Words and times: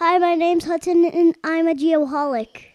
Hi, 0.00 0.16
my 0.18 0.36
name's 0.36 0.64
Hudson, 0.64 1.04
and 1.06 1.34
I'm 1.42 1.66
a 1.66 1.74
geoholic. 1.74 2.66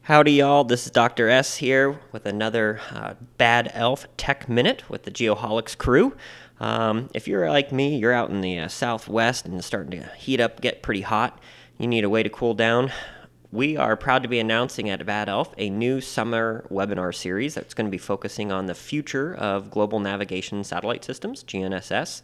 Howdy, 0.00 0.32
y'all. 0.32 0.64
This 0.64 0.86
is 0.86 0.90
Dr. 0.90 1.28
S 1.28 1.56
here 1.56 2.00
with 2.10 2.24
another 2.24 2.80
uh, 2.90 3.16
Bad 3.36 3.70
Elf 3.74 4.06
Tech 4.16 4.48
Minute 4.48 4.88
with 4.88 5.02
the 5.02 5.10
Geoholics 5.10 5.76
crew. 5.76 6.16
Um, 6.58 7.10
if 7.12 7.28
you're 7.28 7.50
like 7.50 7.70
me, 7.70 7.98
you're 7.98 8.14
out 8.14 8.30
in 8.30 8.40
the 8.40 8.60
uh, 8.60 8.68
southwest 8.68 9.44
and 9.44 9.58
it's 9.58 9.66
starting 9.66 10.00
to 10.00 10.08
heat 10.16 10.40
up, 10.40 10.62
get 10.62 10.82
pretty 10.82 11.02
hot, 11.02 11.38
you 11.76 11.86
need 11.86 12.02
a 12.02 12.08
way 12.08 12.22
to 12.22 12.30
cool 12.30 12.54
down. 12.54 12.90
We 13.54 13.76
are 13.76 13.98
proud 13.98 14.22
to 14.22 14.30
be 14.30 14.38
announcing 14.38 14.88
at 14.88 15.04
Bad 15.04 15.28
Elf 15.28 15.54
a 15.58 15.68
new 15.68 16.00
summer 16.00 16.64
webinar 16.70 17.14
series 17.14 17.54
that's 17.54 17.74
going 17.74 17.84
to 17.84 17.90
be 17.90 17.98
focusing 17.98 18.50
on 18.50 18.64
the 18.64 18.74
future 18.74 19.34
of 19.34 19.70
global 19.70 20.00
navigation 20.00 20.64
satellite 20.64 21.04
systems, 21.04 21.44
GNSS. 21.44 22.22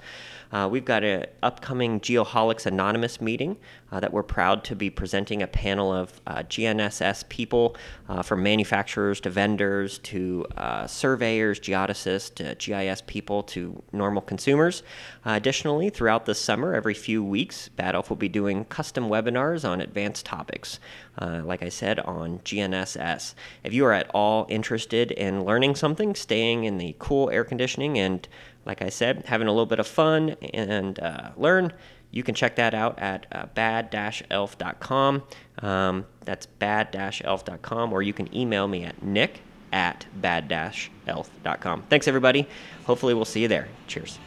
Uh, 0.51 0.67
we've 0.71 0.87
got 0.87 1.05
an 1.05 1.27
upcoming 1.43 2.01
Geoholics 2.01 2.65
Anonymous 2.65 3.21
meeting 3.21 3.59
uh, 3.93 4.01
that 4.01 4.11
we're 4.11 4.23
proud 4.23 4.65
to 4.65 4.75
be 4.75 4.89
presenting 4.89 5.43
a 5.43 5.47
panel 5.47 5.93
of 5.93 6.19
uh, 6.27 6.37
GNSS 6.37 7.29
people 7.29 7.77
uh, 8.09 8.23
from 8.23 8.43
manufacturers 8.43 9.21
to 9.21 9.29
vendors 9.29 9.99
to 9.99 10.47
uh, 10.57 10.87
surveyors, 10.87 11.61
geodesists 11.61 12.35
to 12.37 12.55
GIS 12.55 13.03
people 13.03 13.43
to 13.43 13.83
normal 13.93 14.23
consumers. 14.23 14.83
Uh, 15.27 15.33
additionally, 15.33 15.91
throughout 15.91 16.25
the 16.25 16.35
summer, 16.35 16.75
every 16.75 16.95
few 16.95 17.23
weeks, 17.23 17.69
Bad 17.69 17.95
Elf 17.95 18.09
will 18.09 18.17
be 18.17 18.31
doing 18.31 18.65
custom 18.65 19.11
webinars 19.11 19.69
on 19.69 19.83
advanced 19.83 20.25
topics. 20.25 20.81
Like 21.21 21.63
I 21.63 21.69
said, 21.69 21.99
on 22.01 22.39
GNSS. 22.41 23.35
If 23.65 23.73
you 23.73 23.85
are 23.87 23.93
at 23.93 24.11
all 24.15 24.47
interested 24.49 25.11
in 25.11 25.45
learning 25.45 25.75
something, 25.77 26.15
staying 26.15 26.65
in 26.65 26.79
the 26.79 26.95
cool 26.99 27.31
air 27.31 27.45
conditioning 27.45 27.99
and 27.99 28.27
like 28.69 28.83
I 28.83 28.91
said, 28.91 29.25
having 29.27 29.49
a 29.49 29.51
little 29.51 29.67
bit 29.67 29.81
of 29.81 29.87
fun 29.89 30.37
and 30.53 31.01
uh, 31.01 31.31
learn. 31.37 31.73
You 32.11 32.23
can 32.23 32.35
check 32.35 32.57
that 32.57 32.75
out 32.75 32.99
at 32.99 33.27
uh, 33.33 33.47
bad-elf.com. 33.55 35.23
Um, 35.61 36.07
that's 36.21 36.47
bad-elf.com, 36.47 37.93
or 37.93 38.03
you 38.03 38.13
can 38.13 38.35
email 38.35 38.69
me 38.69 38.85
at 38.85 39.03
nick 39.03 39.41
at 39.73 40.07
bad-elf.com. 40.15 41.83
Thanks, 41.89 42.09
everybody. 42.09 42.47
Hopefully, 42.85 43.15
we'll 43.15 43.25
see 43.25 43.43
you 43.43 43.49
there. 43.49 43.69
Cheers. 43.87 44.19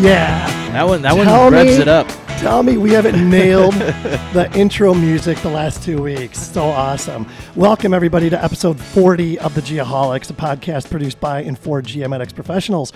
Yeah. 0.00 0.46
That 0.72 0.86
one, 0.86 1.02
that 1.02 1.12
Tell 1.14 1.44
one 1.44 1.52
revs 1.52 1.76
me- 1.76 1.82
it 1.82 1.88
up. 1.88 2.08
Tell 2.38 2.62
me 2.62 2.78
we 2.78 2.90
haven't 2.92 3.28
nailed 3.28 3.74
the 4.32 4.50
intro 4.54 4.94
music 4.94 5.36
the 5.40 5.50
last 5.50 5.82
two 5.82 6.00
weeks. 6.02 6.38
So 6.38 6.62
awesome. 6.64 7.26
Welcome, 7.54 7.92
everybody, 7.92 8.30
to 8.30 8.42
episode 8.42 8.80
40 8.80 9.38
of 9.40 9.54
The 9.54 9.60
Geoholics, 9.60 10.30
a 10.30 10.32
podcast 10.32 10.88
produced 10.88 11.20
by 11.20 11.42
and 11.42 11.58
for 11.58 11.82
geomatics 11.82 12.34
professionals, 12.34 12.94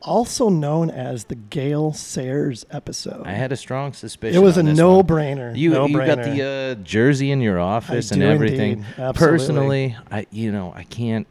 also 0.00 0.48
known 0.48 0.90
as 0.90 1.26
the 1.26 1.36
Gale 1.36 1.92
Sayers 1.92 2.66
episode. 2.72 3.24
I 3.24 3.34
had 3.34 3.52
a 3.52 3.56
strong 3.56 3.92
suspicion. 3.92 4.36
it 4.36 4.44
was 4.44 4.56
a 4.56 4.60
on 4.60 4.66
this 4.66 4.76
no-brainer. 4.76 5.56
You 5.56 5.86
you 5.86 5.96
got 5.98 6.24
the 6.24 6.76
uh, 6.80 6.82
jersey 6.82 7.30
in 7.30 7.40
your 7.40 7.60
office 7.60 8.10
and 8.10 8.20
do 8.20 8.26
everything. 8.26 8.72
indeed. 8.78 8.86
Absolutely. 8.98 9.12
Personally, 9.38 9.96
I 10.10 10.26
you 10.32 10.50
know 10.50 10.72
I 10.74 10.82
can't 10.82 11.28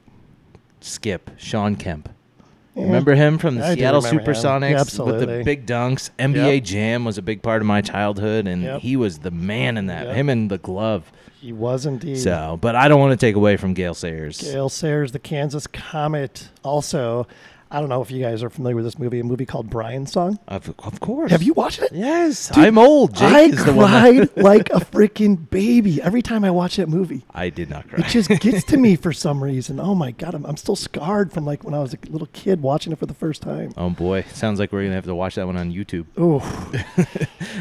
skip 0.79 1.31
Shawn 1.37 1.75
Kemp. 1.75 2.07
Yeah. 2.75 2.83
Remember 2.85 3.15
him 3.15 3.37
from 3.37 3.55
the 3.55 3.65
I 3.65 3.75
do 3.75 3.81
Seattle 3.81 4.01
remember 4.01 4.21
him. 4.31 4.35
Supersonics 4.35 4.61
Yeah, 4.61 4.69
with 4.71 4.79
absolutely. 4.79 5.37
the 5.39 5.43
big 5.43 5.65
dunks? 5.65 6.09
NBA 6.17 6.55
Yep. 6.55 6.63
Jam 6.63 7.05
was 7.05 7.17
a 7.17 7.21
big 7.21 7.41
part 7.41 7.61
of 7.61 7.65
my 7.67 7.81
childhood, 7.81 8.47
and 8.47 8.63
Yep. 8.63 8.79
he 8.81 8.95
was 8.95 9.19
the 9.19 9.31
man 9.31 9.75
in 9.77 9.87
that. 9.87 10.07
Yep. 10.07 10.15
Him 10.15 10.29
and 10.29 10.49
the 10.49 10.57
glove. 10.57 11.11
He 11.41 11.51
was 11.51 11.85
indeed. 11.85 12.19
So, 12.19 12.57
but 12.61 12.75
I 12.75 12.87
don't 12.87 12.99
want 12.99 13.19
to 13.19 13.25
take 13.25 13.35
away 13.35 13.57
from 13.57 13.73
Gale 13.73 13.95
Sayers. 13.95 14.39
Gale 14.39 14.69
Sayers, 14.69 15.11
the 15.11 15.19
Kansas 15.19 15.65
Comet. 15.67 16.49
Also, 16.63 17.27
I 17.73 17.79
don't 17.79 17.87
know 17.87 18.01
if 18.01 18.11
you 18.11 18.21
guys 18.21 18.43
are 18.43 18.49
familiar 18.49 18.75
with 18.75 18.83
this 18.83 18.99
movie, 18.99 19.21
a 19.21 19.23
movie 19.23 19.45
called 19.45 19.69
Brian's 19.69 20.11
Song. 20.11 20.37
Of, 20.49 20.73
of 20.79 20.99
course. 20.99 21.31
Have 21.31 21.41
you 21.41 21.53
watched 21.53 21.81
it? 21.81 21.93
Yes, 21.93 22.49
Dude, 22.49 22.65
I'm 22.65 22.77
old. 22.77 23.15
Jake 23.15 23.33
I 23.33 23.41
is 23.43 23.63
the 23.63 23.71
one. 23.73 23.87
cried 23.87 24.29
That, 24.35 24.37
like 24.43 24.69
a 24.71 24.81
freaking 24.81 25.49
baby 25.49 26.01
every 26.01 26.21
time 26.21 26.43
I 26.43 26.51
watch 26.51 26.75
that 26.75 26.89
movie. 26.89 27.23
I 27.33 27.49
did 27.49 27.69
not 27.69 27.87
cry. 27.87 27.99
It 27.99 28.07
just 28.09 28.29
gets 28.41 28.65
to 28.65 28.77
me 28.77 28.95
for 28.97 29.13
some 29.13 29.41
reason. 29.41 29.79
Oh 29.79 29.95
my 29.95 30.11
god, 30.11 30.35
I'm, 30.35 30.45
I'm 30.45 30.57
still 30.57 30.75
scarred 30.75 31.31
from 31.31 31.45
like 31.45 31.63
when 31.63 31.73
I 31.73 31.79
was 31.79 31.93
a 31.93 31.97
little 32.09 32.27
kid 32.33 32.61
watching 32.61 32.91
it 32.91 32.99
for 32.99 33.05
the 33.05 33.13
first 33.13 33.41
time. 33.41 33.71
Oh 33.77 33.89
boy, 33.89 34.25
sounds 34.33 34.59
like 34.59 34.73
we're 34.73 34.83
gonna 34.83 34.95
have 34.95 35.05
to 35.05 35.15
watch 35.15 35.35
that 35.35 35.45
one 35.45 35.55
on 35.55 35.71
YouTube. 35.71 36.07
Oh, 36.17 36.41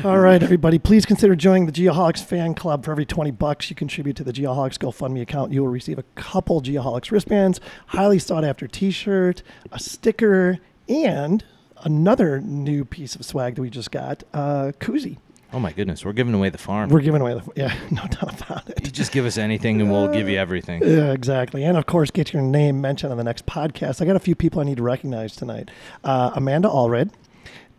all 0.05 0.19
right, 0.19 0.43
everybody. 0.43 0.81
Please 0.81 1.07
consider 1.07 1.37
joining 1.37 1.67
the 1.67 1.73
Geoholics 1.73 2.25
fan 2.25 2.55
club. 2.55 2.85
For 2.85 2.91
every 2.91 3.07
twenty 3.07 3.31
bucks 3.31 3.71
you 3.71 3.77
contribute 3.77 4.17
to 4.17 4.25
the 4.25 4.33
Geoholics 4.33 4.77
GoFundMe 4.77 5.23
account, 5.23 5.53
you 5.53 5.63
will 5.63 5.69
receive 5.71 5.99
a 5.99 6.05
couple 6.17 6.61
Geoholics 6.61 7.13
wristbands, 7.13 7.61
highly 7.89 8.19
sought 8.19 8.45
after 8.45 8.67
T-shirt, 8.67 9.43
a 9.71 9.79
sticker, 10.01 10.57
and 10.89 11.45
another 11.85 12.41
new 12.41 12.87
piece 12.87 13.15
of 13.15 13.23
swag 13.23 13.57
that 13.57 13.61
we 13.61 13.69
just 13.69 13.91
got, 13.91 14.25
uh, 14.33 14.73
koozie. 14.81 15.19
Oh 15.53 15.59
my 15.59 15.73
goodness, 15.73 16.07
we're 16.07 16.15
giving 16.15 16.33
away 16.33 16.49
the 16.49 16.57
farm. 16.57 16.89
We're 16.89 17.03
giving 17.03 17.21
away 17.21 17.35
the 17.35 17.43
yeah, 17.55 17.75
no 17.91 18.03
doubt 18.07 18.41
about 18.41 18.71
it. 18.71 18.83
you 18.83 18.91
just 18.91 19.13
give 19.13 19.27
us 19.27 19.37
anything 19.37 19.79
and 19.81 19.91
we'll 19.91 20.09
give 20.09 20.27
you 20.27 20.39
everything. 20.39 20.83
Yeah, 20.83 21.13
exactly. 21.13 21.65
And 21.65 21.77
of 21.77 21.85
course, 21.85 22.11
get 22.11 22.33
your 22.33 22.41
name 22.41 22.81
mentioned 22.81 23.11
on 23.13 23.19
the 23.19 23.25
next 23.25 23.45
podcast. 23.45 24.01
I 24.01 24.07
got 24.07 24.17
a 24.17 24.21
few 24.21 24.35
people 24.35 24.61
I 24.61 24.65
need 24.65 24.79
to 24.79 24.83
recognize 24.83 25.37
tonight 25.37 25.71
uh, 26.03 26.31
Amanda 26.35 26.69
Allred, 26.69 27.11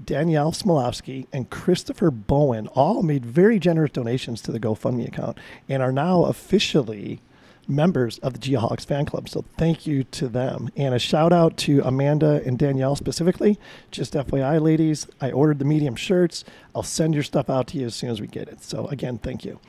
Danielle 0.03 0.52
Smolowski, 0.52 1.26
and 1.34 1.50
Christopher 1.50 2.12
Bowen 2.12 2.68
all 2.68 3.02
made 3.02 3.26
very 3.26 3.58
generous 3.58 3.92
donations 3.92 4.42
to 4.44 4.52
the 4.52 4.59
GoFundMe 4.59 5.08
account 5.08 5.40
and 5.68 5.82
are 5.82 5.94
now 5.94 6.26
officially 6.26 7.22
members 7.68 8.18
of 8.20 8.34
the 8.34 8.40
Geoholics 8.40 8.86
fan 8.86 9.06
club. 9.06 9.30
So 9.30 9.46
thank 9.58 9.86
you 9.88 10.04
to 10.06 10.28
them. 10.28 10.70
And 10.76 10.94
a 10.94 11.00
shout 11.00 11.34
out 11.34 11.58
to 11.58 11.82
Amanda 11.84 12.42
and 12.46 12.58
Danielle 12.58 12.96
specifically. 12.96 13.58
Just 13.92 14.14
FYI, 14.14 14.62
ladies, 14.62 15.08
I 15.20 15.32
ordered 15.32 15.60
the 15.60 15.66
medium 15.66 15.96
shirts. 15.96 16.44
I'll 16.76 16.84
send 16.84 17.14
your 17.14 17.24
stuff 17.24 17.50
out 17.50 17.68
to 17.68 17.78
you 17.78 17.86
as 17.86 17.96
soon 17.96 18.10
as 18.10 18.22
we 18.22 18.28
get 18.28 18.48
it. 18.48 18.64
So 18.64 18.88
again, 18.88 19.18
thank 19.18 19.46
you. 19.46 19.60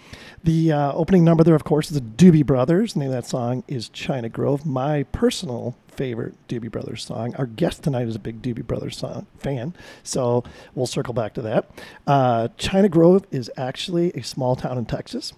The 0.44 0.72
uh, 0.72 0.92
opening 0.92 1.24
number 1.24 1.44
there, 1.44 1.54
of 1.54 1.64
course, 1.64 1.90
is 1.90 2.00
the 2.00 2.00
Doobie 2.00 2.46
Brothers. 2.46 2.94
The 2.94 3.00
name 3.00 3.08
of 3.10 3.14
that 3.14 3.26
song 3.26 3.64
is 3.68 3.88
China 3.88 4.28
Grove, 4.28 4.66
my 4.66 5.04
personal 5.04 5.76
favorite 5.88 6.34
Doobie 6.48 6.70
Brothers 6.70 7.04
song. 7.04 7.34
Our 7.36 7.46
guest 7.46 7.82
tonight 7.82 8.08
is 8.08 8.16
a 8.16 8.18
big 8.18 8.42
Doobie 8.42 8.66
Brothers 8.66 8.96
song 8.96 9.26
fan, 9.38 9.74
so 10.02 10.42
we'll 10.74 10.86
circle 10.86 11.14
back 11.14 11.34
to 11.34 11.42
that. 11.42 11.70
Uh, 12.06 12.48
China 12.56 12.88
Grove 12.88 13.26
is 13.30 13.50
actually 13.56 14.10
a 14.12 14.22
small 14.22 14.56
town 14.56 14.78
in 14.78 14.86
Texas, 14.86 15.32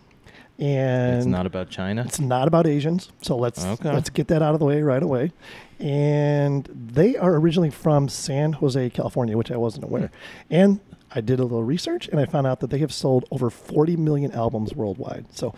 and 0.59 1.17
It's 1.19 1.27
not 1.27 1.47
about 1.47 1.71
China. 1.71 2.05
it's 2.07 2.21
not 2.21 2.47
about 2.47 2.67
Asians, 2.67 3.11
so 3.23 3.37
let's 3.37 3.65
Okay. 3.65 3.93
let's 3.93 4.11
get 4.11 4.29
that 4.29 4.43
out 4.43 4.55
of 4.55 4.61
the 4.61 4.67
way 4.67 4.83
right 4.83 5.03
away. 5.03 5.33
And 5.81 6.69
they 6.73 7.17
are 7.17 7.35
originally 7.35 7.71
from 7.71 8.09
San 8.09 8.55
Jose, 8.55 8.91
California, 8.91 9.37
which 9.37 9.51
I 9.51 9.57
wasn't 9.57 9.85
hmm. 9.85 9.91
aware. 9.91 10.11
And 10.51 10.81
I 11.15 11.21
did 11.21 11.39
a 11.39 11.43
little 11.43 11.65
research, 11.65 12.09
and 12.09 12.19
I 12.21 12.27
found 12.27 12.47
out 12.47 12.61
that 12.61 12.71
they 12.71 12.79
have 12.79 12.93
sold 12.93 13.25
over 13.31 13.51
40 13.51 13.97
million 13.97 14.33
albums 14.33 14.75
worldwide. 14.75 15.27
So 15.31 15.55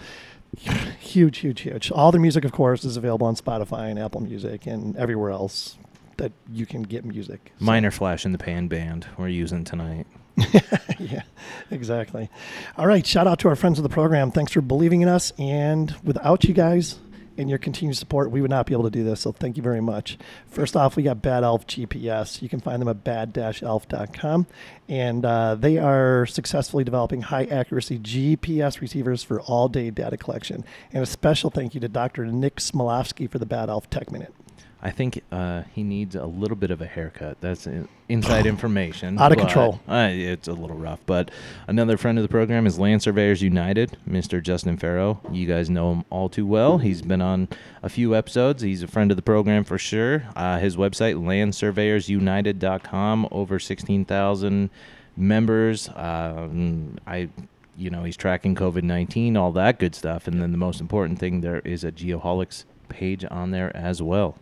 huge, 1.00 1.38
huge, 1.38 1.60
huge. 1.60 1.90
All 1.90 2.12
their 2.12 2.20
music, 2.20 2.44
of 2.44 2.52
course, 2.52 2.84
is 2.84 2.96
available 2.96 3.26
on 3.26 3.36
Spotify 3.36 3.90
and 3.90 3.98
Apple 3.98 4.20
Music 4.20 4.66
and 4.66 4.96
everywhere 4.96 5.30
else 5.30 5.76
that 6.16 6.32
you 6.50 6.66
can 6.66 6.82
get 6.82 7.04
music. 7.04 7.52
So- 7.58 7.64
Minor 7.64 7.90
flash 7.90 8.24
in 8.24 8.32
the 8.32 8.38
pan 8.38 8.68
band 8.68 9.06
we're 9.18 9.28
using 9.28 9.64
tonight. 9.64 10.06
yeah, 10.98 11.22
exactly. 11.70 12.30
All 12.76 12.86
right. 12.86 13.06
Shout 13.06 13.26
out 13.26 13.38
to 13.40 13.48
our 13.48 13.56
friends 13.56 13.78
of 13.78 13.82
the 13.82 13.88
program. 13.88 14.30
Thanks 14.30 14.52
for 14.52 14.60
believing 14.60 15.00
in 15.00 15.08
us. 15.08 15.32
And 15.38 15.94
without 16.04 16.44
you 16.44 16.54
guys 16.54 16.98
and 17.38 17.48
your 17.48 17.58
continued 17.58 17.96
support, 17.96 18.30
we 18.30 18.40
would 18.40 18.50
not 18.50 18.66
be 18.66 18.74
able 18.74 18.84
to 18.84 18.90
do 18.90 19.04
this. 19.04 19.20
So 19.20 19.32
thank 19.32 19.56
you 19.56 19.62
very 19.62 19.80
much. 19.80 20.18
First 20.46 20.76
off, 20.76 20.96
we 20.96 21.02
got 21.02 21.22
Bad 21.22 21.42
Elf 21.42 21.66
GPS. 21.66 22.42
You 22.42 22.48
can 22.48 22.60
find 22.60 22.80
them 22.80 22.88
at 22.88 23.04
bad-elf.com. 23.04 24.46
And 24.88 25.24
uh, 25.24 25.54
they 25.54 25.78
are 25.78 26.26
successfully 26.26 26.84
developing 26.84 27.22
high 27.22 27.44
accuracy 27.44 27.98
GPS 27.98 28.80
receivers 28.80 29.22
for 29.22 29.40
all 29.42 29.68
day 29.68 29.90
data 29.90 30.16
collection. 30.16 30.64
And 30.92 31.02
a 31.02 31.06
special 31.06 31.50
thank 31.50 31.74
you 31.74 31.80
to 31.80 31.88
Dr. 31.88 32.26
Nick 32.26 32.56
Smolowski 32.56 33.30
for 33.30 33.38
the 33.38 33.46
Bad 33.46 33.68
Elf 33.68 33.88
Tech 33.90 34.10
Minute. 34.10 34.34
I 34.86 34.92
think 34.92 35.20
uh, 35.32 35.64
he 35.74 35.82
needs 35.82 36.14
a 36.14 36.26
little 36.26 36.54
bit 36.54 36.70
of 36.70 36.80
a 36.80 36.86
haircut. 36.86 37.40
That's 37.40 37.66
inside 38.08 38.46
information. 38.46 39.18
Out 39.18 39.32
of 39.32 39.38
control. 39.38 39.80
Uh, 39.88 40.10
it's 40.12 40.46
a 40.46 40.52
little 40.52 40.76
rough. 40.76 41.00
But 41.06 41.32
another 41.66 41.96
friend 41.96 42.16
of 42.18 42.22
the 42.22 42.28
program 42.28 42.68
is 42.68 42.78
Land 42.78 43.02
Surveyors 43.02 43.42
United, 43.42 43.96
Mr. 44.08 44.40
Justin 44.40 44.76
Farrow. 44.76 45.20
You 45.32 45.48
guys 45.48 45.68
know 45.68 45.90
him 45.90 46.04
all 46.08 46.28
too 46.28 46.46
well. 46.46 46.78
He's 46.78 47.02
been 47.02 47.20
on 47.20 47.48
a 47.82 47.88
few 47.88 48.14
episodes. 48.14 48.62
He's 48.62 48.84
a 48.84 48.86
friend 48.86 49.10
of 49.10 49.16
the 49.16 49.24
program 49.24 49.64
for 49.64 49.76
sure. 49.76 50.22
Uh, 50.36 50.60
his 50.60 50.76
website, 50.76 51.16
landsurveyorsunited.com, 51.16 53.28
over 53.32 53.58
16,000 53.58 54.70
members. 55.16 55.88
Um, 55.96 56.98
I 57.08 57.28
you 57.76 57.90
know, 57.90 58.04
he's 58.04 58.16
tracking 58.16 58.54
COVID 58.54 58.84
19, 58.84 59.36
all 59.36 59.50
that 59.50 59.80
good 59.80 59.96
stuff. 59.96 60.28
And 60.28 60.40
then 60.40 60.52
the 60.52 60.58
most 60.58 60.80
important 60.80 61.18
thing, 61.18 61.40
there 61.40 61.58
is 61.58 61.82
a 61.82 61.90
Geoholics 61.90 62.66
page 62.88 63.24
on 63.28 63.50
there 63.50 63.76
as 63.76 64.00
well. 64.00 64.36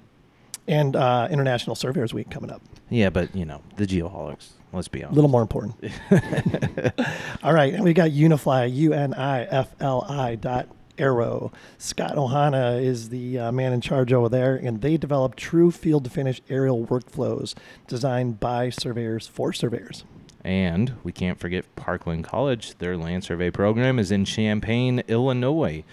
And 0.67 0.97
uh, 0.97 1.29
International 1.31 1.77
Surveyors 1.77 2.15
Week 2.15 2.31
coming 2.31 2.51
up. 2.51 2.63
Yeah, 2.89 3.11
but 3.11 3.35
you 3.37 3.45
know 3.45 3.61
the 3.77 3.87
geoholics. 3.87 4.51
Let's 4.73 4.89
be 4.89 5.05
honest. 5.05 5.13
A 5.13 5.15
little 5.15 5.31
more 5.31 5.43
important. 5.43 5.77
All 7.43 7.53
right, 7.53 7.73
and 7.75 7.85
we 7.85 7.93
got 7.93 8.11
Unifli, 8.11 8.75
U 8.75 8.93
N 8.93 9.15
I 9.15 9.45
F 9.45 9.75
L 9.81 10.07
I 10.09 10.35
dot 10.37 10.69
aero. 10.99 11.53
Scott 11.79 12.15
Ohana 12.17 12.83
is 12.83 13.09
the 13.09 13.39
uh, 13.39 13.53
man 13.53 13.73
in 13.73 13.81
charge 13.81 14.13
over 14.13 14.29
there, 14.29 14.57
and 14.57 14.81
they 14.81 14.97
develop 14.97 15.37
true 15.37 15.71
field 15.71 16.05
to 16.05 16.11
finish 16.11 16.41
aerial 16.49 16.87
workflows 16.87 17.55
designed 17.87 18.41
by 18.41 18.71
surveyors 18.71 19.27
for 19.27 19.53
surveyors. 19.53 20.05
And 20.45 20.95
we 21.03 21.13
can't 21.13 21.39
forget 21.41 21.65
Parkland 21.75 22.25
College. 22.25 22.77
Their 22.79 22.97
land 22.97 23.25
survey 23.25 23.51
program 23.51 23.99
is 23.99 24.11
in 24.11 24.27
Champaign, 24.27 25.03
Illinois. 25.09 25.85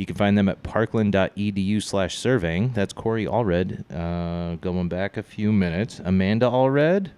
You 0.00 0.06
can 0.06 0.16
find 0.16 0.38
them 0.38 0.48
at 0.48 0.62
parkland.edu 0.62 1.82
slash 1.82 2.16
surveying. 2.16 2.72
That's 2.72 2.94
Corey 2.94 3.26
Allred. 3.26 3.84
Uh, 3.94 4.54
going 4.56 4.88
back 4.88 5.18
a 5.18 5.22
few 5.22 5.52
minutes. 5.52 6.00
Amanda 6.02 6.46
Allred, 6.46 7.10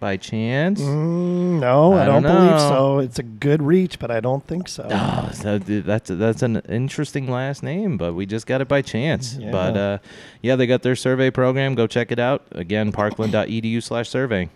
by 0.00 0.16
chance? 0.16 0.80
Mm, 0.80 1.60
no, 1.60 1.92
I, 1.92 2.04
I 2.04 2.06
don't, 2.06 2.22
don't 2.22 2.34
believe 2.34 2.58
so. 2.58 3.00
It's 3.00 3.18
a 3.18 3.22
good 3.22 3.62
reach, 3.62 3.98
but 3.98 4.10
I 4.10 4.20
don't 4.20 4.46
think 4.46 4.68
so. 4.68 4.88
Oh, 4.90 5.28
so 5.34 5.58
that's 5.58 6.08
that's 6.08 6.40
an 6.40 6.62
interesting 6.70 7.30
last 7.30 7.62
name, 7.62 7.98
but 7.98 8.14
we 8.14 8.24
just 8.24 8.46
got 8.46 8.62
it 8.62 8.66
by 8.66 8.80
chance. 8.80 9.36
Yeah. 9.36 9.50
But 9.50 9.76
uh, 9.76 9.98
yeah, 10.40 10.56
they 10.56 10.66
got 10.66 10.80
their 10.80 10.96
survey 10.96 11.30
program. 11.30 11.74
Go 11.74 11.86
check 11.86 12.10
it 12.10 12.18
out. 12.18 12.46
Again, 12.52 12.92
parkland.edu 12.92 13.82
slash 13.82 14.08
surveying. 14.08 14.48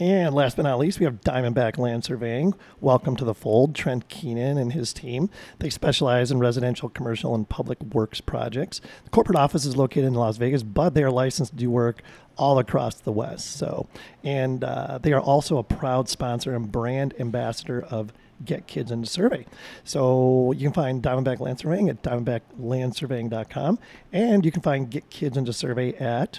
And 0.00 0.32
last 0.32 0.56
but 0.56 0.62
not 0.62 0.78
least, 0.78 1.00
we 1.00 1.04
have 1.06 1.22
Diamondback 1.22 1.76
Land 1.76 2.04
Surveying. 2.04 2.54
Welcome 2.80 3.16
to 3.16 3.24
the 3.24 3.34
fold, 3.34 3.74
Trent 3.74 4.08
Keenan 4.08 4.56
and 4.56 4.72
his 4.72 4.92
team. 4.92 5.28
They 5.58 5.70
specialize 5.70 6.30
in 6.30 6.38
residential, 6.38 6.88
commercial, 6.88 7.34
and 7.34 7.48
public 7.48 7.82
works 7.82 8.20
projects. 8.20 8.80
The 9.02 9.10
corporate 9.10 9.36
office 9.36 9.64
is 9.64 9.76
located 9.76 10.04
in 10.04 10.14
Las 10.14 10.36
Vegas, 10.36 10.62
but 10.62 10.94
they 10.94 11.02
are 11.02 11.10
licensed 11.10 11.50
to 11.52 11.58
do 11.58 11.68
work 11.68 12.02
all 12.36 12.60
across 12.60 12.94
the 12.94 13.10
West. 13.10 13.56
So, 13.56 13.88
and 14.22 14.62
uh, 14.62 14.98
they 14.98 15.12
are 15.12 15.20
also 15.20 15.58
a 15.58 15.64
proud 15.64 16.08
sponsor 16.08 16.54
and 16.54 16.70
brand 16.70 17.14
ambassador 17.18 17.82
of 17.82 18.12
Get 18.44 18.68
Kids 18.68 18.92
into 18.92 19.08
Survey. 19.08 19.46
So 19.82 20.52
you 20.52 20.68
can 20.68 20.72
find 20.72 21.02
Diamondback 21.02 21.40
Land 21.40 21.58
Surveying 21.58 21.88
at 21.88 22.04
diamondbacklandsurveying.com, 22.04 23.80
and 24.12 24.44
you 24.44 24.52
can 24.52 24.62
find 24.62 24.88
Get 24.88 25.10
Kids 25.10 25.36
into 25.36 25.52
Survey 25.52 25.94
at 25.94 26.38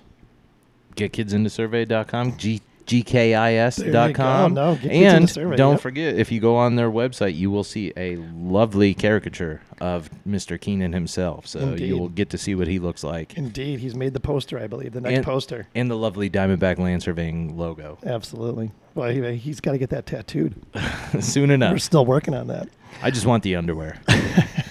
GetKidsIntoSurvey.com. 0.95 2.37
G- 2.37 2.61
GKIS.com. 2.89 4.53
No, 4.53 4.73
Get 4.73 4.81
Kids 4.81 4.93
Into 4.93 5.15
and 5.15 5.29
Survey, 5.29 5.55
don't 5.55 5.73
yep. 5.73 5.81
forget, 5.81 6.15
if 6.15 6.31
you 6.31 6.39
go 6.39 6.55
on 6.55 6.75
their 6.75 6.89
website, 6.89 7.35
you 7.35 7.51
will 7.51 7.63
see 7.63 7.93
a 7.95 8.15
lovely 8.17 8.93
caricature 8.93 9.61
of 9.79 10.09
Mr. 10.27 10.59
Keenan 10.59 10.93
himself. 10.93 11.47
So 11.47 11.59
Indeed. 11.59 11.87
you 11.87 11.97
will 11.97 12.09
get 12.09 12.29
to 12.31 12.37
see 12.37 12.55
what 12.55 12.67
he 12.67 12.79
looks 12.79 13.03
like. 13.03 13.37
Indeed, 13.37 13.79
he's 13.79 13.95
made 13.95 14.13
the 14.13 14.19
poster, 14.19 14.59
I 14.59 14.67
believe, 14.67 14.93
the 14.93 15.01
next 15.01 15.17
And- 15.17 15.25
poster. 15.25 15.67
And 15.75 15.89
the 15.89 15.95
lovely 15.97 16.29
Diamondback 16.29 16.79
Land 16.79 17.03
Surveying 17.03 17.57
logo. 17.57 17.97
Absolutely. 18.05 18.71
Well, 18.95 19.09
he, 19.09 19.35
he's 19.37 19.61
got 19.61 19.73
to 19.73 19.77
get 19.77 19.91
that 19.91 20.05
tattooed. 20.05 20.55
Soon 21.19 21.51
enough. 21.51 21.73
We're 21.73 21.79
still 21.79 22.05
working 22.05 22.33
on 22.33 22.47
that. 22.47 22.69
I 23.01 23.11
just 23.11 23.25
want 23.25 23.43
the 23.43 23.55
underwear. 23.55 24.01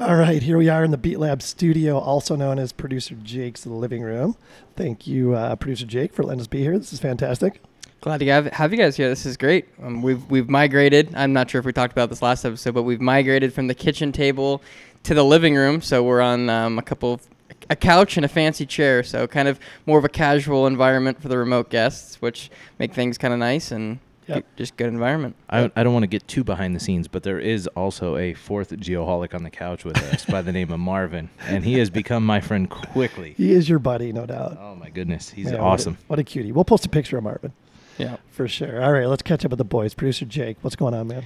All 0.00 0.14
right, 0.14 0.40
here 0.40 0.56
we 0.56 0.68
are 0.68 0.84
in 0.84 0.92
the 0.92 0.96
Beat 0.96 1.18
Lab 1.18 1.42
studio, 1.42 1.98
also 1.98 2.36
known 2.36 2.60
as 2.60 2.70
Producer 2.70 3.16
Jake's 3.16 3.66
Living 3.66 4.00
Room. 4.00 4.36
Thank 4.76 5.08
you, 5.08 5.34
uh, 5.34 5.56
Producer 5.56 5.86
Jake, 5.86 6.12
for 6.12 6.22
letting 6.22 6.40
us 6.40 6.46
be 6.46 6.60
here. 6.60 6.78
This 6.78 6.92
is 6.92 7.00
fantastic. 7.00 7.60
Glad 8.00 8.18
to 8.18 8.26
have, 8.26 8.46
have 8.46 8.70
you 8.70 8.78
guys 8.78 8.96
here. 8.96 9.08
This 9.08 9.26
is 9.26 9.36
great. 9.36 9.66
Um, 9.82 10.00
we've 10.00 10.24
we've 10.30 10.48
migrated. 10.48 11.12
I'm 11.16 11.32
not 11.32 11.50
sure 11.50 11.58
if 11.58 11.64
we 11.64 11.72
talked 11.72 11.90
about 11.90 12.10
this 12.10 12.22
last 12.22 12.44
episode, 12.44 12.74
but 12.74 12.84
we've 12.84 13.00
migrated 13.00 13.52
from 13.52 13.66
the 13.66 13.74
kitchen 13.74 14.12
table 14.12 14.62
to 15.02 15.14
the 15.14 15.24
living 15.24 15.56
room. 15.56 15.82
So 15.82 16.04
we're 16.04 16.20
on 16.20 16.48
um, 16.48 16.78
a 16.78 16.82
couple 16.82 17.14
of 17.14 17.22
a 17.68 17.74
couch 17.74 18.16
and 18.16 18.24
a 18.24 18.28
fancy 18.28 18.66
chair. 18.66 19.02
So 19.02 19.26
kind 19.26 19.48
of 19.48 19.58
more 19.84 19.98
of 19.98 20.04
a 20.04 20.08
casual 20.08 20.68
environment 20.68 21.20
for 21.20 21.26
the 21.26 21.38
remote 21.38 21.70
guests, 21.70 22.22
which 22.22 22.52
make 22.78 22.94
things 22.94 23.18
kind 23.18 23.34
of 23.34 23.40
nice 23.40 23.72
and 23.72 23.98
Yep. 24.28 24.44
just 24.56 24.76
good 24.76 24.88
environment. 24.88 25.36
I, 25.48 25.70
I 25.74 25.82
don't 25.82 25.92
want 25.92 26.02
to 26.02 26.08
get 26.08 26.28
too 26.28 26.44
behind 26.44 26.76
the 26.76 26.80
scenes, 26.80 27.08
but 27.08 27.22
there 27.22 27.38
is 27.40 27.66
also 27.68 28.16
a 28.16 28.34
fourth 28.34 28.70
geoholic 28.70 29.34
on 29.34 29.42
the 29.42 29.50
couch 29.50 29.84
with 29.84 29.96
us 30.12 30.24
by 30.26 30.42
the 30.42 30.52
name 30.52 30.70
of 30.70 30.78
Marvin, 30.80 31.30
and 31.46 31.64
he 31.64 31.78
has 31.78 31.88
become 31.90 32.24
my 32.26 32.40
friend 32.40 32.68
quickly. 32.68 33.34
He 33.36 33.52
is 33.52 33.68
your 33.68 33.78
buddy, 33.78 34.12
no 34.12 34.26
doubt. 34.26 34.58
Oh 34.60 34.74
my 34.74 34.90
goodness, 34.90 35.30
he's 35.30 35.46
Yeah, 35.46 35.52
what 35.52 35.60
a- 35.60 35.64
awesome. 35.64 35.98
What 36.08 36.18
a, 36.18 36.24
cutie. 36.24 36.52
We'll 36.52 36.64
post 36.64 36.84
a 36.84 36.88
picture 36.90 37.16
of 37.16 37.24
Marvin 37.24 37.52
Yeah. 37.96 38.16
for 38.30 38.46
sure. 38.46 38.82
All 38.84 38.92
right, 38.92 39.06
let's 39.06 39.22
catch 39.22 39.44
up 39.44 39.50
with 39.50 39.58
the 39.58 39.64
boys. 39.64 39.94
Producer 39.94 40.24
Jake, 40.26 40.58
what's 40.60 40.76
going 40.76 40.94
on, 40.94 41.06
man? 41.08 41.24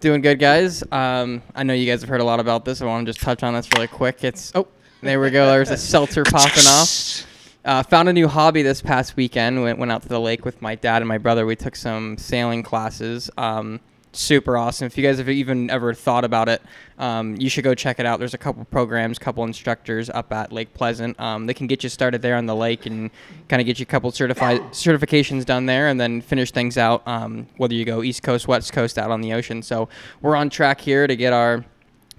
Doing 0.00 0.20
good, 0.20 0.38
guys. 0.38 0.82
Um, 0.92 1.40
I 1.54 1.62
know 1.62 1.72
you 1.72 1.86
guys 1.86 2.02
have 2.02 2.10
heard 2.10 2.20
a 2.20 2.24
lot 2.24 2.40
about 2.40 2.64
this. 2.66 2.82
I 2.82 2.84
want 2.84 3.06
to 3.06 3.12
just 3.12 3.24
touch 3.24 3.42
on 3.42 3.54
this 3.54 3.68
really 3.72 3.86
quick. 3.86 4.22
It's 4.22 4.52
oh, 4.54 4.68
there 5.00 5.18
we 5.18 5.30
go. 5.30 5.46
There's 5.46 5.70
a 5.70 5.76
seltzer 5.78 6.24
popping 6.24 6.64
off. 6.66 7.26
Uh, 7.64 7.82
found 7.82 8.10
a 8.10 8.12
new 8.12 8.28
hobby 8.28 8.62
this 8.62 8.82
past 8.82 9.16
weekend. 9.16 9.62
Went 9.62 9.78
went 9.78 9.90
out 9.90 10.02
to 10.02 10.08
the 10.08 10.20
lake 10.20 10.44
with 10.44 10.60
my 10.60 10.74
dad 10.74 11.00
and 11.00 11.08
my 11.08 11.16
brother. 11.16 11.46
We 11.46 11.56
took 11.56 11.76
some 11.76 12.18
sailing 12.18 12.62
classes. 12.62 13.30
Um, 13.38 13.80
super 14.12 14.56
awesome. 14.56 14.86
If 14.86 14.98
you 14.98 15.02
guys 15.02 15.16
have 15.16 15.30
even 15.30 15.70
ever 15.70 15.94
thought 15.94 16.24
about 16.24 16.48
it, 16.48 16.60
um, 16.98 17.36
you 17.36 17.48
should 17.48 17.64
go 17.64 17.74
check 17.74 17.98
it 17.98 18.04
out. 18.06 18.18
There's 18.18 18.34
a 18.34 18.38
couple 18.38 18.64
programs, 18.66 19.18
couple 19.18 19.44
instructors 19.44 20.10
up 20.10 20.30
at 20.30 20.52
Lake 20.52 20.74
Pleasant. 20.74 21.18
Um, 21.18 21.46
they 21.46 21.54
can 21.54 21.66
get 21.66 21.82
you 21.82 21.88
started 21.88 22.20
there 22.20 22.36
on 22.36 22.44
the 22.44 22.54
lake 22.54 22.84
and 22.84 23.10
kind 23.48 23.60
of 23.60 23.66
get 23.66 23.78
you 23.78 23.84
a 23.84 23.86
couple 23.86 24.10
certified 24.12 24.60
certifications 24.72 25.46
done 25.46 25.64
there, 25.64 25.88
and 25.88 25.98
then 25.98 26.20
finish 26.20 26.50
things 26.50 26.76
out. 26.76 27.06
Um, 27.08 27.46
whether 27.56 27.74
you 27.74 27.86
go 27.86 28.02
East 28.02 28.22
Coast, 28.22 28.46
West 28.46 28.74
Coast, 28.74 28.98
out 28.98 29.10
on 29.10 29.22
the 29.22 29.32
ocean. 29.32 29.62
So 29.62 29.88
we're 30.20 30.36
on 30.36 30.50
track 30.50 30.82
here 30.82 31.06
to 31.06 31.16
get 31.16 31.32
our 31.32 31.64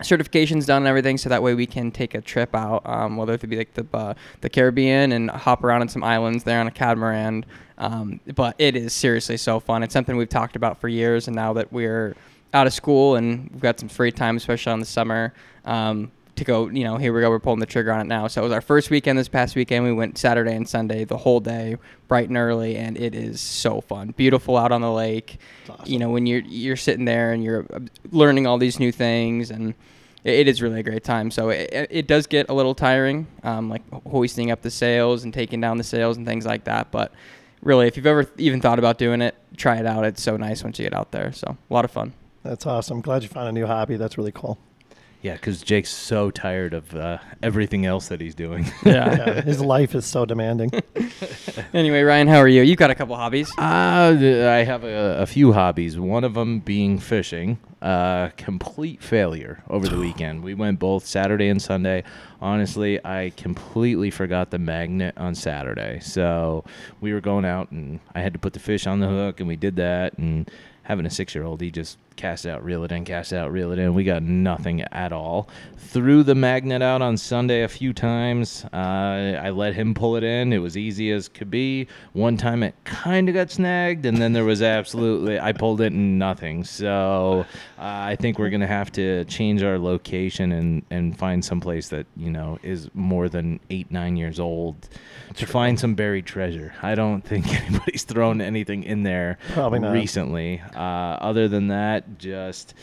certifications 0.02 0.66
done 0.66 0.84
and 0.84 0.88
everything, 0.88 1.18
so 1.18 1.30
that 1.30 1.42
way 1.42 1.54
we 1.54 1.66
can 1.66 1.92
take 1.92 2.16
a 2.16 2.22
trip 2.22 2.56
out, 2.56 2.82
um, 2.86 3.18
whether 3.18 3.34
it 3.34 3.50
be 3.50 3.58
like 3.58 3.74
the 3.74 3.86
uh, 3.94 4.14
the 4.42 4.50
Caribbean 4.50 5.12
and 5.12 5.30
hop 5.30 5.64
around 5.64 5.82
on 5.82 5.90
some 5.90 6.04
islands 6.04 6.44
there 6.44 6.60
on 6.60 6.68
a 6.68 6.72
catamaran. 6.72 7.46
Um, 7.78 8.20
but 8.36 8.56
it 8.58 8.76
is 8.76 8.94
seriously 8.94 9.38
so 9.38 9.60
fun. 9.60 9.84
It's 9.84 9.94
something 9.94 10.16
we've 10.16 10.30
talked 10.30 10.56
about 10.56 10.80
for 10.80 10.88
years, 10.88 11.28
and 11.28 11.36
now 11.36 11.54
that 11.54 11.72
we're 11.72 12.16
out 12.54 12.68
of 12.68 12.74
school 12.74 13.16
and 13.16 13.50
we've 13.52 13.62
got 13.62 13.80
some 13.80 13.90
free 13.90 14.12
time, 14.12 14.38
especially 14.38 14.72
on 14.72 14.80
the 14.80 14.86
summer. 14.86 15.34
Um, 15.66 16.12
to 16.36 16.44
go, 16.44 16.68
you 16.68 16.84
know, 16.84 16.98
here 16.98 17.14
we 17.14 17.22
go. 17.22 17.30
We're 17.30 17.40
pulling 17.40 17.60
the 17.60 17.66
trigger 17.66 17.92
on 17.92 18.02
it 18.02 18.08
now. 18.08 18.28
So 18.28 18.42
it 18.42 18.44
was 18.46 18.54
our 18.54 18.62
first 18.62 18.90
weekend 18.90 19.18
this 19.18 19.28
past 19.28 19.56
weekend. 19.56 19.86
We 19.86 19.94
went 19.94 20.18
Saturday 20.18 20.56
and 20.56 20.68
Sunday, 20.68 21.06
the 21.06 21.18
whole 21.18 21.40
day, 21.40 21.78
bright 22.08 22.28
and 22.28 22.38
early, 22.38 22.76
and 22.76 22.98
it 22.98 23.16
is 23.16 23.40
so 23.42 23.82
fun. 23.82 24.14
Beautiful 24.18 24.58
out 24.58 24.72
on 24.72 24.82
the 24.82 24.92
lake. 24.92 25.40
You 25.86 26.00
know, 26.00 26.10
when 26.10 26.26
you're 26.26 26.42
you're 26.42 26.76
sitting 26.76 27.06
there 27.06 27.32
and 27.32 27.44
you're 27.44 27.66
uh, 27.74 27.80
learning 28.12 28.48
all 28.48 28.58
these 28.58 28.80
new 28.80 28.92
things, 28.92 29.52
and 29.52 29.74
it, 30.24 30.34
it 30.34 30.48
is 30.48 30.62
really 30.62 30.80
a 30.80 30.84
great 30.84 31.04
time. 31.04 31.32
So 31.32 31.50
it, 31.50 31.70
it 31.72 31.88
it 31.90 32.08
does 32.08 32.28
get 32.28 32.50
a 32.50 32.54
little 32.54 32.76
tiring, 32.76 33.28
um, 33.44 33.70
like 33.70 33.84
hoisting 34.06 34.52
up 34.52 34.62
the 34.62 34.72
sails 34.72 35.24
and 35.24 35.34
taking 35.34 35.62
down 35.62 35.78
the 35.78 35.84
sails 35.84 36.18
and 36.18 36.26
things 36.26 36.46
like 36.46 36.66
that. 36.66 36.92
But 36.92 37.14
really, 37.62 37.88
if 37.88 37.98
you've 37.98 38.06
ever 38.06 38.30
even 38.38 38.62
thought 38.62 38.80
about 38.80 38.98
doing 38.98 39.22
it, 39.22 39.36
try 39.58 39.78
it 39.78 39.86
out. 39.86 40.06
It's 40.06 40.22
so 40.22 40.38
nice 40.38 40.64
once 40.64 40.80
you 40.80 40.86
get 40.86 40.94
out 40.94 41.12
there. 41.12 41.32
So 41.32 41.58
a 41.70 41.74
lot 41.74 41.86
of 41.86 41.92
fun. 41.92 42.14
That's 42.44 42.66
awesome. 42.66 43.02
Glad 43.02 43.24
you 43.24 43.30
found 43.30 43.50
a 43.50 43.52
new 43.52 43.66
hobby. 43.66 43.98
That's 43.98 44.18
really 44.18 44.32
cool. 44.32 44.60
Yeah, 45.25 45.33
because 45.33 45.63
Jake's 45.63 45.89
so 45.89 46.30
tired 46.30 46.75
of 46.75 46.95
uh, 46.95 47.18
everything 47.42 47.88
else 47.88 48.10
that 48.10 48.22
he's 48.22 48.36
doing. 48.36 48.72
Yeah, 48.86 49.41
his 49.41 49.60
life 49.60 49.96
is 49.96 50.05
so 50.05 50.24
demanding. 50.24 50.70
Anyway, 51.74 52.01
Ryan, 52.01 52.27
how 52.27 52.38
are 52.38 52.48
you? 52.48 52.62
You've 52.62 52.77
got 52.77 52.91
a 52.91 52.96
couple 52.96 53.15
hobbies. 53.15 53.50
Uh, 53.58 53.62
I 53.62 54.63
have 54.63 54.84
a, 54.84 55.20
a 55.20 55.25
few 55.25 55.51
hobbies. 55.53 55.98
One 55.98 56.24
of 56.24 56.34
them 56.34 56.60
being 56.60 57.00
fishing. 57.00 57.60
Uh, 57.82 58.29
complete 58.38 59.01
failure 59.01 59.63
over 59.70 59.88
the 59.88 59.98
weekend. 60.08 60.44
We 60.44 60.53
went 60.53 60.79
both 60.79 61.05
Saturday 61.05 61.50
and 61.50 61.62
Sunday. 61.62 62.03
Honestly, 62.41 63.03
I 63.05 63.32
completely 63.36 64.10
forgot 64.10 64.51
the 64.51 64.60
magnet 64.60 65.15
on 65.17 65.36
Saturday. 65.36 66.00
So 66.01 66.63
we 67.01 67.13
were 67.13 67.22
going 67.22 67.46
out, 67.46 67.72
and 67.72 68.00
I 68.13 68.22
had 68.22 68.34
to 68.34 68.39
put 68.39 68.53
the 68.53 68.60
fish 68.60 68.86
on 68.88 69.00
the 69.00 69.08
hook, 69.08 69.39
and 69.39 69.48
we 69.48 69.55
did 69.55 69.77
that. 69.77 70.17
And 70.17 70.50
having 70.84 71.05
a 71.05 71.10
six-year-old, 71.10 71.62
he 71.62 71.72
just 71.72 71.98
cast 72.15 72.45
it 72.45 72.50
out, 72.50 72.63
reel 72.63 72.84
it 72.84 72.91
in, 72.91 73.05
cast 73.05 73.31
it 73.34 73.38
out, 73.38 73.51
reel 73.51 73.72
it 73.72 73.79
in. 73.79 73.93
We 73.93 74.03
got 74.03 74.24
nothing 74.24 74.81
at 74.81 75.12
all. 75.12 75.50
Threw 75.77 76.24
the 76.24 76.36
magnet 76.36 76.81
out 76.81 77.01
on 77.01 77.17
Sunday 77.17 77.63
a 77.63 77.67
few 77.67 77.93
times. 77.93 78.65
Uh, 78.74 79.39
I 79.41 79.50
let 79.51 79.75
him 79.75 79.93
pull 79.93 80.15
it 80.15 80.24
in. 80.24 80.51
It 80.51 80.57
was 80.57 80.75
easy 80.77 81.12
as 81.12 81.27
could 81.27 81.50
be. 81.50 81.88
One 82.13 82.38
time 82.38 82.63
it 82.63 82.75
kind 82.84 83.29
of 83.29 83.36
got 83.36 83.51
snagged, 83.51 84.05
and 84.05 84.17
then 84.17 84.34
there 84.34 84.43
was 84.45 84.62
absolutely 84.62 85.39
I 85.39 85.51
pulled 85.53 85.81
it 85.81 85.93
and 85.93 86.17
nothing. 86.19 86.63
So 86.63 87.45
uh, 87.77 87.81
I 87.81 88.15
think 88.19 88.39
we're 88.39 88.50
gonna 88.50 88.67
have 88.67 88.91
to 88.93 89.25
change 89.25 89.63
our 89.63 89.77
location 89.77 90.51
and 90.51 90.84
and 90.89 91.17
find 91.17 91.43
some 91.43 91.62
place 91.62 91.89
that 91.89 92.07
you 92.17 92.31
know 92.31 92.60
is 92.63 92.89
more 92.93 93.29
than 93.29 93.60
eight 93.69 93.91
nine 93.91 94.17
years 94.17 94.39
old 94.39 94.89
to 95.36 95.45
find 95.45 95.79
some 95.79 95.95
buried 95.95 96.25
treasure. 96.25 96.74
I 96.81 96.95
don't 96.95 97.22
think 97.22 97.48
anybody's 97.67 98.03
thrown 98.03 98.41
anything 98.41 98.84
in 98.84 99.03
there 99.03 99.38
Probably 99.53 99.79
not. 99.79 99.91
recently. 99.91 100.62
Uh, 100.75 100.79
other 100.79 101.48
than 101.48 101.67
that, 101.67 102.05
just 102.18 102.74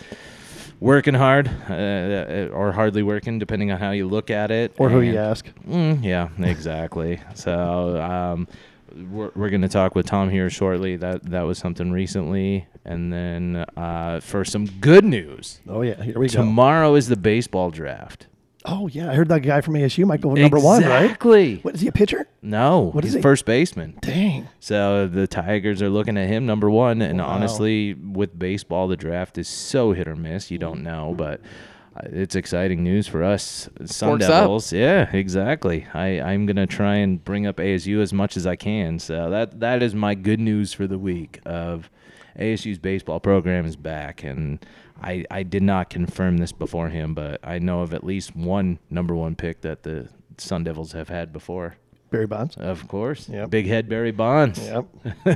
working 0.80 1.14
hard 1.14 1.48
uh, 1.68 2.48
or 2.52 2.72
hardly 2.72 3.02
working, 3.02 3.38
depending 3.38 3.70
on 3.70 3.78
how 3.78 3.90
you 3.92 4.06
look 4.08 4.30
at 4.30 4.50
it. 4.50 4.72
Or 4.78 4.88
who 4.88 5.00
you 5.00 5.16
ask. 5.18 5.46
Mm, 5.68 6.02
yeah, 6.04 6.28
exactly. 6.40 7.20
so 7.34 8.00
um, 8.00 8.48
we're, 9.10 9.30
we're 9.34 9.50
going 9.50 9.62
to 9.62 9.68
talk 9.68 9.94
with 9.94 10.06
Tom 10.06 10.28
here 10.30 10.50
shortly. 10.50 10.96
That 10.96 11.22
that 11.30 11.42
was 11.42 11.58
something 11.58 11.92
recently, 11.92 12.66
and 12.84 13.12
then 13.12 13.64
uh, 13.76 14.20
for 14.20 14.44
some 14.44 14.66
good 14.66 15.04
news, 15.04 15.60
Oh, 15.68 15.82
yeah. 15.82 16.02
Here 16.02 16.18
we 16.18 16.28
go. 16.28 16.34
tomorrow 16.42 16.94
is 16.94 17.08
the 17.08 17.16
baseball 17.16 17.70
draft. 17.70 18.26
Oh, 18.64 18.86
yeah. 18.86 19.10
I 19.10 19.14
heard 19.14 19.28
that 19.28 19.40
guy 19.40 19.60
from 19.60 19.74
ASU 19.74 20.04
might 20.06 20.20
go 20.20 20.34
number 20.34 20.58
one, 20.60 20.82
right? 20.84 21.04
Exactly. 21.04 21.56
What 21.62 21.74
is 21.74 21.80
he, 21.80 21.88
a 21.88 21.92
pitcher? 21.92 22.26
No, 22.42 22.90
What 22.92 23.04
is 23.04 23.10
he's 23.12 23.16
he? 23.16 23.22
first 23.22 23.44
baseman. 23.44 23.98
Dang. 24.00 24.48
So 24.60 25.06
the 25.08 25.26
Tigers 25.26 25.82
are 25.82 25.88
looking 25.90 26.16
at 26.16 26.28
him 26.28 26.46
number 26.46 26.70
one, 26.70 27.02
and 27.02 27.18
Wow. 27.18 27.26
honestly, 27.26 27.94
with 27.94 28.38
baseball, 28.38 28.86
the 28.88 28.96
draft 28.96 29.36
is 29.38 29.48
so 29.48 29.92
hit 29.92 30.06
or 30.06 30.14
miss. 30.16 30.50
You 30.50 30.58
don't 30.58 30.82
know, 30.82 31.14
but 31.16 31.40
uh, 31.96 32.02
it's 32.04 32.34
exciting 32.36 32.82
news 32.84 33.06
for 33.08 33.22
us 33.24 33.68
Sun 33.84 34.08
Forks 34.10 34.24
up. 34.26 34.30
Devils. 34.44 34.72
Yeah, 34.72 35.10
exactly. 35.12 35.86
I 35.92 36.20
I'm 36.20 36.46
gonna 36.46 36.66
try 36.66 36.96
and 36.96 37.22
bring 37.24 37.46
up 37.46 37.56
ASU 37.56 38.00
as 38.00 38.12
much 38.12 38.36
as 38.36 38.46
I 38.46 38.56
can. 38.56 38.98
So 38.98 39.28
that 39.30 39.60
that 39.60 39.82
is 39.82 39.94
my 39.94 40.14
good 40.14 40.40
news 40.40 40.72
for 40.72 40.86
the 40.86 40.98
week. 40.98 41.40
Of 41.44 41.90
ASU's 42.38 42.78
baseball 42.78 43.20
program 43.20 43.66
is 43.66 43.76
back, 43.76 44.24
and 44.24 44.64
I 45.02 45.24
I 45.30 45.42
did 45.42 45.62
not 45.62 45.90
confirm 45.90 46.38
this 46.38 46.52
beforehand, 46.52 47.14
but 47.14 47.40
I 47.44 47.58
know 47.58 47.82
of 47.82 47.92
at 47.94 48.04
least 48.04 48.34
one 48.36 48.78
number 48.90 49.14
one 49.14 49.34
pick 49.34 49.60
that 49.62 49.82
the 49.82 50.08
Sun 50.38 50.64
Devils 50.64 50.92
have 50.92 51.08
had 51.08 51.32
before. 51.32 51.76
Barry 52.10 52.26
Bonds. 52.26 52.56
Of 52.58 52.88
course, 52.88 53.26
Yep. 53.30 53.48
Big 53.48 53.66
Head 53.66 53.88
Barry 53.88 54.10
Bonds. 54.12 54.58
Yep, 54.58 54.86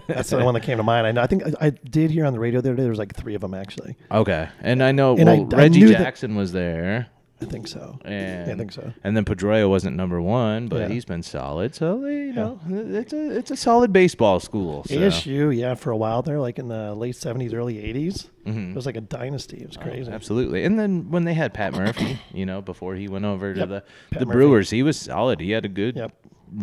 that's 0.08 0.28
the 0.28 0.44
one 0.44 0.52
that 0.52 0.62
came 0.62 0.76
to 0.76 0.82
mind. 0.82 1.06
I 1.06 1.12
know. 1.12 1.22
I 1.22 1.26
think 1.26 1.42
I, 1.46 1.68
I 1.68 1.70
did 1.70 2.10
hear 2.10 2.26
on 2.26 2.34
the 2.34 2.38
radio 2.38 2.60
the 2.60 2.68
other 2.68 2.76
day. 2.76 2.82
There 2.82 2.90
was 2.90 2.98
like 2.98 3.14
three 3.14 3.34
of 3.34 3.40
them 3.40 3.54
actually. 3.54 3.96
Okay, 4.12 4.46
and 4.60 4.82
I 4.82 4.92
know 4.92 5.16
And 5.16 5.24
well, 5.26 5.48
I 5.54 5.62
Reggie 5.62 5.80
knew 5.80 5.88
that- 5.88 5.98
Jackson 5.98 6.36
was 6.36 6.52
there. 6.52 7.06
I 7.40 7.44
think 7.44 7.68
so. 7.68 7.98
And 8.04 8.46
Yeah, 8.48 8.54
I 8.54 8.56
think 8.56 8.72
so. 8.72 8.92
And 9.04 9.14
then 9.16 9.24
Pedroia 9.26 9.68
wasn't 9.68 9.94
number 9.96 10.22
one, 10.22 10.68
but 10.68 10.80
Yeah. 10.80 10.88
he's 10.88 11.04
been 11.04 11.22
solid. 11.22 11.74
So 11.74 12.00
they, 12.00 12.26
you 12.26 12.32
know, 12.32 12.58
it's 12.68 13.12
a 13.12 13.36
it's 13.36 13.50
a 13.50 13.56
solid 13.56 13.92
baseball 13.92 14.40
school. 14.40 14.84
So. 14.84 14.94
ASU, 14.96 15.54
yeah, 15.56 15.74
for 15.74 15.90
a 15.90 15.96
while 15.96 16.22
there, 16.22 16.40
like 16.40 16.58
in 16.58 16.68
the 16.68 16.94
late 16.94 17.14
'70s, 17.14 17.52
early 17.52 17.76
'80s, 17.76 18.30
Mhm. 18.46 18.70
it 18.70 18.74
was 18.76 18.86
like 18.86 18.96
a 18.96 19.02
dynasty. 19.02 19.58
It 19.58 19.66
was 19.68 19.76
crazy. 19.76 20.10
Absolutely. 20.10 20.64
And 20.64 20.78
then 20.78 21.10
when 21.10 21.24
they 21.24 21.34
had 21.34 21.52
Pat 21.52 21.74
Murphy, 21.74 22.18
you 22.32 22.46
know, 22.46 22.62
before 22.62 22.94
he 22.94 23.06
went 23.06 23.24
over 23.26 23.52
to 23.52 23.60
Yep. 23.60 23.68
the 23.68 23.82
Pat 24.12 24.20
the 24.20 24.26
Murphy. 24.26 24.36
Brewers, 24.36 24.70
he 24.70 24.82
was 24.82 24.96
solid. 24.98 25.40
He 25.40 25.50
had 25.50 25.64
a 25.66 25.68
good 25.68 25.96
Yep. 25.96 26.12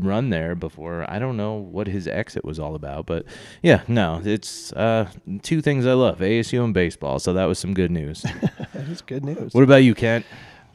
run 0.01 0.30
there 0.32 0.56
before. 0.56 1.06
I 1.08 1.20
don't 1.20 1.38
know 1.38 1.53
what 1.56 1.88
his 1.88 2.08
exit 2.08 2.44
was 2.44 2.58
all 2.58 2.74
about, 2.74 3.06
but 3.06 3.25
yeah, 3.62 3.82
no, 3.88 4.22
it's 4.25 4.74
uh, 4.74 5.08
two 5.44 5.62
things 5.62 5.86
I 5.86 5.94
love: 5.94 6.20
ASU 6.20 6.63
and 6.63 6.74
baseball. 6.74 7.20
So 7.20 7.34
that 7.34 7.46
was 7.46 7.60
some 7.60 7.75
good 7.75 7.92
news. 7.92 8.25
That 8.74 8.88
is 8.89 9.01
good 9.01 9.24
news. 9.24 9.53
what 9.53 9.63
about 9.63 9.84
you, 9.84 9.94
Kent? 9.94 10.25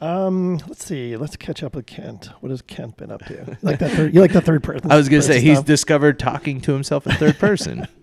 Um, 0.01 0.57
let's 0.67 0.85
see. 0.85 1.17
Let's 1.17 1.35
catch 1.35 1.61
up 1.63 1.75
with 1.75 1.85
Kent. 1.85 2.29
What 2.39 2.49
has 2.51 2.61
Kent 2.61 2.97
been 2.97 3.11
up 3.11 3.23
to? 3.25 3.33
You 3.49 3.57
like 3.61 3.79
that? 3.79 3.91
Third, 3.91 4.13
you 4.13 4.21
like 4.21 4.31
that 4.33 4.43
third 4.45 4.63
person? 4.63 4.91
I 4.91 4.95
was 4.95 5.09
gonna 5.09 5.21
say 5.21 5.33
person 5.35 5.45
he's 5.45 5.57
stuff? 5.57 5.65
discovered 5.65 6.19
talking 6.19 6.61
to 6.61 6.73
himself 6.73 7.05
in 7.07 7.13
third 7.15 7.37
person. 7.39 7.87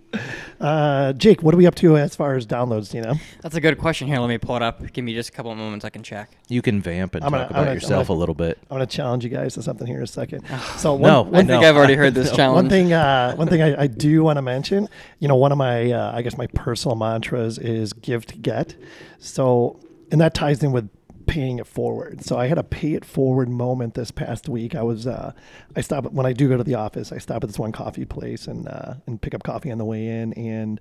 Uh, 0.59 1.13
Jake, 1.13 1.43
what 1.43 1.53
are 1.53 1.59
we 1.59 1.67
up 1.67 1.75
to 1.75 1.99
as 1.99 2.17
far 2.17 2.37
as 2.37 2.47
downloads? 2.47 2.91
Do 2.91 2.97
You 2.99 3.05
know, 3.05 3.15
That's 3.43 3.55
a 3.57 3.61
good 3.61 3.77
question. 3.77 4.09
Here, 4.09 4.19
let 4.19 4.29
me 4.29 4.39
pull 4.39 4.57
it 4.57 4.63
up. 4.63 4.91
Give 4.95 5.05
me 5.05 5.13
just 5.13 5.29
a 5.29 5.33
couple 5.33 5.53
of 5.53 5.59
moments. 5.59 5.85
I 5.85 5.91
can 5.91 6.03
check. 6.03 6.31
You 6.49 6.63
can 6.63 6.81
vamp 6.81 7.15
and 7.17 7.23
I'm 7.25 7.31
gonna- 7.33 7.43
talk 7.43 7.51
about 7.51 7.61
gonna- 7.65 7.75
yourself 7.75 8.07
gonna- 8.09 8.17
a 8.17 8.21
little 8.21 8.35
bit. 8.35 8.57
I'm 8.71 8.77
going 8.79 8.87
to 8.89 8.97
challenge 8.97 9.25
you 9.25 9.29
guys 9.31 9.53
to 9.55 9.63
something 9.63 9.87
here 9.87 9.99
in 9.99 10.05
a 10.05 10.07
second. 10.07 10.45
So 10.79 10.95
one, 10.95 11.03
No, 11.13 11.23
one 11.23 11.35
I 11.35 11.39
think 11.39 11.49
know. 11.49 11.61
I've 11.69 11.77
already 11.77 11.95
heard 11.97 12.15
this 12.15 12.31
No. 12.31 12.37
challenge. 12.37 12.55
One 12.65 12.71
thing, 12.71 12.93
uh, 12.95 13.35
one 13.35 13.49
thing 13.49 13.61
I, 13.61 13.83
I 13.83 13.87
do 13.89 14.23
want 14.23 14.39
to 14.39 14.43
mention, 14.43 14.89
you 15.19 15.29
know, 15.29 15.37
one 15.37 15.53
of 15.53 15.59
my, 15.59 15.91
uh, 15.93 16.13
I 16.17 16.23
guess 16.23 16.39
my 16.39 16.47
personal 16.47 16.97
mantras 16.97 17.59
is 17.59 17.93
give 17.93 18.25
to 18.27 18.39
get. 18.39 18.75
So, 19.19 19.79
and 20.11 20.19
that 20.23 20.33
ties 20.33 20.63
in 20.63 20.73
with 20.73 20.89
paying 21.27 21.59
it 21.59 21.67
forward. 21.67 22.25
So 22.25 22.37
I 22.39 22.47
had 22.47 22.59
a 22.59 22.63
pay 22.63 22.95
it 22.95 23.05
forward 23.05 23.49
moment 23.49 23.95
this 23.95 24.11
past 24.11 24.49
week. 24.49 24.75
I 24.75 24.83
was, 24.83 25.07
uh, 25.07 25.33
I 25.75 25.81
stop 25.81 26.05
when 26.13 26.27
I 26.27 26.33
do 26.33 26.49
go 26.49 26.57
to 26.57 26.65
the 26.65 26.75
office, 26.75 27.13
I 27.13 27.19
stop 27.19 27.43
at 27.43 27.49
this 27.49 27.59
one 27.59 27.73
coffee 27.73 28.05
place 28.05 28.47
and, 28.47 28.69
uh, 28.69 28.95
and 29.07 29.21
pick 29.21 29.35
up 29.35 29.43
coffee 29.43 29.71
on 29.71 29.79
the 29.79 29.85
way 29.85 30.07
in. 30.07 30.33
And, 30.35 30.81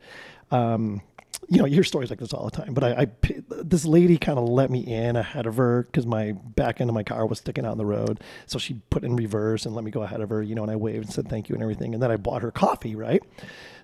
um, 0.52 1.02
you 1.50 1.60
know, 1.60 1.65
you 1.65 1.75
hear 1.75 1.84
stories 1.84 2.10
like 2.10 2.20
this 2.20 2.34
all 2.34 2.46
the 2.46 2.56
time, 2.56 2.74
but 2.74 2.84
I, 2.84 3.08
this 3.50 3.86
lady 3.86 4.18
kind 4.18 4.38
of 4.38 4.48
let 4.48 4.70
me 4.70 4.80
in 4.80 5.15
ahead 5.15 5.46
of 5.46 5.58
her 5.58 5.84
because 5.84 6.06
my 6.06 6.34
back 6.34 6.82
end 6.82 6.89
of 6.89 6.94
my 6.94 7.04
car 7.04 7.25
was 7.25 7.39
sticking 7.39 7.65
out 7.65 7.74
in 7.74 7.77
the 7.77 7.86
road. 7.86 8.22
So 8.46 8.60
she 8.60 8.82
put 8.89 9.04
in 9.04 9.15
reverse 9.15 9.65
and 9.65 9.75
let 9.75 9.84
me 9.84 9.92
go 9.92 10.01
ahead 10.04 10.22
of 10.22 10.30
her, 10.30 10.42
you 10.42 10.56
know, 10.56 10.63
and 10.63 10.72
I 10.72 10.75
waved 10.75 11.06
and 11.06 11.13
said 11.13 11.30
thank 11.30 11.50
you 11.50 11.56
and 11.56 11.62
everything. 11.62 11.94
And 11.94 12.01
then 12.01 12.12
I 12.12 12.18
bought 12.18 12.42
her 12.42 12.51
coffee, 12.51 12.96
right? 12.96 13.22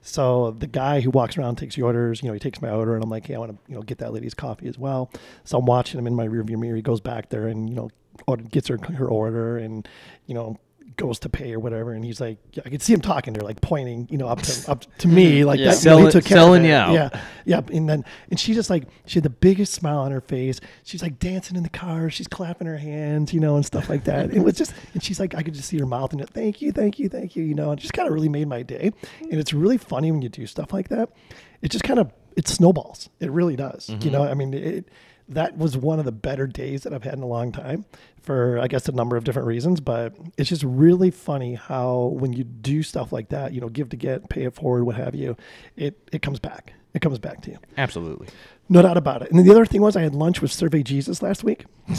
So 0.02 0.52
the 0.52 0.68
guy 0.68 1.02
who 1.02 1.12
walks 1.12 1.38
around 1.38 1.58
takes 1.58 1.76
the 1.76 1.84
orders, 1.84 2.22
you 2.22 2.28
know, 2.28 2.34
he 2.34 2.40
takes 2.40 2.62
my 2.62 2.70
order 2.70 2.96
and 2.96 3.04
I'm 3.04 3.10
like, 3.10 3.28
hey, 3.28 3.36
I 3.36 3.40
want 3.40 3.52
to, 3.52 3.72
you 3.72 3.76
know, 3.76 3.84
get 3.84 4.00
that 4.00 4.14
lady's 4.14 4.34
coffee 4.34 4.68
as 4.68 4.78
well. 4.78 5.12
So 5.44 5.60
I'm 5.60 5.66
watching 5.66 6.00
him 6.00 6.08
in 6.08 6.16
my 6.16 6.28
rearview 6.28 6.58
mirror. 6.58 6.76
He 6.76 6.82
goes 6.82 7.02
back 7.02 7.30
there 7.30 7.48
and, 7.48 7.70
you 7.70 7.76
know, 7.76 7.90
gets 8.50 8.68
her 8.68 8.78
her 8.78 9.08
order 9.08 9.58
and, 9.58 9.88
you 10.26 10.34
know, 10.34 10.58
goes 10.98 11.20
to 11.20 11.30
pay 11.30 11.54
or 11.54 11.60
whatever. 11.60 11.94
And 11.94 12.04
he's 12.04 12.20
like, 12.22 12.38
I 12.66 12.70
could 12.70 12.82
see 12.82 12.94
him 12.94 13.02
talking 13.02 13.34
to 13.34 13.40
her, 13.40 13.46
like 13.46 13.62
pointing, 13.62 14.08
you 14.10 14.18
know, 14.18 14.28
up 14.28 14.42
to, 14.42 14.72
up 14.72 14.98
to 15.00 15.08
me, 15.08 15.44
like 15.46 15.60
Yeah. 15.60 15.74
that. 15.74 15.84
you 15.84 15.90
know, 15.90 16.10
took 16.10 16.26
care 16.26 16.38
selling 16.38 16.66
you 16.66 16.74
out. 16.74 16.94
Yeah. 16.94 17.22
Yeah. 17.46 17.62
And 17.72 17.90
then, 17.90 18.06
and 18.30 18.40
she 18.40 18.54
just 18.54 18.70
like, 18.70 18.88
she 19.06 19.16
had 19.16 19.24
the 19.24 19.30
biggest 19.30 19.74
smile 19.74 20.00
on 20.00 20.12
her 20.12 20.22
face. 20.22 20.60
She's 20.84 21.02
like 21.02 21.20
dancing 21.20 21.58
in 21.58 21.64
the 21.64 21.70
car. 21.70 22.10
She's 22.10 22.28
clapping 22.28 22.68
her 22.68 22.78
hands, 22.78 23.34
you 23.34 23.40
know, 23.40 23.56
and 23.56 23.66
stuff 23.66 23.90
like 23.90 24.04
that. 24.06 24.34
It 24.34 24.40
was 24.42 24.56
just, 24.56 24.74
and 24.94 25.04
she's 25.04 25.20
like, 25.20 25.36
I 25.36 25.44
could 25.44 25.54
just 25.54 25.70
see 25.70 25.78
her 25.80 25.86
mouth 25.86 26.12
and 26.12 26.22
it, 26.22 26.30
thank 26.30 26.62
you, 26.62 26.72
thank 26.72 27.00
you, 27.00 27.10
thank 27.10 27.36
you, 27.36 27.44
you 27.44 27.56
know, 27.56 27.72
and 27.72 27.80
it 27.80 27.82
just 27.82 27.94
kind 27.94 28.08
of 28.08 28.14
really 28.14 28.30
made 28.30 28.48
my 28.48 28.64
day. 28.64 28.92
And 29.22 29.40
it's 29.40 29.54
really 29.54 29.78
funny 29.78 30.12
when 30.12 30.22
you 30.22 30.30
do 30.30 30.46
stuff 30.48 30.74
like 30.74 30.90
that. 30.90 31.10
It 31.62 31.70
just 31.70 31.84
kind 31.84 32.00
of, 32.00 32.12
it 32.36 32.48
snowballs. 32.48 33.10
It 33.20 33.30
really 33.32 33.56
does. 33.56 33.90
You 33.90 33.98
mm-hmm. 33.98 34.12
know, 34.12 34.24
I 34.24 34.34
mean, 34.34 34.54
it, 34.54 34.86
that 35.34 35.58
was 35.58 35.78
one 35.78 36.00
of 36.00 36.06
the 36.06 36.12
better 36.12 36.48
days 36.48 36.84
that 36.84 36.94
I've 36.94 37.04
had 37.04 37.16
in 37.16 37.24
a 37.24 37.28
long 37.28 37.52
time 37.52 37.86
for, 38.22 38.60
I 38.60 38.68
guess, 38.68 38.88
a 38.88 38.92
number 38.92 39.18
of 39.18 39.24
different 39.24 39.48
reasons. 39.48 39.80
But 39.80 40.14
it's 40.38 40.50
just 40.50 40.64
really 40.64 41.12
funny 41.12 41.56
how 41.56 42.14
when 42.14 42.34
you 42.34 42.44
do 42.44 42.84
stuff 42.84 43.12
like 43.12 43.30
that, 43.30 43.54
you 43.54 43.62
know, 43.62 43.70
give 43.70 43.90
to 43.90 43.96
get, 43.96 44.30
pay 44.30 44.44
it 44.44 44.54
forward, 44.54 44.84
what 44.84 44.96
have 44.96 45.16
you, 45.16 45.36
it, 45.76 45.98
it 46.12 46.22
comes 46.22 46.40
back. 46.40 46.74
It 46.94 47.02
comes 47.02 47.20
back 47.20 47.42
to 47.44 47.52
you. 47.52 47.58
Absolutely. 47.78 48.28
No 48.68 48.82
doubt 48.82 48.98
about 48.98 49.22
it. 49.22 49.30
And 49.30 49.40
then 49.40 49.46
the 49.46 49.52
other 49.52 49.66
thing 49.66 49.82
was 49.82 49.96
I 49.96 50.02
had 50.02 50.14
lunch 50.14 50.42
with 50.42 50.52
Survey 50.52 50.84
Jesus 50.84 51.22
last 51.22 51.44
week. 51.44 51.66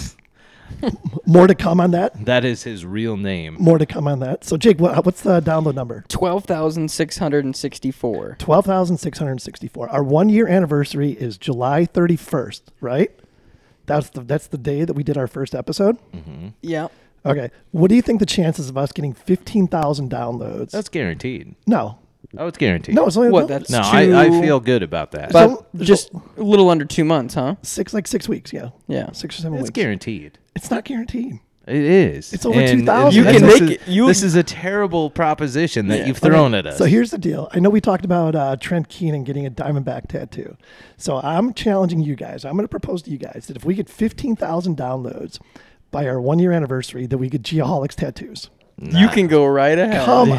More 1.26 1.46
to 1.46 1.54
come 1.54 1.80
on 1.80 1.92
that. 1.92 2.24
That 2.24 2.44
is 2.44 2.64
his 2.64 2.84
real 2.84 3.16
name. 3.16 3.56
More 3.58 3.78
to 3.78 3.86
come 3.86 4.06
on 4.08 4.18
that. 4.20 4.44
So, 4.44 4.56
Jake, 4.56 4.80
what, 4.80 5.04
what's 5.04 5.20
the 5.22 5.40
download 5.40 5.74
number? 5.74 6.04
12,664. 6.08 8.36
12,664. 8.38 9.88
Our 9.88 10.02
one 10.02 10.28
year 10.28 10.48
anniversary 10.48 11.12
is 11.12 11.38
July 11.38 11.86
31st, 11.86 12.62
right? 12.80 13.12
That's 13.86 14.10
the, 14.10 14.20
that's 14.20 14.46
the 14.48 14.58
day 14.58 14.84
that 14.84 14.92
we 14.94 15.02
did 15.02 15.16
our 15.18 15.26
first 15.26 15.54
episode. 15.54 15.98
Mm-hmm. 16.12 16.48
Yeah. 16.62 16.88
Okay. 17.24 17.50
What 17.70 17.88
do 17.88 17.94
you 17.94 18.02
think 18.02 18.20
the 18.20 18.26
chances 18.26 18.68
of 18.68 18.76
us 18.76 18.90
getting 18.92 19.12
15,000 19.12 20.10
downloads? 20.10 20.70
That's 20.70 20.88
guaranteed. 20.88 21.54
no. 21.66 21.98
Oh, 22.38 22.46
it's 22.46 22.56
guaranteed. 22.56 22.94
No, 22.94 23.06
it's 23.06 23.16
only 23.16 23.30
What, 23.30 23.40
no, 23.42 23.46
that's- 23.48 23.68
no, 23.68 23.80
I, 23.82 24.24
I 24.26 24.40
feel 24.40 24.58
good 24.58 24.82
about 24.82 25.10
that. 25.10 25.32
But 25.32 25.48
So- 25.50 25.66
just 25.80 26.10
a 26.14 26.42
little 26.42 26.70
under 26.70 26.84
two 26.86 27.04
months, 27.04 27.34
huh? 27.34 27.56
six, 27.62 27.92
like 27.92 28.06
six 28.06 28.26
weeks. 28.28 28.52
Yeah. 28.54 28.70
Yeah. 28.86 29.12
Six 29.12 29.38
or 29.38 29.42
seven 29.42 29.58
it's 29.58 29.64
weeks. 29.64 29.70
guaranteed. 29.74 30.38
It's 30.56 30.70
not 30.70 30.84
guaranteed. 30.84 31.40
It 31.66 31.76
is. 31.76 32.32
It's 32.32 32.44
over 32.44 32.58
And 32.58 32.80
2,000. 32.80 33.16
You 33.16 33.24
this 33.24 33.36
can 33.40 33.48
is- 33.48 33.60
make 33.60 33.70
it- 33.70 33.80
you- 33.88 34.06
this 34.06 34.22
is 34.24 34.34
a 34.34 34.42
terrible 34.42 35.10
proposition 35.10 35.86
that 35.88 36.06
you've 36.08 36.18
thrown 36.18 36.54
at 36.54 36.66
us. 36.66 36.76
So 36.76 36.84
here's 36.86 37.12
the 37.12 37.18
deal. 37.18 37.48
I 37.52 37.60
know 37.60 37.70
we 37.70 37.80
talked 37.80 38.04
about 38.04 38.34
uh, 38.34 38.56
Trent 38.56 38.88
Keenan 38.88 39.22
getting 39.22 39.46
a 39.46 39.50
Diamondback 39.50 40.08
tattoo. 40.08 40.56
So 40.96 41.18
I'm 41.22 41.54
challenging 41.54 42.00
you 42.00 42.16
guys. 42.16 42.44
I'm 42.44 42.54
going 42.54 42.64
to 42.64 42.68
propose 42.68 43.02
to 43.02 43.10
you 43.10 43.18
guys 43.18 43.44
that 43.46 43.56
if 43.56 43.64
we 43.64 43.74
get 43.74 43.88
15,000 43.88 44.76
downloads 44.76 45.38
by 45.92 46.06
our 46.08 46.20
one 46.20 46.38
year 46.40 46.50
anniversary, 46.52 47.06
that 47.06 47.18
we 47.18 47.28
get 47.28 47.42
Geoholics 47.42 47.94
tattoos. 47.94 48.50
You 48.90 49.08
can 49.08 49.26
go 49.28 49.46
right 49.46 49.78
ahead. 49.78 50.04
Come 50.04 50.32
on. 50.32 50.38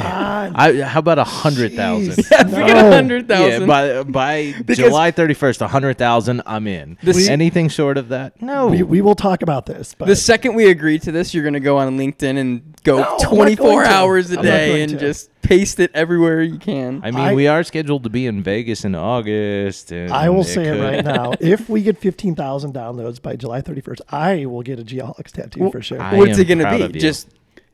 I, 0.55 0.81
how 0.81 0.99
about 0.99 1.19
a 1.19 1.23
hundred 1.23 1.73
thousand? 1.73 2.15
Jeez. 2.15 2.29
Yeah, 2.31 2.43
forget 2.43 2.77
a 2.77 2.91
hundred 2.91 3.29
Yeah, 3.29 3.65
by 3.65 4.03
by 4.03 4.53
Because- 4.65 4.77
July 4.77 5.11
thirty 5.11 5.33
first, 5.33 5.61
a 5.61 5.67
hundred 5.67 5.97
thousand. 5.97 6.41
I'm 6.45 6.67
in. 6.67 6.97
This- 7.01 7.27
Anything 7.29 7.69
short 7.69 7.97
of 7.97 8.09
that, 8.09 8.41
no. 8.41 8.67
We, 8.67 8.83
we 8.83 9.01
will 9.01 9.15
talk 9.15 9.41
about 9.41 9.65
this. 9.65 9.95
But 9.97 10.07
the 10.07 10.15
second 10.15 10.55
we 10.55 10.69
agree 10.69 10.99
to 10.99 11.11
this, 11.11 11.33
you're 11.33 11.43
gonna 11.43 11.59
go 11.59 11.77
on 11.77 11.97
LinkedIn 11.97 12.37
and 12.37 12.75
go 12.83 12.97
No, 12.97 13.03
I'm 13.03 13.09
not 13.11 13.21
24 13.21 13.65
going 13.65 13.85
to. 13.85 13.91
hours 13.91 14.31
a 14.31 14.39
I'm 14.39 14.45
not 14.45 14.51
day 14.51 14.67
going 14.69 14.81
and 14.83 14.91
to. 14.91 14.97
just 14.99 15.29
paste 15.41 15.79
it 15.79 15.91
everywhere 15.93 16.41
you 16.41 16.57
can. 16.59 17.01
I 17.03 17.11
mean, 17.11 17.19
I- 17.19 17.33
we 17.33 17.47
are 17.47 17.63
scheduled 17.63 18.03
to 18.03 18.09
be 18.09 18.27
in 18.27 18.43
Vegas 18.43 18.83
in 18.85 18.95
August. 18.95 19.91
And 19.91 20.11
I 20.11 20.29
will 20.29 20.43
say 20.43 20.63
it 20.67 20.73
could- 20.73 20.81
right 20.83 21.03
now. 21.05 21.33
If 21.39 21.69
we 21.69 21.81
get 21.83 21.97
15,000 21.97 22.73
downloads 22.73 23.21
by 23.21 23.35
July 23.35 23.61
31st, 23.61 24.01
I 24.09 24.45
will 24.45 24.61
get 24.63 24.79
a 24.79 24.83
Geoholics 24.83 25.31
tattoo 25.31 25.69
for 25.71 25.81
sure. 25.81 26.01
I 26.01 26.15
What's 26.17 26.33
am 26.35 26.39
it 26.41 26.45
gonna 26.47 26.63
proud 26.63 26.91
be? 26.91 26.99
you. 26.99 27.01
Just 27.01 27.29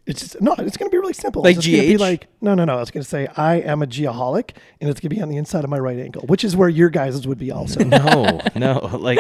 It's 0.09 0.21
just, 0.21 0.41
no, 0.41 0.55
it's 0.57 0.75
going 0.75 0.89
to 0.89 0.91
be 0.91 0.97
really 0.97 1.13
simple. 1.13 1.43
Like 1.43 1.57
it's 1.57 1.65
just 1.65 1.77
gonna 1.77 1.87
be 1.87 1.97
GH? 1.97 1.99
like 1.99 2.27
no, 2.41 2.55
no, 2.55 2.65
no. 2.65 2.77
I 2.77 2.79
was 2.79 2.89
going 2.89 3.03
to 3.03 3.07
say 3.07 3.27
I 3.37 3.57
am 3.57 3.83
a 3.83 3.85
geoholic, 3.85 4.55
and 4.81 4.89
it's 4.89 4.99
going 4.99 5.11
to 5.11 5.15
be 5.15 5.21
on 5.21 5.29
the 5.29 5.37
inside 5.37 5.63
of 5.63 5.69
my 5.69 5.77
right 5.77 5.99
ankle, 5.99 6.23
which 6.23 6.43
is 6.43 6.55
where 6.55 6.67
your 6.67 6.89
guys' 6.89 7.27
would 7.27 7.37
be 7.37 7.51
also. 7.51 7.83
no, 7.83 8.41
no. 8.55 8.89
Like 8.99 9.19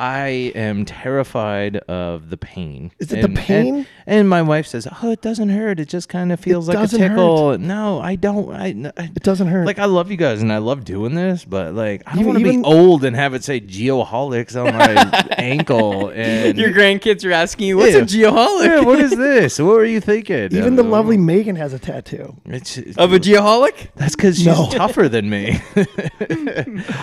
I 0.00 0.28
am 0.54 0.86
terrified 0.86 1.76
of 1.76 2.30
the 2.30 2.38
pain. 2.38 2.90
Is 2.98 3.12
it 3.12 3.20
the 3.20 3.28
pain? 3.28 3.74
And, 3.76 3.86
and 4.06 4.28
my 4.28 4.40
wife 4.40 4.66
says, 4.66 4.88
"Oh, 5.02 5.10
it 5.10 5.20
doesn't 5.20 5.50
hurt. 5.50 5.78
It 5.78 5.88
just 5.90 6.08
kind 6.08 6.32
of 6.32 6.40
feels 6.40 6.68
like 6.68 6.76
a 6.78 6.80
doesn't 6.80 6.98
tickle." 7.00 7.58
No, 7.58 8.00
I 8.00 8.16
don't. 8.16 8.50
I, 8.54 8.70
n- 8.70 8.92
I- 8.96 9.04
It 9.14 9.22
doesn't 9.22 9.48
hurt. 9.48 9.66
Like 9.66 9.78
I 9.78 9.84
love 9.84 10.10
you 10.10 10.16
guys 10.16 10.40
and 10.40 10.50
I 10.50 10.56
love 10.58 10.84
doing 10.84 11.14
this, 11.14 11.44
but 11.44 11.74
like 11.74 12.02
I 12.06 12.16
don't 12.16 12.24
want 12.24 12.38
to 12.38 12.44
be 12.44 12.62
old 12.64 13.04
and 13.04 13.14
have 13.14 13.34
it 13.34 13.44
say 13.44 13.60
geoholics 13.60 14.56
on 14.56 14.72
my 14.74 15.26
ankle 15.38 16.08
and 16.14 16.56
your 16.56 16.70
grandkids 16.70 17.24
are 17.28 17.32
asking 17.32 17.68
you, 17.68 17.76
"What's 17.76 17.92
Yeah. 17.94 18.00
a 18.00 18.04
geoholic?" 18.32 18.64
Yeah, 18.66 18.80
what 18.80 19.00
is 19.00 19.10
this? 19.16 19.58
What 19.58 19.74
were 19.76 19.84
you 19.84 20.00
thinking? 20.00 20.56
Even 20.56 20.76
the 20.76 20.82
Uh, 20.82 20.86
lovely 20.86 21.18
Megan 21.18 21.56
has 21.56 21.74
a 21.74 21.78
tattoo. 21.78 22.36
It's, 22.46 22.78
of 22.96 23.12
a 23.12 23.18
geoholic? 23.18 23.88
That's 23.96 24.16
because 24.16 24.36
she's 24.38 24.46
No. 24.46 24.70
tougher 24.70 25.08
than 25.10 25.28
me. 25.28 25.60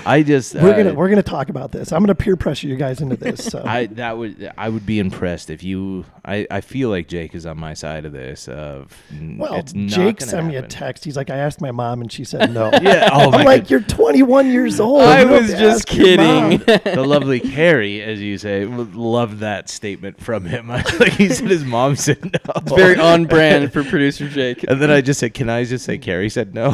I 0.05 0.23
just 0.25 0.55
We're 0.55 0.73
uh, 0.73 0.77
gonna 0.77 0.93
we're 0.93 1.09
gonna 1.09 1.21
talk 1.23 1.49
about 1.49 1.71
this. 1.71 1.91
I'm 1.91 2.01
gonna 2.01 2.15
peer 2.15 2.35
pressure 2.35 2.67
you 2.67 2.75
guys 2.75 2.86
guys 2.87 3.01
into 3.01 3.15
this. 3.17 3.43
So 3.45 3.61
I 3.65 3.87
that 3.87 4.17
would 4.17 4.51
I 4.57 4.69
would 4.69 4.85
be 4.85 4.99
impressed 4.99 5.49
if 5.49 5.63
you. 5.63 6.05
I, 6.25 6.45
I 6.51 6.59
feel 6.61 6.89
like 6.89 7.07
Jake 7.07 7.33
is 7.35 7.45
on 7.45 7.57
my 7.57 7.73
side 7.73 8.03
of 8.05 8.11
this. 8.11 8.47
Of 8.49 8.93
well, 9.37 9.55
it's 9.55 9.73
not 9.73 9.89
Jake 9.89 10.19
gonna 10.19 10.31
sent 10.31 10.47
me 10.47 10.55
a 10.57 10.61
text. 10.67 11.05
He's 11.05 11.15
like, 11.15 11.29
I 11.29 11.37
asked 11.37 11.61
my 11.61 11.71
mom, 11.71 12.01
and 12.01 12.11
she 12.11 12.23
said 12.23 12.53
no. 12.53 12.69
Yeah. 12.81 13.09
Oh 13.13 13.31
I'm 13.31 13.45
like, 13.45 13.63
God. 13.63 13.69
you're 13.71 13.81
21 13.81 14.51
years 14.51 14.79
old. 14.79 15.01
I 15.01 15.21
You 15.21 15.27
was 15.29 15.49
just 15.51 15.87
ask 15.89 15.95
your 15.97 16.17
mom." 16.17 16.57
kidding. 16.59 16.81
the 16.95 17.03
lovely 17.05 17.39
Carrie, 17.39 18.01
as 18.01 18.21
you 18.21 18.37
say, 18.37 18.65
would 18.65 18.95
love 18.95 19.39
that 19.39 19.69
statement 19.69 20.19
from 20.21 20.45
him. 20.45 20.67
like 20.99 21.13
he 21.13 21.29
said, 21.29 21.49
his 21.49 21.63
mom 21.65 21.95
said 21.95 22.23
no. 22.23 22.51
It's 22.57 22.71
very 22.73 22.97
on 22.97 23.25
brand 23.25 23.71
for 23.73 23.83
producer 23.83 24.27
Jake. 24.29 24.63
And 24.67 24.81
then 24.81 24.91
I 24.91 25.01
just 25.01 25.19
said, 25.19 25.33
"Can 25.33 25.49
I 25.49 25.63
just 25.63 25.85
say 25.85 25.97
Carrie 25.97 26.29
said 26.29 26.53
no?" 26.53 26.71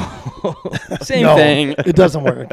Same 1.01 1.23
No, 1.23 1.35
thing. 1.35 1.71
it 1.77 1.95
doesn't 1.95 2.23
work, 2.23 2.49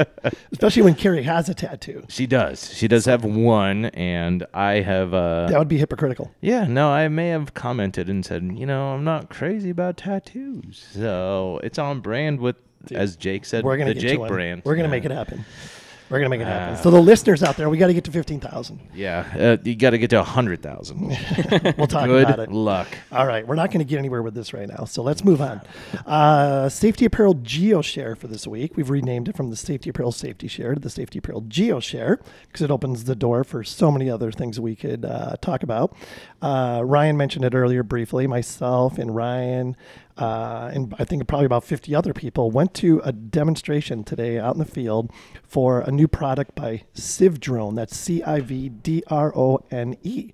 especially 0.51 0.83
when 0.83 0.95
Carrie 0.95 1.23
has 1.23 1.49
a 1.49 1.53
tattoo. 1.53 2.03
she 2.09 2.25
does. 2.27 2.73
She 2.73 2.87
does 2.87 3.05
have 3.05 3.23
one, 3.23 3.35
and 3.59 4.45
I 4.53 4.81
have. 4.81 5.13
Uh, 5.13 5.47
That 5.49 5.59
would 5.59 5.67
be 5.67 5.77
hypocritical. 5.77 6.31
Yeah, 6.41 6.65
no, 6.65 6.89
I 6.89 7.07
may 7.07 7.29
have 7.29 7.53
commented 7.53 8.09
and 8.09 8.25
said, 8.25 8.43
you 8.55 8.65
know, 8.65 8.93
I'm 8.93 9.03
not 9.03 9.29
crazy 9.29 9.69
about 9.69 9.97
tattoos. 9.97 10.85
So 10.93 11.59
it's 11.63 11.77
on 11.79 11.99
brand 12.01 12.39
with, 12.39 12.55
as 12.91 13.15
Jake 13.15 13.45
said, 13.45 13.63
We're 13.63 13.77
gonna 13.77 13.93
the 13.93 13.99
Jake 13.99 14.25
brand. 14.27 14.61
We're 14.65 14.75
gonna 14.75 14.87
Yeah. 14.87 14.91
make 14.91 15.05
it 15.05 15.11
happen. 15.11 15.45
We're 16.11 16.19
gonna 16.19 16.29
make 16.29 16.41
it 16.41 16.45
happen. 16.45 16.77
So 16.83 16.91
the 16.91 16.99
listeners 17.01 17.41
out 17.41 17.55
there, 17.57 17.69
we 17.69 17.77
got 17.77 17.87
to 17.87 17.93
get 17.93 18.03
to 18.03 18.11
15,000. 18.11 18.79
Yeah, 18.93 19.25
uh, 19.39 19.57
you 19.63 19.75
got 19.75 19.91
to 19.91 19.97
get 19.97 20.09
to 20.11 20.19
a 20.19 20.23
hundred 20.23 20.61
thousand. 20.61 21.17
We'll 21.77 21.87
talk 21.87 22.05
Good 22.05 22.25
about 22.25 22.39
it. 22.39 22.51
luck. 22.51 22.87
All 23.11 23.25
right, 23.25 23.47
we're 23.47 23.55
not 23.55 23.71
going 23.71 23.79
to 23.79 23.89
get 23.89 23.97
anywhere 23.97 24.21
with 24.21 24.33
this 24.33 24.53
right 24.53 24.67
now, 24.67 24.83
so 24.85 25.01
let's 25.01 25.23
move 25.23 25.41
on. 25.41 25.61
Uh, 26.05 26.69
safety 26.69 27.05
Apparel 27.05 27.35
Geo 27.35 27.81
Share 27.81 28.15
for 28.15 28.27
this 28.27 28.45
week. 28.45 28.75
We've 28.75 28.89
renamed 28.89 29.29
it 29.29 29.35
from 29.37 29.49
the 29.49 29.55
Safety 29.55 29.89
Apparel 29.89 30.11
Safety 30.11 30.47
Share 30.47 30.73
to 30.73 30.79
the 30.79 30.89
Safety 30.89 31.19
Apparel 31.19 31.41
Geo 31.47 31.79
Share 31.79 32.19
because 32.47 32.61
it 32.61 32.71
opens 32.71 33.05
the 33.05 33.15
door 33.15 33.43
for 33.43 33.63
so 33.63 33.91
many 33.91 34.09
other 34.09 34.31
things 34.31 34.59
we 34.59 34.75
could 34.75 35.05
uh, 35.05 35.35
talk 35.41 35.63
about. 35.63 35.95
Uh, 36.41 36.81
Ryan 36.83 37.15
mentioned 37.17 37.45
it 37.45 37.53
earlier 37.55 37.83
briefly. 37.83 38.27
Myself 38.27 38.97
and 38.97 39.15
Ryan, 39.15 39.75
uh, 40.17 40.71
and 40.73 40.93
I 40.99 41.05
think 41.05 41.27
probably 41.27 41.45
about 41.45 41.63
50 41.63 41.93
other 41.95 42.13
people 42.13 42.51
went 42.51 42.73
to 42.75 43.01
a 43.03 43.11
demonstration 43.11 44.03
today 44.03 44.37
out 44.37 44.55
in 44.55 44.59
the 44.59 44.65
field 44.65 45.11
for 45.43 45.81
a 45.81 45.91
new 45.91 46.07
product 46.07 46.55
by 46.55 46.83
CivDrone. 46.95 47.75
That's 47.75 47.95
C 47.95 48.23
I 48.23 48.41
V 48.41 48.69
D 48.69 49.03
R 49.07 49.35
O 49.35 49.63
N 49.71 49.97
E. 50.03 50.31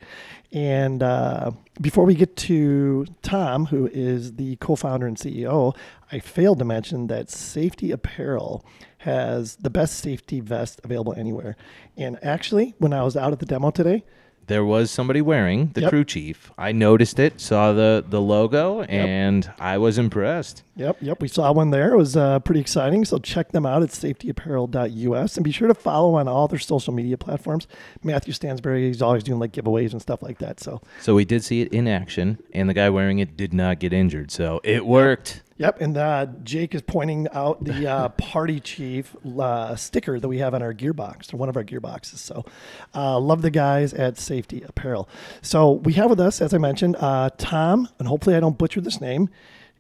And 0.52 1.04
uh, 1.04 1.52
before 1.82 2.06
we 2.06 2.16
get 2.16 2.36
to 2.38 3.06
Tom, 3.22 3.66
who 3.66 3.88
is 3.88 4.36
the 4.36 4.56
co 4.58 4.76
founder 4.76 5.06
and 5.06 5.18
CEO, 5.18 5.76
I 6.12 6.20
failed 6.20 6.60
to 6.60 6.66
mention 6.66 7.08
that 7.08 7.30
Safety 7.30 7.92
Apparel 7.92 8.66
has 9.00 9.58
the 9.58 9.70
best 9.70 10.00
safety 10.00 10.40
vest 10.40 10.82
available 10.84 11.14
anywhere. 11.14 11.56
And 11.96 12.18
actually, 12.24 12.76
when 12.78 12.94
I 12.94 13.04
was 13.04 13.16
out 13.16 13.34
at 13.34 13.40
the 13.40 13.46
demo 13.46 13.72
today, 13.72 14.04
There 14.48 14.64
was 14.66 14.90
somebody 14.92 15.22
wearing 15.22 15.72
the 15.74 15.82
Yep. 15.82 15.90
crew 15.90 16.04
chief. 16.06 16.52
I 16.58 16.72
noticed 16.72 17.20
it, 17.20 17.40
saw 17.42 17.74
the 17.74 18.04
the 18.10 18.22
logo, 18.22 18.82
and 18.84 19.52
I 19.60 19.78
was 19.78 19.98
impressed. 19.98 20.64
Yep, 20.78 20.98
yep. 21.02 21.22
We 21.22 21.28
saw 21.28 21.52
one 21.52 21.72
there. 21.72 21.94
It 21.94 21.98
was 21.98 22.16
uh, 22.16 22.40
pretty 22.40 22.62
exciting. 22.62 23.04
So 23.06 23.18
check 23.18 23.52
them 23.52 23.66
out 23.66 23.82
at 23.84 23.90
safetyapparel.us 23.90 25.36
and 25.38 25.44
be 25.44 25.52
sure 25.52 25.68
to 25.68 25.74
follow 25.74 26.16
on 26.16 26.28
all 26.28 26.48
their 26.48 26.60
social 26.60 26.94
media 26.94 27.18
platforms. 27.18 27.68
Matthew 28.04 28.34
Stansberry 28.34 28.90
is 28.90 29.02
always 29.02 29.24
doing 29.24 29.40
like 29.40 29.52
giveaways 29.54 29.92
and 29.92 30.02
stuff 30.02 30.22
like 30.22 30.38
that. 30.40 30.60
So, 30.60 30.82
So 31.02 31.16
we 31.16 31.26
did 31.26 31.44
see 31.44 31.62
it 31.62 31.74
in 31.74 31.88
action, 31.88 32.38
and 32.54 32.70
the 32.70 32.74
guy 32.74 32.90
wearing 32.90 33.20
it 33.20 33.36
did 33.38 33.54
not 33.54 33.80
get 33.80 33.92
injured. 33.94 34.32
So 34.32 34.62
it 34.64 34.86
worked. 34.86 35.42
Yep. 35.58 35.82
And 35.82 35.98
uh, 35.98 36.28
Jake 36.44 36.76
is 36.76 36.84
pointing 36.84 37.28
out 37.32 37.64
the 37.64 37.88
uh, 37.88 38.10
Party 38.18 38.60
Chief 38.60 39.16
uh, 39.40 39.76
sticker 39.76 40.20
that 40.20 40.28
we 40.28 40.38
have 40.38 40.54
on 40.54 40.62
our 40.62 40.74
gearbox, 40.74 41.34
or 41.34 41.38
one 41.38 41.50
of 41.50 41.58
our 41.58 41.64
gearboxes. 41.64 42.18
So, 42.18 42.46
uh, 42.94 43.20
love 43.20 43.42
the 43.42 43.50
guys 43.50 43.94
at 43.94 44.18
Safety 44.18 44.62
Apparel. 44.62 45.10
So, 45.42 45.72
we 45.72 45.94
have 45.94 46.10
with 46.10 46.20
us, 46.20 46.42
as 46.42 46.54
I 46.54 46.60
mentioned, 46.60 46.96
uh, 47.00 47.32
Tom, 47.38 47.90
and 47.98 48.08
hopefully 48.08 48.36
I 48.36 48.40
don't 48.40 48.58
butcher 48.58 48.82
this 48.82 49.02
name, 49.02 49.30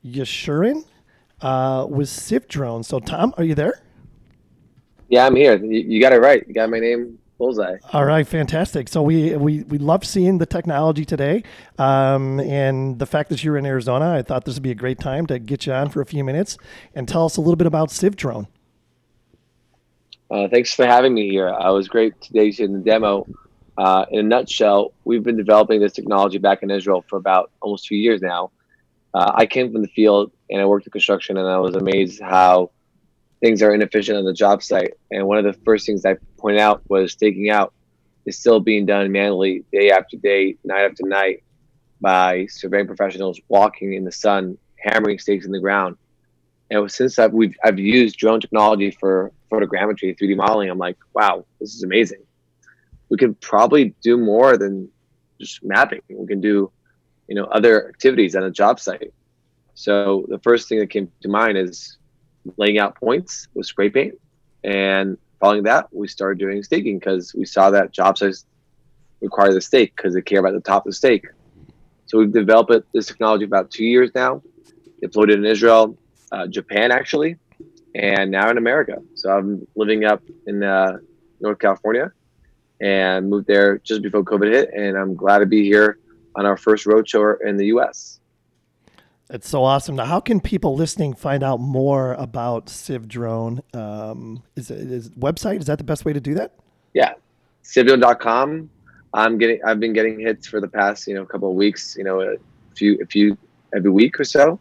Yeshurun 0.03 0.83
uh, 1.41 1.85
with 1.87 2.09
CivDrone. 2.09 2.83
So, 2.83 2.99
Tom, 2.99 3.33
are 3.37 3.43
you 3.43 3.53
there? 3.55 3.81
Yeah, 5.09 5.25
I'm 5.25 5.35
here. 5.35 5.57
You, 5.63 5.79
you 5.79 6.01
got 6.01 6.11
it 6.11 6.19
right. 6.19 6.43
You 6.47 6.53
got 6.53 6.69
my 6.69 6.79
name 6.79 7.19
bullseye. 7.37 7.77
All 7.93 8.05
right, 8.05 8.27
fantastic. 8.27 8.87
So 8.89 9.01
we 9.01 9.35
we 9.35 9.63
we 9.63 9.77
love 9.77 10.05
seeing 10.05 10.37
the 10.37 10.45
technology 10.45 11.05
today, 11.05 11.43
um, 11.77 12.39
and 12.39 12.99
the 12.99 13.05
fact 13.05 13.29
that 13.29 13.43
you're 13.43 13.57
in 13.57 13.65
Arizona. 13.65 14.13
I 14.13 14.21
thought 14.21 14.45
this 14.45 14.55
would 14.55 14.63
be 14.63 14.71
a 14.71 14.75
great 14.75 14.99
time 14.99 15.25
to 15.27 15.39
get 15.39 15.65
you 15.65 15.73
on 15.73 15.89
for 15.89 16.01
a 16.01 16.05
few 16.05 16.23
minutes 16.23 16.57
and 16.95 17.07
tell 17.07 17.25
us 17.25 17.37
a 17.37 17.41
little 17.41 17.55
bit 17.55 17.67
about 17.67 17.89
CivDrone. 17.89 18.47
Uh, 20.29 20.47
thanks 20.49 20.73
for 20.73 20.85
having 20.85 21.13
me 21.13 21.29
here. 21.29 21.49
I 21.49 21.69
was 21.69 21.87
great 21.87 22.19
today 22.21 22.53
in 22.59 22.73
the 22.73 22.79
demo. 22.79 23.25
Uh, 23.77 24.05
in 24.11 24.19
a 24.19 24.23
nutshell, 24.23 24.91
we've 25.05 25.23
been 25.23 25.37
developing 25.37 25.79
this 25.79 25.93
technology 25.93 26.39
back 26.39 26.63
in 26.63 26.71
Israel 26.71 27.05
for 27.07 27.17
about 27.17 27.51
almost 27.61 27.85
two 27.85 27.95
years 27.95 28.21
now. 28.21 28.51
Uh, 29.13 29.31
I 29.35 29.45
came 29.45 29.71
from 29.71 29.83
the 29.83 29.87
field 29.87 30.31
and 30.49 30.61
I 30.61 30.65
worked 30.65 30.85
in 30.85 30.91
construction, 30.91 31.37
and 31.37 31.47
I 31.47 31.59
was 31.59 31.75
amazed 31.75 32.19
how 32.19 32.71
things 33.39 33.61
are 33.61 33.73
inefficient 33.73 34.17
on 34.17 34.25
the 34.25 34.33
job 34.33 34.63
site. 34.63 34.93
And 35.11 35.27
one 35.27 35.37
of 35.37 35.43
the 35.43 35.53
first 35.63 35.85
things 35.85 36.05
I 36.05 36.15
point 36.37 36.59
out 36.59 36.81
was 36.89 37.11
staking 37.11 37.49
out 37.49 37.73
is 38.25 38.37
still 38.37 38.59
being 38.59 38.85
done 38.85 39.11
manually, 39.11 39.63
day 39.71 39.91
after 39.91 40.17
day, 40.17 40.57
night 40.63 40.85
after 40.85 41.05
night, 41.05 41.43
by 42.01 42.45
surveying 42.47 42.87
professionals 42.87 43.39
walking 43.47 43.93
in 43.93 44.03
the 44.03 44.11
sun, 44.11 44.57
hammering 44.77 45.19
stakes 45.19 45.45
in 45.45 45.51
the 45.51 45.59
ground. 45.59 45.97
And 46.69 46.91
since 46.91 47.17
I've 47.17 47.33
we've 47.33 47.55
I've 47.63 47.79
used 47.79 48.17
drone 48.17 48.41
technology 48.41 48.91
for 48.91 49.31
photogrammetry, 49.51 50.17
3D 50.19 50.35
modeling, 50.35 50.69
I'm 50.69 50.77
like, 50.77 50.97
wow, 51.13 51.45
this 51.59 51.73
is 51.73 51.83
amazing. 51.83 52.21
We 53.09 53.17
could 53.17 53.39
probably 53.39 53.95
do 54.01 54.17
more 54.17 54.57
than 54.57 54.89
just 55.39 55.63
mapping. 55.63 56.01
We 56.09 56.27
can 56.27 56.41
do, 56.41 56.71
you 57.27 57.35
know, 57.35 57.45
other 57.45 57.87
activities 57.87 58.35
on 58.35 58.43
a 58.43 58.51
job 58.51 58.79
site. 58.79 59.13
So 59.75 60.25
the 60.27 60.39
first 60.39 60.67
thing 60.67 60.79
that 60.79 60.89
came 60.89 61.09
to 61.21 61.29
mind 61.29 61.57
is 61.57 61.97
laying 62.57 62.79
out 62.79 62.95
points 62.95 63.47
with 63.53 63.65
spray 63.65 63.89
paint, 63.89 64.15
and 64.63 65.17
following 65.39 65.63
that, 65.63 65.87
we 65.93 66.07
started 66.07 66.39
doing 66.39 66.63
staking 66.63 66.99
because 66.99 67.33
we 67.33 67.45
saw 67.45 67.69
that 67.71 67.91
job 67.91 68.17
sites 68.17 68.45
require 69.21 69.53
the 69.53 69.61
stake 69.61 69.95
because 69.95 70.13
they 70.13 70.21
care 70.21 70.39
about 70.39 70.53
the 70.53 70.61
top 70.61 70.85
of 70.85 70.91
the 70.91 70.95
stake. 70.95 71.25
So 72.05 72.17
we've 72.19 72.31
developed 72.31 72.71
this 72.93 73.07
technology 73.07 73.45
about 73.45 73.71
two 73.71 73.85
years 73.85 74.11
now, 74.15 74.41
deployed 75.01 75.29
it 75.29 75.39
in 75.39 75.45
Israel, 75.45 75.97
uh, 76.31 76.47
Japan 76.47 76.91
actually, 76.91 77.37
and 77.95 78.31
now 78.31 78.49
in 78.49 78.57
America. 78.57 79.01
So 79.15 79.31
I'm 79.31 79.67
living 79.75 80.05
up 80.05 80.21
in 80.45 80.63
uh, 80.63 80.97
North 81.39 81.59
California 81.59 82.11
and 82.79 83.29
moved 83.29 83.47
there 83.47 83.79
just 83.79 84.01
before 84.01 84.23
COVID 84.23 84.51
hit, 84.51 84.69
and 84.73 84.97
I'm 84.97 85.15
glad 85.15 85.39
to 85.39 85.45
be 85.45 85.63
here 85.63 85.97
on 86.35 86.45
our 86.45 86.57
first 86.57 86.85
road 86.85 87.05
roadshow 87.05 87.35
in 87.45 87.57
the 87.57 87.67
U.S. 87.67 88.19
It's 89.29 89.49
so 89.49 89.63
awesome. 89.63 89.97
Now, 89.97 90.05
how 90.05 90.21
can 90.21 90.39
people 90.39 90.75
listening 90.75 91.13
find 91.13 91.43
out 91.43 91.59
more 91.59 92.13
about 92.13 92.67
CivDrone? 92.67 93.61
Um, 93.75 94.41
is 94.55 94.71
it 94.71 94.89
is 94.89 95.09
website? 95.11 95.59
Is 95.59 95.65
that 95.65 95.77
the 95.77 95.83
best 95.83 96.05
way 96.05 96.13
to 96.13 96.21
do 96.21 96.33
that? 96.35 96.53
Yeah, 96.93 97.13
Civio.com. 97.63 98.69
I'm 99.13 99.37
getting. 99.37 99.59
I've 99.65 99.81
been 99.81 99.93
getting 99.93 100.19
hits 100.19 100.47
for 100.47 100.61
the 100.61 100.67
past 100.67 101.07
you 101.07 101.13
know 101.13 101.25
couple 101.25 101.49
of 101.49 101.55
weeks. 101.55 101.95
You 101.97 102.05
know, 102.05 102.21
a 102.21 102.37
few, 102.75 102.97
a 103.01 103.05
few 103.05 103.37
every 103.75 103.91
week 103.91 104.17
or 104.19 104.23
so. 104.23 104.59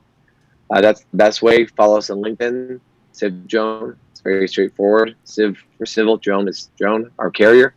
Uh, 0.70 0.80
that's 0.80 1.00
the 1.00 1.16
best 1.16 1.42
way. 1.42 1.66
Follow 1.66 1.98
us 1.98 2.10
on 2.10 2.18
LinkedIn, 2.18 2.80
CivDrone. 3.14 3.96
It's 4.10 4.20
very 4.20 4.48
straightforward. 4.48 5.14
Civ 5.22 5.62
for 5.78 5.86
civil, 5.86 6.16
drone 6.16 6.48
is 6.48 6.70
drone, 6.76 7.12
our 7.20 7.30
carrier. 7.30 7.74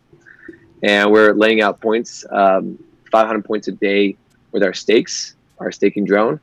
And 0.82 1.12
we're 1.12 1.34
laying 1.34 1.62
out 1.62 1.82
points, 1.82 2.26
um, 2.32 2.82
500 3.12 3.44
points 3.46 3.68
a 3.68 3.74
day 3.74 4.16
with 4.54 4.64
our 4.64 4.74
stakes, 4.74 5.36
our 5.60 5.72
staking 5.72 6.06
drone. 6.06 6.40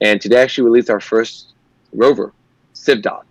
And 0.00 0.20
today 0.20 0.40
actually 0.40 0.64
released 0.64 0.90
our 0.90 1.00
first 1.00 1.54
rover, 1.92 2.32
CivDot. 2.74 3.24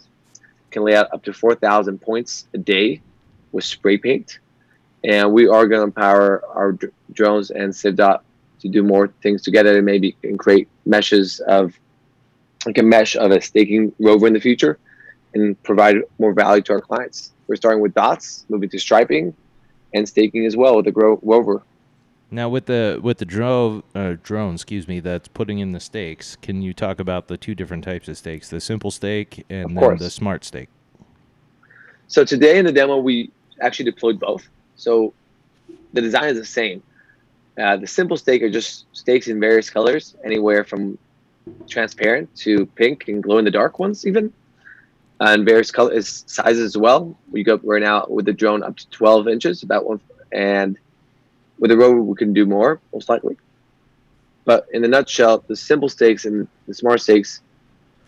Can 0.71 0.83
lay 0.83 0.95
out 0.95 1.13
up 1.13 1.23
to 1.23 1.33
4,000 1.33 1.99
points 1.99 2.47
a 2.53 2.57
day 2.57 3.01
with 3.51 3.63
spray 3.63 3.97
paint. 3.97 4.39
And 5.03 5.31
we 5.31 5.47
are 5.47 5.67
going 5.67 5.79
to 5.79 5.85
empower 5.85 6.43
our 6.53 6.73
dr- 6.73 6.93
drones 7.13 7.51
and 7.51 7.71
CivDot 7.71 8.21
to 8.61 8.67
do 8.67 8.83
more 8.83 9.07
things 9.21 9.41
together 9.43 9.77
and 9.77 9.85
maybe 9.85 10.15
and 10.23 10.37
create 10.37 10.67
meshes 10.85 11.39
of 11.41 11.77
like 12.65 12.77
a 12.77 12.83
mesh 12.83 13.15
of 13.15 13.31
a 13.31 13.39
staking 13.39 13.93
rover 13.99 14.27
in 14.27 14.33
the 14.33 14.39
future 14.39 14.79
and 15.33 15.61
provide 15.63 15.97
more 16.19 16.33
value 16.33 16.61
to 16.63 16.73
our 16.73 16.81
clients. 16.81 17.31
We're 17.47 17.55
starting 17.55 17.81
with 17.81 17.93
dots, 17.93 18.45
moving 18.49 18.69
to 18.69 18.79
striping 18.79 19.33
and 19.93 20.07
staking 20.07 20.45
as 20.45 20.57
well 20.57 20.75
with 20.75 20.85
the 20.85 20.91
grow 20.91 21.19
rover. 21.21 21.61
Now 22.29 22.49
with 22.49 22.65
the 22.65 22.99
with 23.01 23.19
the 23.19 23.25
drone 23.25 23.83
uh, 23.95 24.15
drone, 24.21 24.55
excuse 24.55 24.87
me, 24.87 24.99
that's 24.99 25.29
putting 25.29 25.59
in 25.59 25.71
the 25.71 25.79
stakes. 25.79 26.35
Can 26.35 26.61
you 26.61 26.73
talk 26.73 26.99
about 26.99 27.27
the 27.27 27.37
two 27.37 27.55
different 27.55 27.85
types 27.85 28.09
of 28.09 28.17
stakes, 28.17 28.49
the 28.49 28.59
simple 28.59 28.91
stake 28.91 29.45
and 29.49 29.77
then 29.77 29.97
the 29.97 30.09
smart 30.09 30.43
stake? 30.43 30.69
So 32.07 32.25
today 32.25 32.57
in 32.57 32.65
the 32.65 32.71
demo, 32.71 32.97
we 32.97 33.31
actually 33.61 33.85
deployed 33.85 34.19
both. 34.19 34.47
So 34.75 35.13
the 35.93 36.01
design 36.01 36.29
is 36.29 36.37
the 36.37 36.45
same. 36.45 36.83
Uh, 37.57 37.77
the 37.77 37.87
simple 37.87 38.17
stake 38.17 38.43
are 38.43 38.49
just 38.49 38.85
stakes 38.91 39.27
in 39.27 39.39
various 39.39 39.69
colors, 39.69 40.15
anywhere 40.23 40.63
from 40.63 40.97
transparent 41.67 42.33
to 42.35 42.65
pink 42.65 43.07
and 43.07 43.23
glow 43.23 43.37
in 43.37 43.45
the 43.45 43.51
dark 43.51 43.79
ones, 43.79 44.05
even, 44.05 44.31
and 45.19 45.45
various 45.45 45.71
colors 45.71 46.23
sizes 46.27 46.63
as 46.63 46.77
well. 46.77 47.17
We 47.31 47.43
go 47.43 47.59
right 47.63 47.81
now 47.81 48.05
with 48.09 48.25
the 48.25 48.33
drone 48.33 48.63
up 48.63 48.77
to 48.77 48.89
12 48.89 49.27
inches, 49.27 49.63
about 49.63 49.85
one 49.85 50.01
And 50.31 50.77
with 51.59 51.71
a 51.71 51.77
rover, 51.77 52.01
we 52.01 52.15
can 52.15 52.33
do 52.33 52.45
more, 52.45 52.79
most 52.93 53.09
likely. 53.09 53.37
But 54.45 54.67
in 54.71 54.81
the 54.81 54.87
nutshell, 54.87 55.43
the 55.47 55.55
simple 55.55 55.89
stakes 55.89 56.25
and 56.25 56.47
the 56.67 56.73
smart 56.73 57.01
stakes 57.01 57.41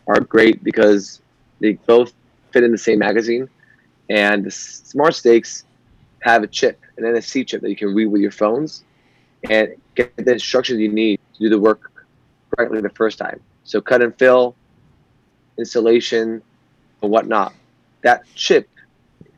are 0.08 0.22
great 0.22 0.64
because 0.64 1.22
they 1.60 1.74
both 1.74 2.14
fit 2.52 2.64
in 2.64 2.72
the 2.72 2.78
same 2.78 3.00
magazine. 3.00 3.50
And 4.10 4.46
the 4.46 4.52
smart 4.52 5.16
stakes 5.16 5.66
have 6.22 6.44
a 6.44 6.48
chip, 6.48 6.80
an 6.98 7.04
NFC 7.04 7.46
chip 7.46 7.62
that 7.62 7.70
you 7.70 7.76
can 7.76 7.94
read 7.94 8.08
with 8.08 8.22
your 8.22 8.32
phones 8.32 8.84
and 9.50 9.76
get 9.96 10.16
the 10.18 10.34
instructions 10.34 10.80
you 10.80 10.92
need 10.92 11.20
to 11.34 11.40
do 11.40 11.50
the 11.50 11.60
work 11.60 12.06
correctly 12.56 12.82
the 12.82 12.90
first 12.90 13.18
time. 13.18 13.40
So 13.64 13.82
cut 13.82 14.02
and 14.02 14.18
fill, 14.18 14.56
installation, 15.58 16.42
and 17.02 17.12
whatnot. 17.12 17.54
That 18.02 18.24
chip 18.36 18.70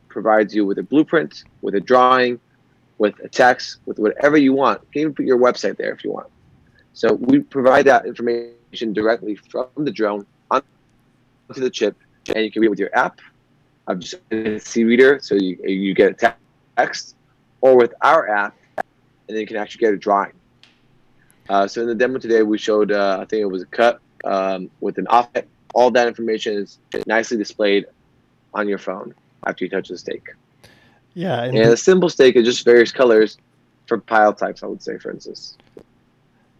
provides 0.08 0.54
you 0.54 0.64
with 0.64 0.78
a 0.78 0.82
blueprint, 0.82 1.44
with 1.62 1.74
a 1.74 1.80
drawing, 1.80 2.40
with 3.02 3.18
a 3.24 3.28
text, 3.28 3.78
with 3.84 3.98
whatever 3.98 4.36
you 4.36 4.52
want. 4.52 4.80
You 4.80 4.88
can 4.92 5.00
even 5.02 5.14
put 5.14 5.26
your 5.26 5.40
website 5.46 5.76
there 5.76 5.92
if 5.92 6.04
you 6.04 6.12
want. 6.12 6.28
So 7.00 7.14
we 7.14 7.40
provide 7.40 7.84
that 7.86 8.06
information 8.06 8.92
directly 8.92 9.34
from 9.50 9.66
the 9.76 9.90
drone 9.90 10.24
onto 10.52 11.60
the 11.66 11.68
chip, 11.78 11.96
and 12.28 12.44
you 12.44 12.50
can 12.52 12.60
read 12.62 12.68
it 12.68 12.74
with 12.76 12.78
your 12.78 12.96
app. 12.96 13.18
I'm 13.88 13.98
just 13.98 14.14
a 14.30 14.60
C 14.60 14.84
reader, 14.84 15.18
so 15.20 15.34
you, 15.34 15.58
you 15.64 15.94
get 15.94 16.08
a 16.12 16.36
text, 16.76 17.16
or 17.60 17.76
with 17.76 17.92
our 18.02 18.28
app, 18.28 18.54
and 18.76 18.84
then 19.26 19.38
you 19.38 19.48
can 19.48 19.56
actually 19.56 19.80
get 19.80 19.94
a 19.94 19.96
drawing. 19.96 20.34
Uh, 21.48 21.66
so 21.66 21.80
in 21.82 21.88
the 21.88 21.96
demo 21.96 22.18
today, 22.20 22.42
we 22.42 22.56
showed, 22.56 22.92
uh, 22.92 23.18
I 23.20 23.24
think 23.24 23.40
it 23.42 23.50
was 23.50 23.62
a 23.62 23.66
cut 23.80 24.00
um, 24.24 24.70
with 24.80 24.96
an 24.98 25.08
offset. 25.08 25.48
All 25.74 25.90
that 25.90 26.06
information 26.06 26.52
is 26.54 26.78
nicely 27.08 27.36
displayed 27.36 27.86
on 28.54 28.68
your 28.68 28.78
phone 28.78 29.12
after 29.44 29.64
you 29.64 29.70
touch 29.70 29.88
the 29.88 29.98
stake. 29.98 30.28
Yeah, 31.14 31.42
and, 31.42 31.56
And 31.56 31.70
a 31.70 31.76
simple 31.76 32.08
stake 32.08 32.36
is 32.36 32.44
just 32.44 32.64
various 32.64 32.90
colors 32.92 33.36
for 33.86 33.98
pile 33.98 34.32
types, 34.32 34.62
I 34.62 34.66
would 34.66 34.82
say, 34.82 34.96
for 34.98 35.10
instance. 35.10 35.56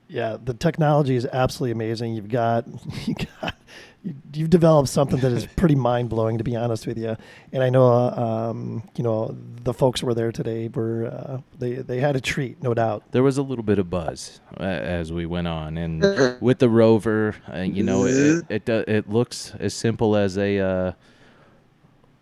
yeah, 0.08 0.36
the 0.42 0.54
technology 0.54 1.16
is 1.16 1.26
absolutely 1.32 1.72
amazing. 1.72 2.14
You've 2.14 2.28
got 2.28 2.66
you 3.06 3.14
got 3.14 3.54
you, 4.02 4.14
you've 4.34 4.50
developed 4.50 4.88
something 4.88 5.20
that 5.20 5.32
is 5.32 5.46
pretty 5.46 5.74
mind 5.90 6.08
blowing, 6.10 6.36
to 6.38 6.44
be 6.44 6.56
honest 6.56 6.86
with 6.86 6.98
you. 6.98 7.16
And 7.52 7.62
I 7.62 7.70
know, 7.70 7.86
uh, 7.86 8.50
um, 8.50 8.82
you 8.96 9.04
know, 9.04 9.34
the 9.62 9.72
folks 9.72 10.00
who 10.00 10.06
were 10.08 10.14
there 10.14 10.32
today 10.32 10.68
were 10.68 11.06
uh, 11.06 11.38
they 11.58 11.74
they 11.76 12.00
had 12.00 12.16
a 12.16 12.20
treat, 12.20 12.62
no 12.62 12.74
doubt. 12.74 13.04
There 13.12 13.22
was 13.22 13.38
a 13.38 13.42
little 13.42 13.64
bit 13.64 13.78
of 13.78 13.88
buzz 13.88 14.40
uh, 14.60 14.64
as 14.64 15.12
we 15.12 15.24
went 15.24 15.46
on, 15.48 15.78
and 15.78 16.02
with 16.42 16.58
the 16.58 16.68
rover, 16.68 17.36
uh, 17.50 17.60
you 17.60 17.84
know, 17.84 18.04
it 18.04 18.44
it, 18.50 18.64
do- 18.66 18.84
it 18.86 19.08
looks 19.08 19.54
as 19.58 19.72
simple 19.72 20.14
as 20.16 20.36
a 20.36 20.58
uh, 20.58 20.92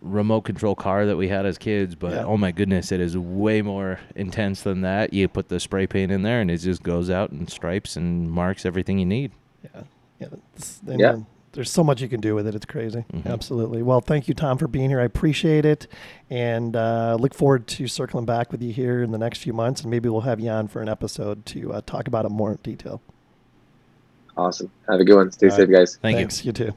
remote 0.02 0.42
control 0.42 0.74
car 0.74 1.04
that 1.06 1.16
we 1.16 1.28
had 1.28 1.44
as 1.46 1.58
kids, 1.58 1.94
but 1.94 2.12
Yeah. 2.12 2.24
oh 2.24 2.36
my 2.36 2.52
goodness, 2.52 2.90
it 2.92 3.00
is 3.00 3.16
way 3.18 3.60
more 3.62 4.00
intense 4.16 4.62
than 4.62 4.80
that. 4.80 5.12
You 5.12 5.28
put 5.28 5.48
the 5.48 5.60
spray 5.60 5.86
paint 5.86 6.10
in 6.10 6.22
there, 6.22 6.40
and 6.40 6.50
it 6.50 6.58
just 6.58 6.82
goes 6.82 7.10
out 7.10 7.30
and 7.30 7.48
stripes 7.50 7.96
and 7.96 8.30
marks 8.30 8.64
everything 8.64 8.98
you 8.98 9.06
need. 9.06 9.32
Yeah, 9.62 9.82
yeah. 10.18 10.26
it's- 10.54 10.80
and, 10.86 11.00
Yeah. 11.00 11.16
There's 11.52 11.68
so 11.68 11.82
much 11.82 12.00
you 12.00 12.06
can 12.08 12.20
do 12.20 12.36
with 12.36 12.46
it. 12.46 12.54
It's 12.54 12.64
crazy. 12.64 13.04
Mhm. 13.12 13.26
Absolutely. 13.26 13.82
Well, 13.82 14.00
thank 14.00 14.28
you, 14.28 14.34
Tom, 14.34 14.56
for 14.56 14.68
being 14.68 14.88
here. 14.88 15.00
I 15.00 15.04
appreciate 15.04 15.64
it, 15.66 15.88
and 16.30 16.76
uh, 16.76 17.16
look 17.18 17.34
forward 17.34 17.66
to 17.66 17.88
circling 17.88 18.24
back 18.24 18.52
with 18.52 18.62
you 18.62 18.72
here 18.72 19.02
in 19.02 19.10
the 19.10 19.18
next 19.18 19.38
few 19.42 19.52
months, 19.52 19.80
and 19.82 19.90
maybe 19.90 20.08
we'll 20.08 20.20
have 20.20 20.38
you 20.38 20.48
on 20.48 20.68
for 20.68 20.80
an 20.80 20.88
episode 20.88 21.44
to 21.46 21.72
uh, 21.72 21.80
talk 21.84 22.06
about 22.06 22.24
it 22.24 22.28
more 22.28 22.52
in 22.52 22.58
detail. 22.62 23.02
Awesome. 24.36 24.70
Have 24.88 25.00
a 25.00 25.04
good 25.04 25.16
one. 25.16 25.32
Stay 25.32 25.48
All 25.48 25.56
safe, 25.56 25.68
right. 25.68 25.78
guys. 25.78 25.98
Thank 26.00 26.18
Thanks. 26.18 26.44
You. 26.44 26.52
too. 26.52 26.72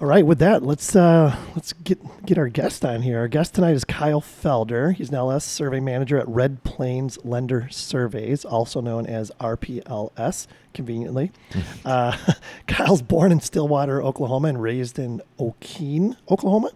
All 0.00 0.06
right, 0.06 0.24
with 0.24 0.38
that, 0.38 0.62
let's 0.62 0.94
uh, 0.94 1.36
let's 1.56 1.72
get 1.72 1.98
get 2.24 2.38
our 2.38 2.46
guest 2.48 2.84
on 2.84 3.02
here. 3.02 3.18
Our 3.18 3.26
guest 3.26 3.56
tonight 3.56 3.74
is 3.74 3.84
Kyle 3.84 4.20
Felder. 4.20 4.94
He's 4.94 5.08
an 5.08 5.16
LS 5.16 5.44
survey 5.44 5.80
manager 5.80 6.18
at 6.18 6.28
Red 6.28 6.62
Plains 6.62 7.18
Lender 7.24 7.66
Surveys, 7.68 8.44
also 8.44 8.80
known 8.80 9.06
as 9.06 9.32
RPLS, 9.40 10.46
conveniently. 10.72 11.32
uh, 11.84 12.16
Kyle's 12.68 13.02
born 13.02 13.32
in 13.32 13.40
Stillwater, 13.40 14.00
Oklahoma, 14.00 14.46
and 14.46 14.62
raised 14.62 15.00
in 15.00 15.20
Okeene, 15.36 16.14
Oklahoma. 16.30 16.70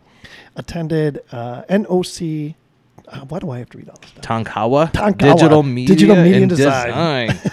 Attended 0.57 1.21
uh, 1.31 1.63
NOC. 1.71 2.57
Uh, 3.07 3.21
why 3.21 3.39
do 3.39 3.51
I 3.51 3.59
have 3.59 3.71
to 3.71 3.79
read 3.79 3.89
all 3.89 3.99
this 4.01 4.11
stuff? 4.11 4.25
Tonkawa, 4.25 4.93
Tonkawa, 4.93 5.17
digital 5.37 5.63
media, 5.63 5.95
Digital 5.95 6.17
Media 6.17 6.41
and 6.41 6.49
Design. 6.49 7.29
design. 7.29 7.53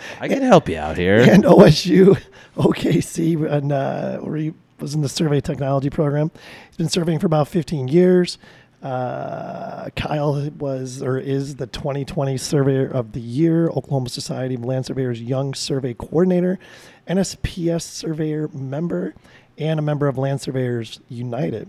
I 0.20 0.28
can 0.28 0.42
help 0.42 0.68
you 0.68 0.76
out 0.78 0.96
here. 0.96 1.18
and 1.18 1.42
OSU 1.42 2.22
OKC, 2.56 3.50
and 3.50 3.72
uh, 3.72 4.18
where 4.18 4.36
he 4.36 4.52
was 4.80 4.94
in 4.94 5.02
the 5.02 5.08
survey 5.08 5.40
technology 5.40 5.90
program. 5.90 6.30
He's 6.68 6.76
been 6.76 6.88
surveying 6.88 7.18
for 7.18 7.26
about 7.26 7.48
15 7.48 7.88
years. 7.88 8.38
Uh, 8.80 9.88
Kyle 9.96 10.48
was 10.56 11.02
or 11.02 11.18
is 11.18 11.56
the 11.56 11.66
2020 11.66 12.36
Surveyor 12.36 12.86
of 12.86 13.10
the 13.12 13.20
Year, 13.20 13.68
Oklahoma 13.70 14.08
Society 14.08 14.54
of 14.54 14.64
Land 14.64 14.86
Surveyors 14.86 15.20
Young 15.20 15.52
Survey 15.52 15.94
Coordinator, 15.94 16.60
NSPS 17.08 17.82
Surveyor 17.82 18.48
member, 18.52 19.14
and 19.56 19.80
a 19.80 19.82
member 19.82 20.06
of 20.06 20.16
Land 20.16 20.40
Surveyors 20.40 21.00
United. 21.08 21.68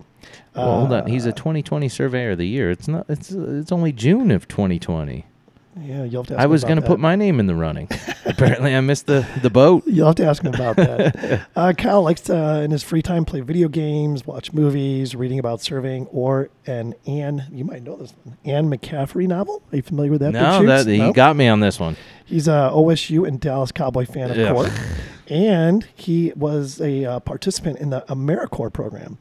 Well, 0.55 0.81
hold 0.81 0.93
on. 0.93 1.07
He's 1.07 1.25
Uh, 1.25 1.29
a 1.29 1.33
2020 1.33 1.89
Surveyor 1.89 2.31
of 2.31 2.37
the 2.37 2.45
Year. 2.47 2.69
It's 2.69 2.87
not. 2.87 3.05
It's 3.09 3.31
it's 3.31 3.71
only 3.71 3.91
June 3.91 4.29
of 4.29 4.47
2020. 4.47 5.25
Yeah, 5.77 6.03
you'll 6.03 6.23
have 6.23 6.27
to 6.27 6.33
ask 6.33 6.41
I 6.41 6.47
was 6.47 6.63
going 6.63 6.81
to 6.81 6.85
put 6.85 6.99
my 6.99 7.15
name 7.15 7.39
in 7.39 7.45
the 7.47 7.55
running. 7.55 7.87
Apparently, 8.25 8.75
I 8.75 8.81
missed 8.81 9.05
the 9.05 9.25
the 9.41 9.49
boat. 9.49 9.83
You'll 9.85 10.07
have 10.07 10.15
to 10.15 10.25
ask 10.25 10.43
him 10.43 10.53
about 10.53 10.75
that. 10.77 11.47
uh, 11.55 11.73
Kyle 11.77 12.01
likes 12.01 12.21
to, 12.21 12.37
uh, 12.37 12.59
in 12.61 12.71
his 12.71 12.83
free 12.83 13.01
time, 13.01 13.23
play 13.23 13.41
video 13.41 13.67
games, 13.67 14.25
watch 14.25 14.51
movies, 14.51 15.15
reading 15.15 15.39
about 15.39 15.61
surveying, 15.61 16.07
or 16.07 16.49
an 16.65 16.95
Anne, 17.07 17.45
you 17.51 17.63
might 17.63 17.83
know 17.83 17.95
this 17.95 18.13
one, 18.23 18.37
Anne 18.45 18.69
McCaffrey 18.69 19.27
novel. 19.27 19.61
Are 19.71 19.75
you 19.75 19.81
familiar 19.81 20.11
with 20.11 20.21
that? 20.21 20.31
No, 20.33 20.65
that 20.65 20.87
he 20.87 20.97
No? 20.97 21.13
got 21.13 21.35
me 21.35 21.47
on 21.47 21.59
this 21.59 21.79
one. 21.79 21.95
He's 22.25 22.47
a 22.47 22.71
OSU 22.73 23.27
and 23.27 23.39
Dallas 23.39 23.71
Cowboy 23.71 24.05
fan, 24.05 24.31
of 24.31 24.55
course. 24.55 24.71
And 25.29 25.85
he 25.93 26.33
was 26.35 26.81
a 26.81 27.05
uh, 27.05 27.19
participant 27.19 27.77
in 27.77 27.91
the 27.91 28.01
AmeriCorps 28.09 28.73
program. 28.73 29.19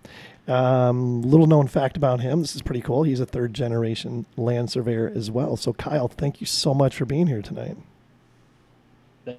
Um, 0.49 1.23
little 1.23 1.47
known 1.47 1.67
fact 1.69 1.97
about 1.97 2.21
him. 2.21 2.41
This 2.41 2.57
is 2.57 2.63
pretty 2.63 2.81
cool. 2.81 3.03
He's 3.03 3.21
a 3.21 3.27
third 3.27 3.53
generation 3.53 4.25
land 4.37 4.71
surveyor 4.71 5.13
as 5.15 5.31
well. 5.31 5.57
So, 5.57 5.73
Kyle, 5.75 6.09
thank 6.09 6.41
you 6.41 6.47
so 6.47 6.73
much 6.73 6.97
for 6.97 7.05
being 7.05 7.27
here 7.27 7.43
tonight. 7.43 7.77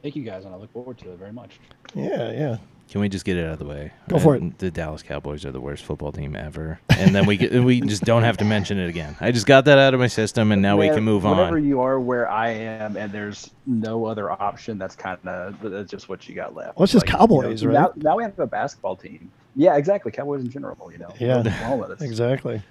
Thank 0.04 0.16
you 0.16 0.24
guys, 0.24 0.46
and 0.46 0.54
I 0.54 0.58
look 0.58 0.72
forward 0.72 1.00
to 1.00 1.12
it 1.12 1.18
very 1.18 1.34
much. 1.34 1.60
Yeah, 1.96 2.32
yeah. 2.32 2.58
Can 2.92 3.02
we 3.02 3.10
just 3.10 3.24
get 3.26 3.38
it 3.38 3.46
out 3.46 3.54
of 3.54 3.60
the 3.60 3.66
way? 3.66 3.92
Go 4.08 4.18
for 4.18 4.36
Uh, 4.36 4.50
The 4.58 4.72
Dallas 4.72 5.04
Cowboys 5.04 5.46
are 5.46 5.52
the 5.52 5.62
worst 5.62 5.84
football 5.84 6.12
team 6.12 6.36
ever, 6.36 6.80
and 6.90 7.14
then 7.14 7.26
we 7.28 7.38
get, 7.38 7.54
we 7.54 7.82
just 7.82 8.04
don't 8.04 8.24
have 8.24 8.38
to 8.38 8.46
mention 8.46 8.80
it 8.80 8.88
again. 8.88 9.16
I 9.20 9.32
just 9.32 9.46
got 9.46 9.66
that 9.66 9.78
out 9.78 9.94
of 9.96 10.00
my 10.00 10.08
system, 10.08 10.52
and 10.52 10.62
now 10.62 10.78
we 10.78 10.90
can 10.90 11.04
move 11.04 11.24
Whenever 11.24 11.58
on. 11.58 11.66
you 11.66 11.82
are 11.82 12.00
where 12.00 12.30
I 12.30 12.50
am, 12.50 12.98
and 12.98 13.12
there's 13.12 13.50
no 13.68 14.06
other 14.06 14.32
option, 14.32 14.78
that's 14.80 14.96
kind 14.96 15.20
of 15.28 15.56
that's 15.62 15.90
just 15.90 16.10
what 16.10 16.28
you 16.30 16.34
got 16.36 16.56
left. 16.56 16.78
Well, 16.78 16.84
it's 16.84 16.94
just 16.94 17.06
you 17.08 17.14
know, 17.14 17.18
Cowboys, 17.20 17.64
right? 17.66 17.74
Now, 17.74 17.94
now 17.96 18.18
we 18.18 18.24
have 18.24 18.38
a 18.40 18.48
basketball 18.48 18.96
team. 18.96 19.32
Yeah, 19.60 19.76
exactly. 19.76 20.10
Cowboys 20.14 20.42
in 20.42 20.50
general, 20.50 20.90
you 20.90 20.98
know. 21.00 21.14
Yeah. 21.20 21.40
Oklahoma, 21.40 21.90
that's- 21.90 22.02
Exactly. 22.10 22.62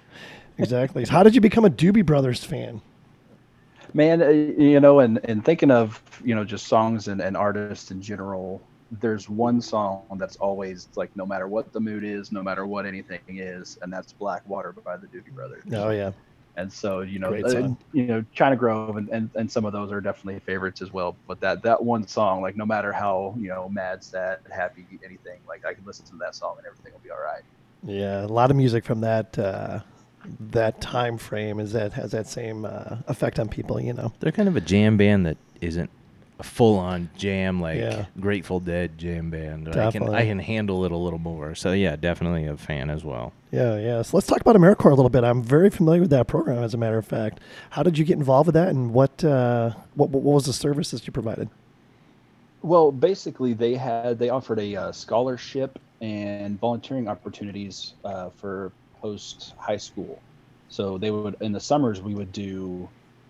Exactly. 0.57 1.05
How 1.05 1.21
did 1.21 1.35
you 1.35 1.41
become 1.41 1.63
a 1.63 1.69
Doobie 1.69 2.03
Brothers 2.05 2.43
fan? 2.43 2.81
Man, 3.93 4.21
uh, 4.23 4.27
you 4.29 4.79
know, 4.79 4.99
and 4.99 5.19
and 5.23 5.45
thinking 5.45 5.71
of 5.71 6.01
you 6.23 6.33
know 6.35 6.43
just 6.43 6.67
songs 6.67 7.07
and, 7.07 7.21
and 7.21 7.37
artists 7.37 7.91
in 7.91 8.01
general, 8.01 8.59
there's 8.91 9.29
one 9.29 9.61
song 9.61 10.03
that's 10.17 10.35
always 10.37 10.89
like 10.95 11.15
no 11.15 11.25
matter 11.25 11.47
what 11.47 11.71
the 11.73 11.79
mood 11.79 12.03
is, 12.03 12.31
no 12.31 12.41
matter 12.43 12.65
what 12.67 12.85
anything 12.85 13.19
is, 13.29 13.77
and 13.81 13.91
that's 13.93 14.11
Black 14.13 14.47
Water 14.49 14.73
by 14.83 14.97
the 14.97 15.07
Doobie 15.07 15.31
Brothers. 15.33 15.63
Oh 15.71 15.91
yeah. 15.91 16.11
And 16.59 16.71
so, 16.71 16.99
you 16.99 17.19
know, 17.19 17.33
uh, 17.33 17.69
you 17.93 18.05
know, 18.05 18.25
China 18.33 18.57
Grove 18.57 18.97
and, 18.97 19.07
and, 19.09 19.29
and 19.35 19.49
some 19.49 19.63
of 19.63 19.71
those 19.71 19.93
are 19.93 20.01
definitely 20.01 20.41
favorites 20.41 20.81
as 20.81 20.91
well. 20.91 21.15
But 21.25 21.39
that 21.39 21.63
that 21.63 21.81
one 21.81 22.05
song, 22.05 22.41
like 22.41 22.57
no 22.57 22.65
matter 22.65 22.91
how, 22.91 23.33
you 23.39 23.47
know, 23.47 23.69
mad, 23.69 24.03
sad, 24.03 24.39
happy, 24.51 24.85
anything, 25.05 25.39
like 25.47 25.65
I 25.65 25.73
can 25.73 25.85
listen 25.85 26.05
to 26.07 26.17
that 26.17 26.35
song 26.35 26.55
and 26.57 26.67
everything 26.67 26.91
will 26.91 26.99
be 26.99 27.11
all 27.11 27.21
right. 27.21 27.43
Yeah, 27.83 28.25
a 28.25 28.27
lot 28.27 28.51
of 28.51 28.57
music 28.57 28.83
from 28.83 28.99
that 29.01 29.39
uh, 29.39 29.79
that 30.51 30.81
time 30.81 31.17
frame 31.17 31.61
is 31.61 31.71
that 31.71 31.93
has 31.93 32.11
that 32.11 32.27
same 32.27 32.65
uh, 32.65 32.97
effect 33.07 33.39
on 33.39 33.47
people, 33.47 33.79
you 33.79 33.93
know. 33.93 34.11
They're 34.19 34.33
kind 34.33 34.49
of 34.49 34.57
a 34.57 34.61
jam 34.61 34.97
band 34.97 35.25
that 35.27 35.37
isn't 35.61 35.89
a 36.39 36.43
full-on 36.43 37.09
jam 37.17 37.61
like 37.61 37.77
Yeah. 37.77 38.05
Grateful 38.19 38.59
Dead 38.61 38.97
jam 38.97 39.29
band. 39.29 39.75
I 39.75 39.91
can 39.91 40.09
I 40.09 40.25
can 40.25 40.39
handle 40.39 40.85
it 40.85 40.91
a 40.91 40.97
little 40.97 41.19
more. 41.19 41.53
So 41.53 41.73
yeah, 41.73 41.95
definitely 41.97 42.45
a 42.45 42.55
fan 42.55 42.89
as 42.89 43.03
well. 43.03 43.33
Yeah, 43.51 43.77
yeah. 43.77 44.01
So 44.01 44.15
let's 44.15 44.27
talk 44.27 44.39
about 44.39 44.55
AmeriCorps 44.55 44.91
a 44.91 44.95
little 44.95 45.09
bit. 45.09 45.23
I'm 45.23 45.43
very 45.43 45.69
familiar 45.69 46.01
with 46.01 46.11
that 46.11 46.27
program, 46.27 46.63
as 46.63 46.73
a 46.73 46.77
matter 46.77 46.97
of 46.97 47.05
fact. 47.05 47.39
How 47.71 47.83
did 47.83 47.97
you 47.97 48.05
get 48.05 48.17
involved 48.17 48.47
with 48.47 48.53
that, 48.53 48.69
and 48.69 48.93
what 48.93 49.23
uh, 49.23 49.71
what, 49.95 50.09
what 50.11 50.23
was 50.23 50.45
the 50.45 50.53
services 50.53 51.05
you 51.05 51.11
provided? 51.11 51.49
Well, 52.61 52.91
basically, 52.91 53.53
they 53.53 53.75
had 53.75 54.17
they 54.17 54.29
offered 54.29 54.59
a 54.59 54.75
uh, 54.75 54.91
scholarship 54.91 55.77
and 56.01 56.59
volunteering 56.59 57.07
opportunities 57.09 57.93
uh, 58.05 58.29
for 58.37 58.71
post 59.01 59.53
high 59.57 59.77
school. 59.77 60.21
So 60.69 60.97
they 60.97 61.11
would 61.11 61.35
in 61.41 61.51
the 61.51 61.59
summers 61.59 62.01
we 62.01 62.13
would 62.13 62.31
do 62.31 62.87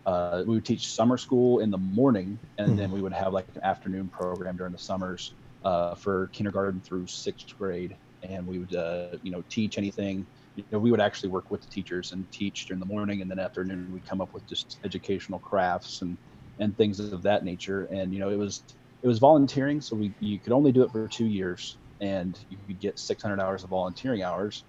uh, 0.10 0.43
we 0.48 0.56
would 0.56 0.65
teach 0.65 0.88
summer 0.88 1.17
school 1.17 1.60
in 1.60 1.69
the 1.72 1.78
morning, 1.78 2.41
and 2.58 2.78
then 2.78 2.91
we 2.91 3.02
would 3.02 3.13
have 3.13 3.34
like 3.34 3.48
an 3.56 3.63
afternoon 3.63 4.10
program 4.10 4.58
during 4.58 4.74
the 4.74 4.80
summers 4.80 5.36
uh, 5.63 5.95
for 5.95 6.30
kindergarten 6.34 6.82
through 6.82 7.08
sixth 7.08 7.48
grade, 7.58 7.95
and 8.24 8.45
we 8.48 8.60
would 8.60 8.74
uh, 8.76 9.17
you 9.22 9.32
know 9.32 9.43
teach 9.50 9.78
anything 9.78 10.28
you 10.56 10.65
know, 10.72 10.80
we 10.80 10.91
would 10.91 11.02
actually 11.02 11.30
work 11.30 11.52
with 11.52 11.62
the 11.62 11.67
teachers 11.72 12.12
and 12.12 12.30
teach 12.32 12.65
during 12.67 12.80
the 12.80 12.86
morning, 12.86 13.22
and 13.22 13.30
then 13.32 13.39
afternoon 13.39 13.91
we'd 13.91 14.06
come 14.06 14.22
up 14.22 14.34
with 14.34 14.48
just 14.48 14.80
educational 14.84 15.39
crafts 15.39 16.02
and 16.02 16.17
and 16.60 16.78
things 16.78 17.00
of 17.00 17.24
that 17.24 17.43
nature. 17.43 17.86
And 17.86 18.13
you 18.13 18.19
know, 18.19 18.30
it 18.30 18.38
was 18.38 18.63
it 19.04 19.08
was 19.08 19.19
volunteering, 19.19 19.82
so 19.82 19.95
we 19.95 20.15
you 20.19 20.41
could 20.41 20.54
only 20.54 20.72
do 20.72 20.84
it 20.84 20.91
for 20.91 21.08
two 21.08 21.28
years, 21.28 21.80
and 22.02 22.39
you 22.50 22.58
could 22.67 22.80
get 22.80 23.00
600 23.00 23.39
hours 23.41 23.63
of 23.63 23.69
volunteering 23.72 24.24
hours. 24.24 24.65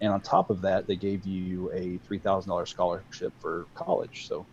And 0.00 0.12
on 0.12 0.20
top 0.22 0.50
of 0.50 0.62
that, 0.62 0.86
they 0.88 0.96
gave 0.96 1.24
you 1.26 1.70
a 1.72 1.98
three 1.98 2.18
thousand 2.18 2.50
dollars 2.50 2.70
scholarship 2.70 3.34
for 3.40 3.68
college. 3.74 4.26
So, 4.28 4.48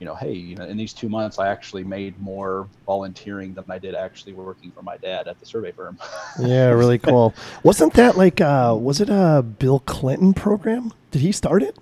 you 0.00 0.06
know, 0.06 0.14
hey, 0.14 0.32
you 0.32 0.56
know, 0.56 0.64
in 0.64 0.78
these 0.78 0.94
two 0.94 1.10
months, 1.10 1.38
I 1.38 1.48
actually 1.48 1.84
made 1.84 2.18
more 2.18 2.66
volunteering 2.86 3.52
than 3.52 3.64
I 3.68 3.78
did 3.78 3.94
actually 3.94 4.32
working 4.32 4.70
for 4.70 4.80
my 4.82 4.96
dad 4.96 5.28
at 5.28 5.38
the 5.38 5.46
survey 5.46 5.72
firm. 5.72 5.98
Yeah, 6.40 6.70
really 6.70 6.98
cool. 6.98 7.34
Wasn't 7.64 7.92
that 7.94 8.16
like 8.16 8.40
uh 8.40 8.74
was 8.80 9.00
it 9.00 9.10
a 9.10 9.42
Bill 9.42 9.80
Clinton 9.80 10.32
program? 10.32 10.92
Did 11.10 11.20
he 11.20 11.32
start 11.32 11.62
it? 11.62 11.74
Do 11.74 11.80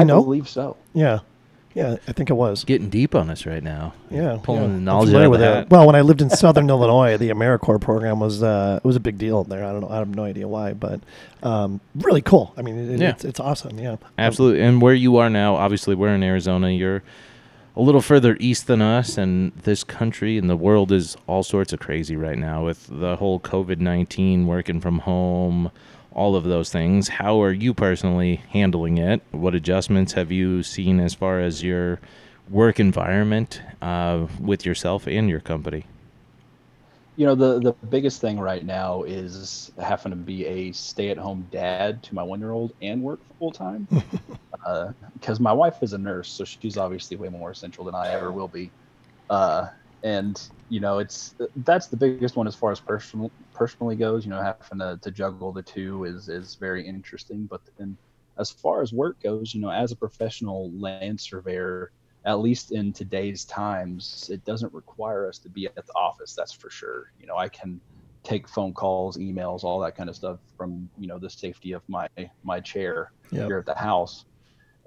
I 0.00 0.04
know? 0.04 0.22
believe 0.22 0.48
so. 0.48 0.76
Yeah. 0.94 1.20
Yeah, 1.74 1.96
I 2.06 2.12
think 2.12 2.28
it 2.30 2.34
was. 2.34 2.64
Getting 2.64 2.90
deep 2.90 3.14
on 3.14 3.30
us 3.30 3.46
right 3.46 3.62
now. 3.62 3.94
Yeah, 4.10 4.38
Pulling 4.42 4.62
yeah. 4.62 4.68
the 4.68 4.80
knowledge 4.80 5.08
familiar 5.08 5.22
out 5.22 5.26
of 5.26 5.30
with 5.32 5.40
the 5.40 5.46
it. 5.50 5.54
hat. 5.54 5.70
Well, 5.70 5.86
when 5.86 5.96
I 5.96 6.02
lived 6.02 6.20
in 6.20 6.28
Southern 6.30 6.68
Illinois, 6.70 7.16
the 7.16 7.30
AmeriCorps 7.30 7.80
program 7.80 8.20
was 8.20 8.42
uh, 8.42 8.80
it 8.82 8.86
was 8.86 8.96
a 8.96 9.00
big 9.00 9.16
deal 9.18 9.44
there. 9.44 9.64
I 9.64 9.72
don't 9.72 9.80
know. 9.80 9.88
I 9.90 9.96
have 9.96 10.14
no 10.14 10.24
idea 10.24 10.46
why, 10.48 10.74
but 10.74 11.00
um, 11.42 11.80
really 11.94 12.20
cool. 12.22 12.52
I 12.56 12.62
mean, 12.62 12.78
it, 12.78 13.00
Yeah. 13.00 13.10
it's, 13.10 13.24
it's 13.24 13.40
awesome. 13.40 13.78
Yeah, 13.78 13.96
Absolutely. 14.18 14.60
And 14.62 14.82
where 14.82 14.94
you 14.94 15.16
are 15.16 15.30
now, 15.30 15.54
obviously, 15.56 15.94
we're 15.94 16.14
in 16.14 16.22
Arizona. 16.22 16.70
You're 16.70 17.02
a 17.74 17.80
little 17.80 18.02
further 18.02 18.36
east 18.38 18.66
than 18.66 18.82
us, 18.82 19.16
and 19.16 19.52
this 19.62 19.82
country 19.82 20.36
and 20.36 20.50
the 20.50 20.56
world 20.56 20.92
is 20.92 21.16
all 21.26 21.42
sorts 21.42 21.72
of 21.72 21.80
crazy 21.80 22.16
right 22.16 22.36
now 22.36 22.62
with 22.64 22.86
the 22.90 23.16
whole 23.16 23.40
COVID 23.40 23.78
19, 23.78 24.46
working 24.46 24.78
from 24.78 24.98
home, 24.98 25.70
all 26.14 26.36
of 26.36 26.44
those 26.44 26.70
things. 26.70 27.08
How 27.08 27.42
are 27.42 27.52
you 27.52 27.74
personally 27.74 28.36
handling 28.50 28.98
it? 28.98 29.22
What 29.30 29.54
adjustments 29.54 30.12
have 30.12 30.30
you 30.30 30.62
seen 30.62 31.00
as 31.00 31.14
far 31.14 31.40
as 31.40 31.62
your 31.62 32.00
work 32.48 32.80
environment 32.80 33.62
uh, 33.80 34.26
with 34.40 34.66
yourself 34.66 35.06
and 35.06 35.28
your 35.28 35.40
company? 35.40 35.84
You 37.16 37.26
know, 37.26 37.34
the 37.34 37.60
the 37.60 37.72
biggest 37.88 38.22
thing 38.22 38.40
right 38.40 38.64
now 38.64 39.02
is 39.02 39.70
having 39.78 40.10
to 40.10 40.16
be 40.16 40.46
a 40.46 40.72
stay-at-home 40.72 41.46
dad 41.50 42.02
to 42.04 42.14
my 42.14 42.22
one-year-old 42.22 42.72
and 42.80 43.02
work 43.02 43.20
full 43.38 43.52
time. 43.52 43.86
Because 45.12 45.38
my 45.40 45.52
wife 45.52 45.82
is 45.82 45.92
a 45.92 45.98
nurse, 45.98 46.30
so 46.30 46.44
she's 46.44 46.78
obviously 46.78 47.18
way 47.18 47.28
more 47.28 47.50
essential 47.50 47.84
than 47.84 47.94
I 47.94 48.08
ever 48.12 48.32
will 48.32 48.48
be. 48.48 48.70
Uh, 49.28 49.68
and 50.02 50.40
you 50.68 50.80
know, 50.80 50.98
it's 50.98 51.34
that's 51.56 51.88
the 51.88 51.96
biggest 51.96 52.36
one 52.36 52.46
as 52.46 52.56
far 52.56 52.70
as 52.72 52.80
personal 52.80 53.32
personally 53.54 53.96
goes. 53.96 54.24
You 54.24 54.30
know, 54.30 54.42
having 54.42 54.78
to, 54.80 54.98
to 55.02 55.10
juggle 55.10 55.52
the 55.52 55.62
two 55.62 56.04
is 56.04 56.28
is 56.28 56.56
very 56.60 56.86
interesting. 56.86 57.46
But 57.48 57.60
then, 57.78 57.98
as 58.38 58.50
far 58.50 58.82
as 58.82 58.92
work 58.92 59.18
goes, 59.22 59.54
you 59.54 59.60
know, 59.60 59.70
as 59.70 59.92
a 59.92 59.96
professional 59.96 60.72
land 60.78 61.20
surveyor, 61.20 61.90
at 62.24 62.40
least 62.40 62.72
in 62.72 62.92
today's 62.92 63.44
times, 63.44 64.28
it 64.30 64.44
doesn't 64.44 64.72
require 64.72 65.28
us 65.28 65.38
to 65.40 65.50
be 65.50 65.66
at 65.66 65.74
the 65.76 65.84
office. 65.96 66.34
That's 66.36 66.54
for 66.54 66.70
sure. 66.70 67.04
You 67.18 67.26
know, 67.26 67.36
I 67.36 67.48
can 67.48 67.80
take 68.24 68.48
phone 68.48 68.72
calls, 68.74 69.18
emails, 69.18 69.64
all 69.64 69.80
that 69.80 69.96
kind 69.96 70.08
of 70.08 70.16
stuff 70.16 70.40
from 70.56 70.90
you 70.96 71.08
know 71.08 71.18
the 71.18 71.30
safety 71.30 71.72
of 71.72 71.82
my 71.88 72.08
my 72.42 72.60
chair 72.60 73.10
Yep. 73.32 73.46
here 73.46 73.58
at 73.58 73.66
the 73.66 73.74
house. 73.74 74.24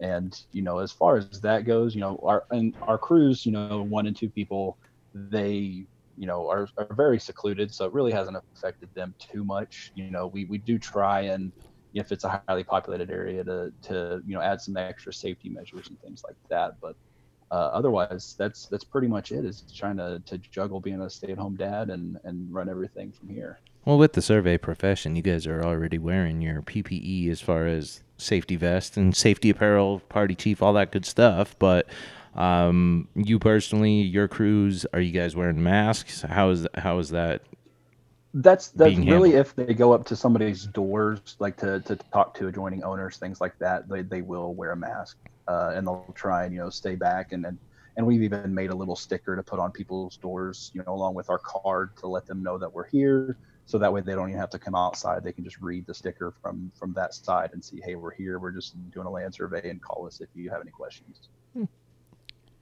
And 0.02 0.34
you 0.52 0.62
know, 0.62 0.80
as 0.80 0.92
far 0.92 1.18
as 1.18 1.42
that 1.42 1.62
goes, 1.66 1.96
you 1.96 2.02
know, 2.02 2.20
our 2.24 2.44
and 2.52 2.76
our 2.82 2.98
crews, 2.98 3.46
you 3.46 3.52
know, 3.52 3.84
one 3.84 4.08
and 4.08 4.16
two 4.16 4.30
people, 4.30 4.78
they 5.16 5.88
you 6.18 6.28
know 6.28 6.48
are, 6.50 6.68
are 6.78 6.94
very 6.94 7.20
secluded, 7.20 7.74
so 7.74 7.86
it 7.86 7.94
really 7.94 8.12
hasn't 8.12 8.38
affected 8.56 8.90
them 8.94 9.16
too 9.20 9.44
much. 9.44 9.92
You 9.96 10.12
know, 10.12 10.28
we 10.28 10.46
we 10.46 10.58
do 10.60 10.78
try 10.78 11.22
and 11.22 11.52
if 11.94 12.12
it's 12.12 12.26
a 12.26 12.44
highly 12.48 12.64
populated 12.64 13.10
area 13.10 13.44
to 13.44 13.72
to 13.84 14.22
you 14.28 14.36
know 14.36 14.42
add 14.42 14.62
some 14.62 14.78
extra 14.78 15.14
safety 15.14 15.50
measures 15.50 15.88
and 15.88 16.00
things 16.02 16.24
like 16.24 16.36
that, 16.50 16.74
but 16.82 16.96
uh, 17.52 17.70
otherwise 17.74 18.36
that's 18.38 18.68
that's 18.68 18.84
pretty 18.84 19.08
much 19.08 19.32
it 19.32 19.46
is 19.46 19.64
trying 19.74 19.98
to, 19.98 20.22
to 20.26 20.38
juggle 20.38 20.80
being 20.80 21.02
a 21.02 21.10
stay-at-home 21.10 21.56
dad 21.56 21.90
and 21.90 22.18
and 22.24 22.52
run 22.54 22.68
everything 22.70 23.12
from 23.12 23.30
here 23.30 23.60
Well, 23.86 23.98
with 23.98 24.14
the 24.14 24.22
survey 24.22 24.58
profession, 24.58 25.16
you 25.16 25.22
guys 25.22 25.46
are 25.46 25.64
already 25.64 25.98
wearing 25.98 26.42
your 26.42 26.62
PPE 26.62 27.30
as 27.30 27.42
far 27.42 27.68
as 27.68 28.04
safety 28.18 28.56
vest 28.56 28.98
and 28.98 29.16
safety 29.16 29.50
apparel, 29.52 30.00
party 30.10 30.36
chief, 30.36 30.62
all 30.62 30.74
that 30.74 30.92
good 30.92 31.06
stuff. 31.06 31.56
But 31.60 31.88
um, 32.36 33.08
you 33.16 33.40
personally, 33.40 34.02
your 34.02 34.28
crews, 34.28 34.86
are 34.94 35.00
you 35.00 35.12
guys 35.12 35.36
wearing 35.36 35.62
masks? 35.64 36.22
How 36.22 36.50
is 36.50 36.68
how 36.76 37.00
is 37.00 37.10
that? 37.10 37.42
that's 38.36 38.68
that's 38.70 38.98
really 38.98 39.32
handled. 39.32 39.34
if 39.34 39.56
they 39.56 39.74
go 39.74 39.94
up 39.94 40.06
to 40.06 40.16
somebody's 40.16 40.66
doors 40.68 41.38
like 41.40 41.56
to, 41.56 41.80
to 41.82 41.96
talk 42.12 42.34
to 42.34 42.48
adjoining 42.48 42.84
owners 42.84 43.16
things 43.16 43.40
like 43.40 43.58
that 43.60 43.88
they, 43.88 44.02
they 44.02 44.22
will 44.22 44.54
wear 44.54 44.72
a 44.72 44.76
mask 44.76 45.18
uh, 45.48 45.72
and 45.74 45.88
they'll 45.88 46.14
try 46.16 46.44
and 46.44 46.54
you 46.54 46.60
know 46.60 46.70
stay 46.70 46.96
back 46.96 47.32
and 47.32 47.46
then 47.46 47.58
and 47.96 48.06
we've 48.06 48.22
even 48.22 48.54
made 48.54 48.72
a 48.72 48.76
little 48.76 48.96
sticker 48.96 49.38
to 49.38 49.44
put 49.44 49.58
on 49.58 49.72
people's 49.72 50.18
doors 50.18 50.70
you 50.74 50.84
know 50.86 50.94
along 50.94 51.14
with 51.14 51.30
our 51.30 51.40
card 51.40 51.96
to 51.96 52.08
let 52.08 52.26
them 52.26 52.44
know 52.44 52.58
that 52.58 52.72
we're 52.72 52.88
here 52.88 53.38
so 53.66 53.78
that 53.78 53.92
way 53.92 54.02
they 54.02 54.14
don't 54.14 54.28
even 54.28 54.40
have 54.40 54.50
to 54.50 54.60
come 54.60 54.76
outside 54.76 55.24
they 55.24 55.32
can 55.32 55.46
just 55.46 55.62
read 55.62 55.88
the 55.88 55.94
sticker 55.94 56.34
from 56.42 56.70
from 56.78 56.92
that 56.92 57.14
side 57.14 57.52
and 57.54 57.64
see 57.64 57.80
hey 57.86 57.96
we're 57.96 58.14
here 58.14 58.38
we're 58.38 58.52
just 58.52 58.76
doing 58.92 59.08
a 59.08 59.10
land 59.10 59.34
survey 59.34 59.70
and 59.70 59.82
call 59.82 60.06
us 60.06 60.20
if 60.20 60.28
you 60.36 60.50
have 60.50 60.60
any 60.60 60.72
questions 60.72 61.30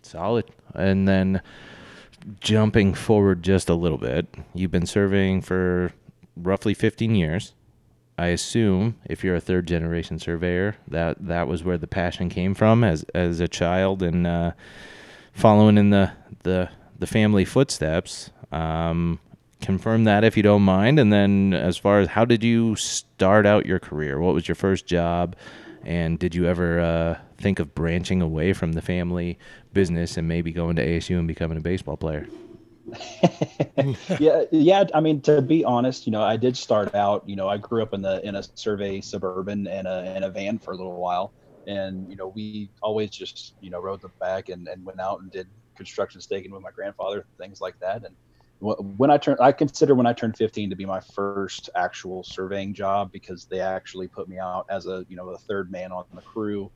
Solid. 0.03 0.45
And 0.73 1.07
then 1.07 1.41
jumping 2.39 2.93
forward 2.93 3.43
just 3.43 3.69
a 3.69 3.73
little 3.73 3.97
bit, 3.97 4.27
you've 4.53 4.71
been 4.71 4.85
serving 4.85 5.41
for 5.41 5.91
roughly 6.35 6.73
15 6.73 7.15
years. 7.15 7.53
I 8.17 8.27
assume 8.27 8.95
if 9.05 9.23
you're 9.23 9.35
a 9.35 9.41
third 9.41 9.67
generation 9.67 10.19
surveyor, 10.19 10.75
that 10.87 11.17
that 11.25 11.47
was 11.47 11.63
where 11.63 11.79
the 11.79 11.87
passion 11.87 12.29
came 12.29 12.53
from 12.53 12.83
as 12.83 13.03
as 13.15 13.39
a 13.39 13.47
child 13.47 14.03
and 14.03 14.27
uh, 14.27 14.51
following 15.33 15.79
in 15.79 15.89
the 15.89 16.11
the 16.43 16.69
the 16.99 17.07
family 17.07 17.43
footsteps. 17.43 18.29
Um, 18.51 19.19
confirm 19.63 20.03
that 20.03 20.23
if 20.23 20.37
you 20.37 20.43
don't 20.43 20.61
mind. 20.61 20.99
And 20.99 21.11
then 21.11 21.53
as 21.53 21.77
far 21.77 21.99
as 21.99 22.09
how 22.09 22.25
did 22.25 22.43
you 22.43 22.75
start 22.75 23.47
out 23.47 23.65
your 23.65 23.79
career? 23.79 24.19
What 24.19 24.35
was 24.35 24.47
your 24.47 24.55
first 24.55 24.85
job? 24.85 25.35
And 25.84 26.17
did 26.17 26.34
you 26.34 26.46
ever 26.46 26.80
uh, 26.80 27.17
think 27.38 27.60
of 27.60 27.76
branching 27.76 28.22
away 28.22 28.54
from 28.54 28.74
the 28.74 28.82
family 28.82 29.38
business 29.74 30.17
and 30.17 30.28
maybe 30.28 30.52
going 30.52 30.76
to 30.78 30.86
ASU 30.86 31.17
and 31.17 31.28
becoming 31.28 31.58
a 31.58 31.62
baseball 31.62 31.98
player? 31.98 32.28
yeah 34.19 34.43
yeah 34.52 34.84
i 34.93 35.00
mean 35.00 35.22
to 35.22 35.41
be 35.41 35.63
honest 35.63 36.06
you 36.06 36.12
know 36.12 36.22
i 36.22 36.36
did 36.36 36.56
start 36.58 36.93
out 36.93 37.24
you 37.26 37.36
know 37.36 37.48
i 37.48 37.58
grew 37.58 37.82
up 37.82 37.93
in 37.93 38.02
the 38.02 38.22
in 38.28 38.36
a 38.36 38.43
survey 38.56 39.00
suburban 39.00 39.67
and 39.67 39.88
a, 39.88 40.15
in 40.17 40.24
a 40.24 40.30
van 40.30 40.60
for 40.60 40.74
a 40.74 40.76
little 40.76 41.00
while 41.00 41.34
and 41.65 42.10
you 42.10 42.17
know 42.17 42.28
we 42.28 42.69
always 42.82 43.10
just 43.10 43.54
you 43.62 43.69
know 43.69 43.80
rode 43.80 44.02
the 44.02 44.10
back 44.19 44.50
and, 44.50 44.67
and 44.67 44.84
went 44.84 45.00
out 45.00 45.22
and 45.22 45.32
did 45.32 45.48
construction 45.78 46.19
staking 46.19 46.52
with 46.52 46.62
my 46.62 46.72
grandfather 46.72 47.26
things 47.39 47.62
like 47.62 47.80
that 47.80 48.04
and 48.04 48.15
when 48.63 49.12
i 49.12 49.17
turned 49.17 49.38
i 49.41 49.52
consider 49.52 49.93
when 49.93 50.06
i 50.06 50.13
turned 50.13 50.38
15 50.38 50.69
to 50.69 50.76
be 50.76 50.86
my 50.86 50.99
first 50.99 51.69
actual 51.76 52.23
surveying 52.23 52.73
job 52.73 53.12
because 53.12 53.45
they 53.45 53.60
actually 53.60 54.08
put 54.08 54.30
me 54.30 54.39
out 54.39 54.65
as 54.69 54.88
a 54.88 55.06
you 55.10 55.15
know 55.15 55.30
a 55.30 55.38
third 55.38 55.71
man 55.71 55.91
on 55.91 56.06
the 56.13 56.21
crew 56.21 56.71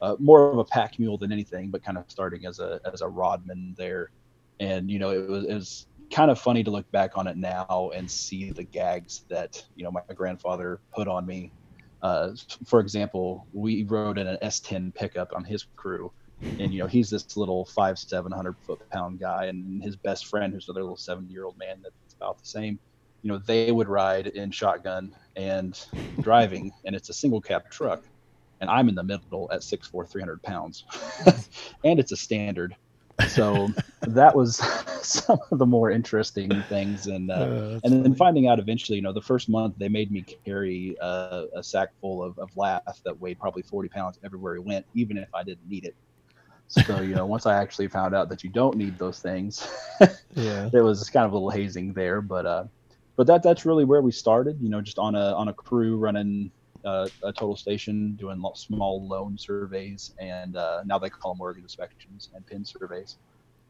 uh, 0.00 0.16
more 0.18 0.50
of 0.50 0.58
a 0.58 0.64
pack 0.64 0.98
mule 0.98 1.18
than 1.18 1.32
anything 1.32 1.70
but 1.70 1.82
kind 1.82 1.98
of 1.98 2.04
starting 2.08 2.46
as 2.46 2.58
a 2.58 2.80
as 2.92 3.02
a 3.02 3.08
rodman 3.08 3.74
there. 3.76 4.10
And 4.58 4.90
you 4.90 4.98
know 4.98 5.10
it 5.10 5.28
was, 5.28 5.44
it 5.44 5.54
was 5.54 5.86
kind 6.12 6.30
of 6.30 6.38
funny 6.38 6.64
to 6.64 6.70
look 6.70 6.90
back 6.90 7.16
on 7.16 7.26
it 7.26 7.36
now 7.36 7.90
and 7.94 8.10
see 8.10 8.50
the 8.50 8.64
gags 8.64 9.24
that 9.28 9.62
you 9.74 9.84
know 9.84 9.90
my 9.90 10.02
grandfather 10.14 10.80
put 10.94 11.08
on 11.08 11.26
me. 11.26 11.52
Uh, 12.02 12.30
for 12.66 12.80
example 12.80 13.46
we 13.52 13.84
rode 13.84 14.16
in 14.16 14.26
an 14.26 14.38
s10 14.42 14.94
pickup 14.94 15.30
on 15.36 15.44
his 15.44 15.66
crew 15.76 16.10
and 16.58 16.72
you 16.72 16.78
know 16.80 16.86
he's 16.86 17.10
this 17.10 17.36
little 17.36 17.66
five 17.66 17.98
seven 17.98 18.32
hundred 18.32 18.56
foot 18.66 18.80
pound 18.92 19.20
guy 19.20 19.46
and 19.46 19.82
his 19.82 19.96
best 19.96 20.26
friend 20.26 20.52
who's 20.52 20.68
another 20.68 20.82
little 20.82 20.96
70 20.96 21.32
year 21.32 21.44
old 21.44 21.56
man 21.58 21.80
that's 21.82 22.14
about 22.20 22.38
the 22.38 22.46
same 22.46 22.78
you 23.22 23.30
know 23.30 23.38
they 23.46 23.70
would 23.72 23.88
ride 23.88 24.28
in 24.28 24.50
shotgun 24.50 25.12
and 25.36 25.78
driving 26.20 26.72
and 26.84 26.94
it's 26.96 27.08
a 27.10 27.14
single 27.14 27.40
cab 27.40 27.62
truck 27.70 28.02
and 28.60 28.70
i'm 28.70 28.88
in 28.88 28.94
the 28.94 29.02
middle 29.02 29.48
at 29.52 29.62
six 29.62 29.88
four 29.88 30.06
three 30.06 30.22
hundred 30.22 30.42
pounds. 30.42 30.84
And 31.84 31.98
it's 32.00 32.12
a 32.12 32.16
standard. 32.16 32.74
So 33.26 33.68
that 34.02 34.34
was 34.34 34.56
some 35.02 35.38
of 35.50 35.58
the 35.58 35.66
more 35.66 35.90
interesting 35.90 36.62
things 36.68 37.06
and 37.06 37.30
uh, 37.30 37.48
that's 37.70 37.84
and 37.84 37.92
then 38.04 38.14
funny. 38.14 38.14
finding 38.14 38.48
out 38.48 38.58
eventually 38.58 38.96
you 38.96 39.02
know 39.02 39.12
the 39.12 39.22
first 39.22 39.48
month 39.48 39.74
they 39.78 39.88
made 39.88 40.10
me 40.10 40.24
carry 40.46 40.96
uh, 41.00 41.44
a 41.56 41.62
sack 41.62 41.90
full 42.00 42.22
of, 42.22 42.38
of 42.38 42.50
lath 42.56 42.82
that 43.04 43.18
weighed 43.20 43.38
probably 43.38 43.62
40 43.62 43.88
pounds 43.90 44.18
everywhere 44.24 44.54
we 44.54 44.60
went 44.60 44.86
even 44.94 45.16
if 45.18 45.28
i 45.34 45.42
didn't 45.42 45.68
need 45.68 45.84
it 45.84 45.94
so 46.70 47.00
you 47.00 47.14
know 47.14 47.26
once 47.26 47.46
i 47.46 47.54
actually 47.60 47.88
found 47.88 48.14
out 48.14 48.28
that 48.28 48.44
you 48.44 48.50
don't 48.50 48.76
need 48.76 48.98
those 48.98 49.20
things 49.20 49.68
yeah. 50.36 50.68
there 50.72 50.84
was 50.84 51.08
kind 51.10 51.26
of 51.26 51.32
a 51.32 51.34
little 51.34 51.50
hazing 51.50 51.92
there 51.92 52.20
but 52.20 52.46
uh 52.46 52.64
but 53.16 53.26
that 53.26 53.42
that's 53.42 53.66
really 53.66 53.84
where 53.84 54.00
we 54.02 54.12
started 54.12 54.56
you 54.60 54.70
know 54.70 54.80
just 54.80 54.98
on 54.98 55.14
a 55.14 55.32
on 55.34 55.48
a 55.48 55.54
crew 55.54 55.96
running 55.96 56.50
uh, 56.84 57.06
a 57.24 57.32
total 57.32 57.56
station 57.56 58.16
doing 58.18 58.42
small 58.54 59.06
loan 59.06 59.36
surveys 59.36 60.14
and 60.18 60.56
uh, 60.56 60.82
now 60.86 60.98
they 60.98 61.10
call 61.10 61.34
them 61.34 61.40
organ 61.40 61.62
inspections 61.62 62.30
and 62.34 62.46
pin 62.46 62.64
surveys 62.64 63.18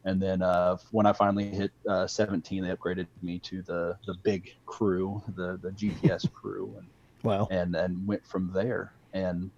and 0.05 0.21
then 0.21 0.41
uh, 0.41 0.77
when 0.91 1.05
i 1.05 1.11
finally 1.11 1.49
hit 1.49 1.71
uh, 1.89 2.07
17 2.07 2.63
they 2.63 2.73
upgraded 2.73 3.07
me 3.21 3.39
to 3.39 3.61
the 3.63 3.97
the 4.05 4.13
big 4.23 4.49
crew 4.65 5.21
the 5.35 5.59
the 5.61 5.71
gps 5.71 6.31
crew 6.33 6.73
and 6.77 6.87
Wow. 7.23 7.47
and 7.51 7.75
and 7.75 8.07
went 8.07 8.25
from 8.25 8.51
there. 8.53 8.93
And 9.13 9.51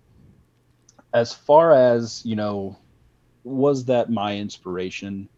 as 1.13 1.33
far 1.33 1.71
as 1.73 2.21
you 2.25 2.35
know, 2.35 2.77
was 3.43 3.85
that 3.85 4.09
my 4.09 4.37
inspiration? 4.37 5.29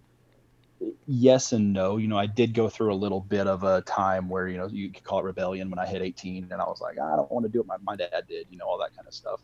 Yes 1.08 1.54
and 1.54 1.74
no. 1.74 1.98
You 1.98 2.08
know, 2.08 2.18
I 2.18 2.26
did 2.26 2.54
go 2.54 2.70
through 2.70 2.94
a 2.94 2.96
little 2.96 3.22
bit 3.22 3.48
of 3.48 3.64
a 3.64 3.82
time 3.82 4.30
where 4.30 4.48
you 4.48 4.58
know 4.58 4.68
you 4.68 4.92
could 4.92 5.04
call 5.04 5.20
it 5.20 5.24
rebellion 5.24 5.70
when 5.70 5.80
I 5.80 5.86
hit 5.86 6.02
18, 6.02 6.50
and 6.52 6.62
I 6.62 6.66
was 6.66 6.82
like, 6.82 7.00
I 7.00 7.16
don't 7.16 7.32
want 7.32 7.46
to 7.46 7.52
do 7.52 7.60
what 7.60 7.68
my, 7.68 7.78
my 7.84 7.96
dad 7.96 8.24
did. 8.28 8.48
You 8.50 8.58
know, 8.58 8.66
all 8.66 8.78
that 8.80 8.96
kind 8.96 9.08
of 9.08 9.14
stuff. 9.14 9.42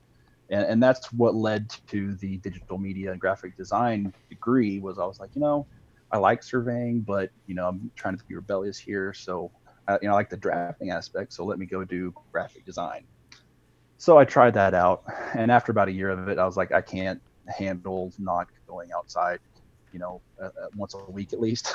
And, 0.50 0.66
and 0.66 0.84
that's 0.84 1.12
what 1.14 1.34
led 1.34 1.74
to 1.88 2.14
the 2.16 2.38
digital 2.38 2.78
media 2.78 3.12
and 3.12 3.22
graphic 3.22 3.56
design 3.56 4.14
degree 4.30 4.80
was 4.80 5.00
I 5.00 5.06
was 5.06 5.20
like, 5.20 5.30
you 5.34 5.42
know, 5.42 5.66
I 6.12 6.18
like 6.18 6.44
surveying, 6.44 7.02
but 7.02 7.32
you 7.48 7.56
know, 7.56 7.68
I'm 7.68 7.90
trying 7.96 8.18
to 8.18 8.24
be 8.26 8.36
rebellious 8.36 8.78
here. 8.78 9.14
So, 9.14 9.50
I, 9.88 9.94
you 10.02 10.10
know, 10.10 10.12
I 10.12 10.16
like 10.16 10.30
the 10.30 10.38
drafting 10.38 10.92
aspect. 10.92 11.32
So 11.32 11.46
let 11.46 11.58
me 11.58 11.66
go 11.66 11.86
do 11.86 12.14
graphic 12.34 12.66
design. 12.66 13.06
So 13.98 14.18
I 14.18 14.26
tried 14.26 14.56
that 14.56 14.74
out, 14.74 15.04
and 15.36 15.52
after 15.52 15.72
about 15.72 15.88
a 15.88 15.92
year 15.92 16.10
of 16.10 16.28
it, 16.28 16.40
I 16.40 16.46
was 16.46 16.58
like, 16.58 16.72
I 16.72 16.82
can't 16.82 17.22
handle 17.48 18.12
not 18.20 18.48
going 18.68 18.90
outside, 18.96 19.40
you 19.92 20.00
know, 20.00 20.22
uh, 20.42 20.46
uh, 20.46 20.68
once 20.76 20.94
a 20.94 21.12
week 21.12 21.34
at 21.34 21.40
least. 21.40 21.74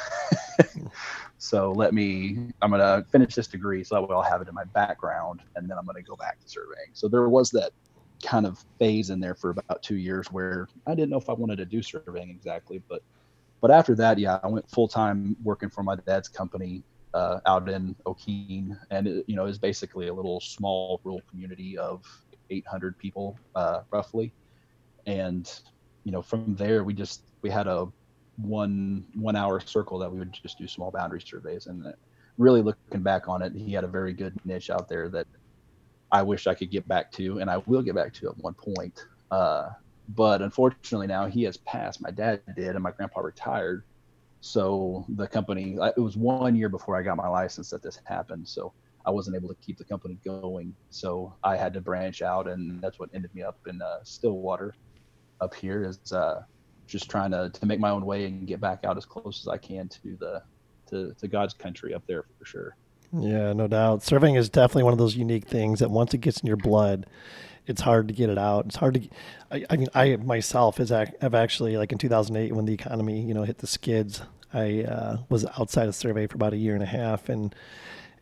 so 1.39 1.73
let 1.73 1.95
me, 1.95 2.51
I'm 2.63 2.71
gonna 2.71 3.05
finish 3.11 3.35
this 3.35 3.49
degree, 3.49 3.85
so 3.85 3.95
that 3.95 4.03
way 4.03 4.15
I'll 4.15 4.23
have 4.23 4.43
it 4.43 4.49
in 4.49 4.55
my 4.55 4.65
background, 4.65 5.41
and 5.55 5.69
then 5.69 5.79
I'm 5.79 5.87
gonna 5.87 6.03
go 6.03 6.17
back 6.17 6.41
to 6.41 6.49
surveying. 6.49 6.91
So 6.93 7.09
there 7.09 7.29
was 7.29 7.51
that 7.51 7.73
kind 8.25 8.47
of 8.47 8.65
phase 8.79 9.11
in 9.11 9.21
there 9.21 9.35
for 9.35 9.51
about 9.51 9.83
two 9.83 9.97
years 9.97 10.27
where 10.33 10.69
I 10.87 10.95
didn't 10.95 11.11
know 11.11 11.19
if 11.19 11.29
I 11.29 11.35
wanted 11.35 11.57
to 11.57 11.67
do 11.67 11.83
surveying 11.83 12.31
exactly, 12.31 12.83
but 12.89 13.03
but 13.63 13.71
after 13.71 13.95
that, 13.97 14.19
yeah, 14.19 14.39
I 14.43 14.49
went 14.49 14.69
full 14.71 14.89
time 14.89 15.37
working 15.43 15.71
for 15.71 15.83
my 15.83 15.97
dad's 16.07 16.29
company 16.29 16.85
uh, 17.15 17.41
out 17.47 17.69
in 17.69 17.97
Okeene, 18.07 18.79
and 18.91 19.07
it, 19.07 19.25
you 19.27 19.37
know, 19.37 19.47
is 19.47 19.59
basically 19.59 20.09
a 20.09 20.15
little 20.15 20.41
small 20.41 21.01
rural 21.05 21.23
community 21.31 21.79
of 21.79 22.05
800 22.51 22.99
people, 22.99 23.39
uh, 23.55 23.81
roughly. 23.91 24.33
And 25.07 25.51
you 26.05 26.13
know, 26.13 26.23
from 26.23 26.55
there, 26.57 26.85
we 26.85 26.95
just 26.95 27.23
we 27.43 27.51
had 27.51 27.67
a 27.67 27.89
one 28.37 29.05
one 29.15 29.37
hour 29.37 29.61
circle 29.61 29.99
that 29.99 30.13
we 30.13 30.19
would 30.19 30.33
just 30.33 30.59
do 30.59 30.69
small 30.69 30.91
boundary 30.91 31.21
surveys, 31.21 31.67
and 31.67 31.93
really 32.39 32.63
looking 32.63 33.03
back 33.03 33.29
on 33.29 33.43
it, 33.43 33.53
he 33.55 33.73
had 33.73 33.85
a 33.85 33.89
very 33.89 34.13
good 34.13 34.35
niche 34.45 34.71
out 34.71 34.89
there 34.89 35.09
that 35.09 35.27
I 36.13 36.23
wish 36.23 36.47
I 36.47 36.55
could 36.55 36.71
get 36.71 36.87
back 36.87 37.11
to, 37.13 37.41
and 37.41 37.51
I 37.51 37.59
will 37.67 37.83
get 37.83 37.95
back 37.95 38.13
to 38.15 38.29
at 38.29 38.39
one 38.39 38.55
point. 38.55 39.05
Uh, 39.31 39.71
but 40.11 40.43
unfortunately, 40.43 41.07
now 41.07 41.27
he 41.27 41.43
has 41.45 41.57
passed. 41.57 42.01
My 42.01 42.11
dad 42.11 42.43
did, 42.55 42.75
and 42.75 42.83
my 42.83 42.93
grandpa 42.93 43.21
retired. 43.21 43.85
So 44.41 45.05
the 45.09 45.27
company, 45.27 45.77
it 45.97 46.01
was 46.01 46.17
one 46.17 46.55
year 46.55 46.69
before 46.69 46.97
I 46.97 47.03
got 47.03 47.17
my 47.17 47.29
license 47.29 47.71
that 47.71 47.83
this 47.83 47.99
happened. 48.05 48.47
So 48.47 48.73
I 49.05 49.11
wasn't 49.11 49.37
able 49.37 49.49
to 49.49 49.57
keep 49.57 49.79
the 49.79 49.85
company 49.85 50.19
going. 50.25 50.75
So 50.91 51.35
I 51.43 51.57
had 51.57 51.73
to 51.75 51.81
branch 51.81 52.23
out, 52.23 52.47
and 52.47 52.81
that's 52.81 53.01
what 53.01 53.11
ended 53.15 53.35
me 53.35 53.43
up 53.43 53.59
in 53.67 53.83
uh, 53.83 53.99
Stillwater 54.05 54.75
up 55.41 55.55
here 55.55 55.85
is 55.85 56.13
uh, 56.13 56.43
just 56.87 57.11
trying 57.11 57.31
to, 57.33 57.51
to 57.51 57.67
make 57.67 57.81
my 57.81 57.91
own 57.91 58.05
way 58.05 58.27
and 58.27 58.47
get 58.47 58.61
back 58.61 58.85
out 58.85 58.97
as 58.97 59.05
close 59.05 59.41
as 59.43 59.49
I 59.49 59.59
can 59.59 59.89
to 59.89 60.17
the 60.19 60.43
to, 60.89 61.13
to 61.19 61.29
God's 61.29 61.53
country 61.53 61.95
up 61.95 62.07
there 62.07 62.25
for 62.39 62.45
sure. 62.45 62.77
Yeah, 63.13 63.53
no 63.53 63.67
doubt. 63.67 64.03
Surveying 64.03 64.37
is 64.37 64.49
definitely 64.49 64.85
one 64.85 64.93
of 64.93 64.99
those 64.99 65.17
unique 65.17 65.47
things 65.47 65.81
that 65.81 65.91
once 65.91 66.15
it 66.15 66.19
gets 66.19 66.41
in 66.41 66.47
your 66.47 66.57
blood, 66.57 67.07
it's 67.67 67.81
hard 67.81 68.09
to 68.09 68.15
get 68.15 68.31
it 68.31 68.39
out. 68.39 68.67
It's 68.67 68.77
hard 68.77 68.95
to. 68.95 69.09
I, 69.51 69.65
I 69.71 69.77
mean, 69.77 69.89
I 69.95 70.17
myself 70.17 70.79
has 70.79 70.93
ac- 70.93 71.13
have 71.21 71.35
actually 71.35 71.77
like 71.77 71.93
in 71.93 71.99
2008 71.99 72.53
when 72.53 72.65
the 72.65 72.75
economy 72.75 73.21
you 73.21 73.35
know 73.35 73.43
hit 73.43 73.59
the 73.59 73.67
skids. 73.67 74.23
I 74.53 74.85
uh, 74.85 75.19
was 75.29 75.45
outside 75.59 75.89
of 75.89 75.95
survey 75.95 76.27
for 76.27 76.37
about 76.37 76.53
a 76.53 76.57
year 76.57 76.75
and 76.75 76.83
a 76.83 76.87
half, 76.87 77.29
and 77.29 77.55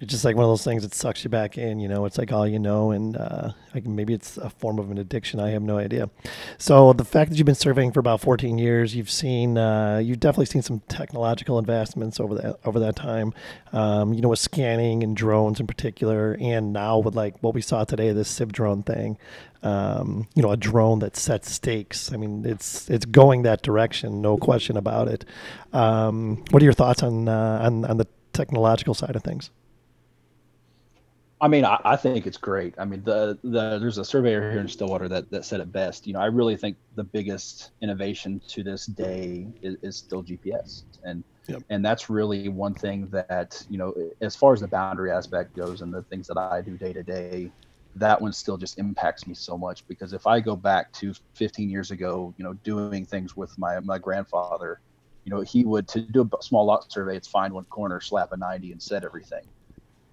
it's 0.00 0.10
just 0.10 0.24
like 0.24 0.34
one 0.34 0.44
of 0.44 0.50
those 0.50 0.64
things 0.64 0.82
that 0.82 0.92
sucks 0.92 1.22
you 1.22 1.30
back 1.30 1.56
in. 1.56 1.78
You 1.78 1.88
know, 1.88 2.04
it's 2.04 2.18
like 2.18 2.32
all 2.32 2.46
you 2.46 2.58
know, 2.58 2.90
and 2.90 3.16
uh, 3.16 3.52
like 3.74 3.86
maybe 3.86 4.12
it's 4.12 4.36
a 4.36 4.50
form 4.50 4.78
of 4.78 4.90
an 4.90 4.98
addiction. 4.98 5.38
I 5.38 5.50
have 5.50 5.62
no 5.62 5.78
idea. 5.78 6.10
So 6.58 6.92
the 6.92 7.04
fact 7.04 7.30
that 7.30 7.36
you've 7.36 7.46
been 7.46 7.54
surveying 7.54 7.92
for 7.92 8.00
about 8.00 8.20
14 8.20 8.58
years, 8.58 8.96
you've 8.96 9.10
seen, 9.10 9.56
uh, 9.56 9.98
you've 9.98 10.18
definitely 10.18 10.46
seen 10.46 10.62
some 10.62 10.80
technological 10.88 11.58
advancements 11.58 12.18
over 12.18 12.34
that 12.34 12.58
over 12.64 12.80
that 12.80 12.96
time. 12.96 13.32
Um, 13.72 14.12
you 14.12 14.20
know, 14.20 14.28
with 14.28 14.40
scanning 14.40 15.04
and 15.04 15.16
drones 15.16 15.60
in 15.60 15.66
particular, 15.66 16.36
and 16.40 16.72
now 16.72 16.98
with 16.98 17.14
like 17.14 17.40
what 17.40 17.54
we 17.54 17.60
saw 17.60 17.84
today, 17.84 18.12
this 18.12 18.32
CivDrone 18.38 18.84
thing. 18.84 19.16
Um, 19.62 20.28
you 20.34 20.42
know, 20.42 20.50
a 20.50 20.58
drone 20.58 20.98
that 20.98 21.16
sets 21.16 21.50
stakes. 21.50 22.12
I 22.12 22.18
mean, 22.18 22.44
it's 22.44 22.90
it's 22.90 23.06
going 23.06 23.44
that 23.44 23.62
direction, 23.62 24.20
no 24.20 24.36
question 24.36 24.76
about 24.76 25.08
it. 25.08 25.24
Um, 25.72 26.44
what 26.50 26.60
are 26.62 26.64
your 26.64 26.74
thoughts 26.74 27.02
on 27.02 27.28
uh, 27.28 27.60
on 27.62 27.84
on 27.84 27.96
the 27.96 28.06
technological 28.34 28.92
side 28.92 29.16
of 29.16 29.22
things? 29.22 29.50
I 31.44 31.48
mean, 31.48 31.66
I, 31.66 31.78
I, 31.84 31.96
think 31.96 32.26
it's 32.26 32.38
great. 32.38 32.74
I 32.78 32.86
mean, 32.86 33.04
the, 33.04 33.38
the 33.44 33.78
there's 33.78 33.98
a 33.98 34.04
surveyor 34.04 34.50
here 34.50 34.60
in 34.60 34.66
Stillwater 34.66 35.08
that, 35.08 35.30
that 35.30 35.44
said 35.44 35.60
it 35.60 35.70
best. 35.70 36.06
You 36.06 36.14
know, 36.14 36.20
I 36.20 36.24
really 36.24 36.56
think 36.56 36.78
the 36.94 37.04
biggest 37.04 37.72
innovation 37.82 38.40
to 38.48 38.62
this 38.62 38.86
day 38.86 39.48
is, 39.60 39.76
is 39.82 39.94
still 39.94 40.24
GPS, 40.24 40.84
and 41.04 41.22
yep. 41.46 41.62
and 41.68 41.84
that's 41.84 42.08
really 42.08 42.48
one 42.48 42.72
thing 42.72 43.08
that 43.08 43.62
you 43.68 43.76
know, 43.76 43.94
as 44.22 44.34
far 44.34 44.54
as 44.54 44.60
the 44.62 44.68
boundary 44.68 45.10
aspect 45.10 45.54
goes, 45.54 45.82
and 45.82 45.92
the 45.92 46.00
things 46.04 46.26
that 46.28 46.38
I 46.38 46.62
do 46.62 46.78
day 46.78 46.94
to 46.94 47.02
day, 47.02 47.52
that 47.96 48.18
one 48.18 48.32
still 48.32 48.56
just 48.56 48.78
impacts 48.78 49.26
me 49.26 49.34
so 49.34 49.58
much 49.58 49.86
because 49.86 50.14
if 50.14 50.26
I 50.26 50.40
go 50.40 50.56
back 50.56 50.94
to 50.94 51.12
15 51.34 51.68
years 51.68 51.90
ago, 51.90 52.32
you 52.38 52.44
know, 52.44 52.54
doing 52.64 53.04
things 53.04 53.36
with 53.36 53.58
my 53.58 53.80
my 53.80 53.98
grandfather, 53.98 54.80
you 55.26 55.30
know, 55.30 55.42
he 55.42 55.66
would 55.66 55.88
to 55.88 56.00
do 56.00 56.22
a 56.22 56.42
small 56.42 56.64
lot 56.64 56.90
survey, 56.90 57.18
it's 57.18 57.28
find 57.28 57.52
one 57.52 57.64
corner, 57.66 58.00
slap 58.00 58.32
a 58.32 58.36
90, 58.38 58.72
and 58.72 58.82
set 58.82 59.04
everything 59.04 59.44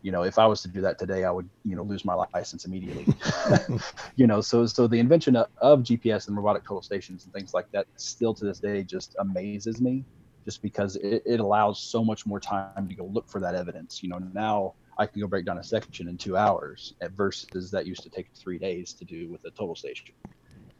you 0.01 0.11
know 0.11 0.23
if 0.23 0.37
i 0.39 0.45
was 0.45 0.61
to 0.61 0.67
do 0.67 0.81
that 0.81 0.97
today 0.97 1.23
i 1.23 1.31
would 1.31 1.49
you 1.63 1.75
know 1.75 1.83
lose 1.83 2.03
my 2.05 2.13
license 2.33 2.65
immediately. 2.65 3.05
You 4.15 4.27
know 4.27 4.41
so 4.41 4.65
so 4.65 4.87
the 4.87 4.99
invention 4.99 5.35
of, 5.35 5.47
gps 5.61 6.27
and 6.27 6.37
robotic 6.37 6.63
total 6.63 6.81
stations 6.81 7.23
and 7.25 7.33
things 7.33 7.53
like 7.53 7.67
that 7.73 7.87
still 7.97 8.33
to 8.35 8.45
this 8.45 8.59
day 8.59 8.83
just 8.83 9.15
amazes 9.19 9.81
me 9.81 10.05
just 10.45 10.61
because 10.61 10.95
it, 10.97 11.21
it 11.25 11.39
allows 11.39 11.83
so 11.83 12.03
much 12.03 12.25
more 12.25 12.39
time 12.39 12.87
to 12.89 12.95
go 12.95 13.05
look 13.05 13.29
for 13.29 13.39
that 13.39 13.55
evidence. 13.55 14.01
You 14.03 14.09
know 14.09 14.19
now 14.33 14.73
i 14.99 15.05
can 15.05 15.21
go 15.21 15.27
break 15.27 15.45
down 15.45 15.57
a 15.57 15.63
section 15.63 16.07
in 16.07 16.17
two 16.17 16.35
hours 16.37 16.93
versus 17.15 17.71
that 17.71 17.85
used 17.85 18.03
to 18.03 18.09
take 18.09 18.27
three 18.41 18.59
days 18.59 18.93
to 18.93 19.05
do 19.05 19.29
with 19.31 19.43
a 19.45 19.51
total 19.51 19.75
station 19.75 20.13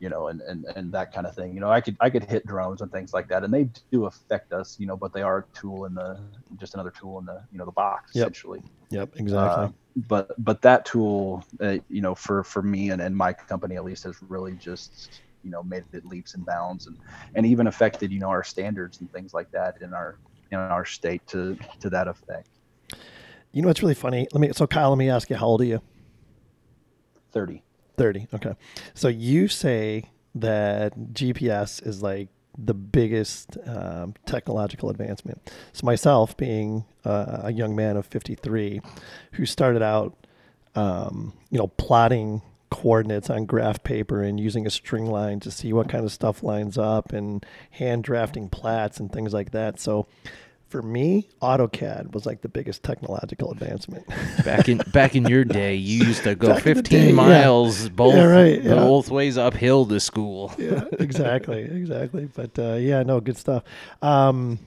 you 0.01 0.09
know, 0.09 0.29
and, 0.29 0.41
and, 0.41 0.65
and 0.75 0.91
that 0.91 1.13
kind 1.13 1.27
of 1.27 1.35
thing. 1.35 1.53
You 1.53 1.59
know, 1.59 1.69
I 1.69 1.79
could 1.79 1.95
I 1.99 2.09
could 2.09 2.23
hit 2.23 2.45
drones 2.47 2.81
and 2.81 2.91
things 2.91 3.13
like 3.13 3.27
that, 3.29 3.43
and 3.43 3.53
they 3.53 3.69
do 3.91 4.05
affect 4.05 4.51
us, 4.51 4.77
you 4.79 4.87
know, 4.87 4.97
but 4.97 5.13
they 5.13 5.21
are 5.21 5.37
a 5.37 5.57
tool 5.57 5.85
in 5.85 5.93
the 5.93 6.19
just 6.59 6.73
another 6.73 6.89
tool 6.89 7.19
in 7.19 7.25
the 7.25 7.41
you 7.51 7.59
know 7.59 7.65
the 7.65 7.71
box 7.71 8.11
yep. 8.15 8.23
essentially. 8.23 8.63
Yep, 8.89 9.11
exactly. 9.17 9.65
Uh, 9.65 9.69
but 10.07 10.43
but 10.43 10.59
that 10.63 10.85
tool, 10.85 11.45
uh, 11.61 11.77
you 11.87 12.01
know, 12.01 12.15
for 12.15 12.43
for 12.43 12.63
me 12.63 12.89
and, 12.89 12.99
and 12.99 13.15
my 13.15 13.31
company 13.31 13.75
at 13.75 13.85
least 13.85 14.03
has 14.05 14.15
really 14.23 14.53
just 14.53 15.21
you 15.43 15.51
know 15.51 15.61
made 15.61 15.83
it 15.93 16.03
leaps 16.03 16.33
and 16.33 16.45
bounds 16.47 16.87
and 16.87 16.97
and 17.35 17.45
even 17.45 17.67
affected 17.67 18.11
you 18.11 18.19
know 18.19 18.29
our 18.29 18.43
standards 18.43 19.01
and 19.01 19.11
things 19.13 19.33
like 19.33 19.51
that 19.51 19.81
in 19.81 19.93
our 19.93 20.17
in 20.51 20.57
our 20.57 20.83
state 20.83 21.25
to 21.27 21.55
to 21.79 21.91
that 21.91 22.07
effect. 22.07 22.49
You 23.51 23.61
know, 23.61 23.69
it's 23.69 23.83
really 23.83 23.93
funny. 23.93 24.27
Let 24.33 24.41
me 24.41 24.51
so 24.53 24.65
Kyle, 24.65 24.89
let 24.89 24.97
me 24.97 25.11
ask 25.11 25.29
you, 25.29 25.35
how 25.35 25.45
old 25.45 25.61
are 25.61 25.65
you? 25.65 25.81
Thirty. 27.31 27.61
30. 28.01 28.27
Okay. 28.33 28.55
So 28.95 29.09
you 29.09 29.47
say 29.47 30.05
that 30.33 30.97
GPS 31.13 31.85
is 31.85 32.01
like 32.01 32.29
the 32.57 32.73
biggest 32.73 33.59
um, 33.67 34.15
technological 34.25 34.89
advancement. 34.89 35.51
So 35.71 35.85
myself, 35.85 36.35
being 36.35 36.85
uh, 37.05 37.41
a 37.43 37.53
young 37.53 37.75
man 37.75 37.97
of 37.97 38.07
53, 38.07 38.81
who 39.33 39.45
started 39.45 39.83
out, 39.83 40.17
um, 40.73 41.33
you 41.51 41.59
know, 41.59 41.67
plotting 41.67 42.41
coordinates 42.71 43.29
on 43.29 43.45
graph 43.45 43.83
paper 43.83 44.23
and 44.23 44.39
using 44.39 44.65
a 44.65 44.71
string 44.71 45.05
line 45.05 45.39
to 45.41 45.51
see 45.51 45.71
what 45.71 45.87
kind 45.87 46.03
of 46.03 46.11
stuff 46.11 46.41
lines 46.41 46.79
up 46.79 47.13
and 47.13 47.45
hand 47.69 48.03
drafting 48.03 48.49
plats 48.49 48.99
and 48.99 49.11
things 49.11 49.31
like 49.31 49.51
that. 49.51 49.79
So 49.79 50.07
for 50.71 50.81
me, 50.81 51.27
AutoCAD 51.41 52.13
was 52.13 52.25
like 52.25 52.41
the 52.41 52.49
biggest 52.49 52.81
technological 52.81 53.51
advancement. 53.51 54.07
back 54.45 54.69
in 54.69 54.77
back 54.93 55.15
in 55.15 55.25
your 55.25 55.43
day, 55.43 55.75
you 55.75 56.05
used 56.05 56.23
to 56.23 56.34
go 56.34 56.53
back 56.53 56.63
15 56.63 56.99
day, 56.99 57.12
miles 57.12 57.84
yeah. 57.84 57.89
both 57.89 58.15
yeah, 58.15 58.23
right, 58.23 58.63
yeah. 58.63 58.75
both 58.75 59.10
ways 59.10 59.38
uphill 59.38 59.86
to 59.86 59.99
school. 59.99 60.53
yeah, 60.57 60.86
exactly, 60.99 61.62
exactly. 61.81 62.29
But 62.34 62.57
uh, 62.57 62.73
yeah, 62.75 63.03
no, 63.03 63.19
good 63.19 63.38
stuff. 63.38 63.63
Um, 64.01 64.60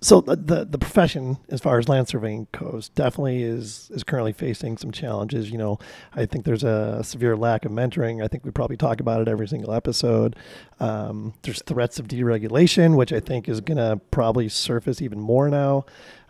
so 0.00 0.20
the, 0.20 0.36
the, 0.36 0.64
the 0.64 0.78
profession 0.78 1.38
as 1.50 1.60
far 1.60 1.78
as 1.78 1.88
land 1.88 2.08
surveying 2.08 2.46
goes 2.52 2.88
definitely 2.90 3.42
is 3.42 3.90
is 3.94 4.02
currently 4.02 4.32
facing 4.32 4.76
some 4.76 4.90
challenges. 4.90 5.50
You 5.50 5.58
know 5.58 5.78
i 6.14 6.26
think 6.26 6.44
there's 6.44 6.64
a 6.64 7.02
severe 7.04 7.36
lack 7.36 7.64
of 7.64 7.72
mentoring. 7.72 8.22
I 8.22 8.28
think 8.28 8.44
we 8.44 8.50
probably 8.50 8.76
talk 8.76 9.00
about 9.00 9.20
it 9.20 9.28
every 9.28 9.48
single 9.48 9.72
episode. 9.72 10.36
Um, 10.80 11.34
there's 11.42 11.62
threats 11.62 11.98
of 11.98 12.08
deregulation 12.08 12.96
which 12.96 13.12
i 13.12 13.20
think 13.20 13.48
is 13.48 13.60
going 13.60 13.78
to 13.78 14.00
probably 14.10 14.48
surface 14.48 15.00
even 15.02 15.20
more 15.20 15.48
now. 15.48 15.84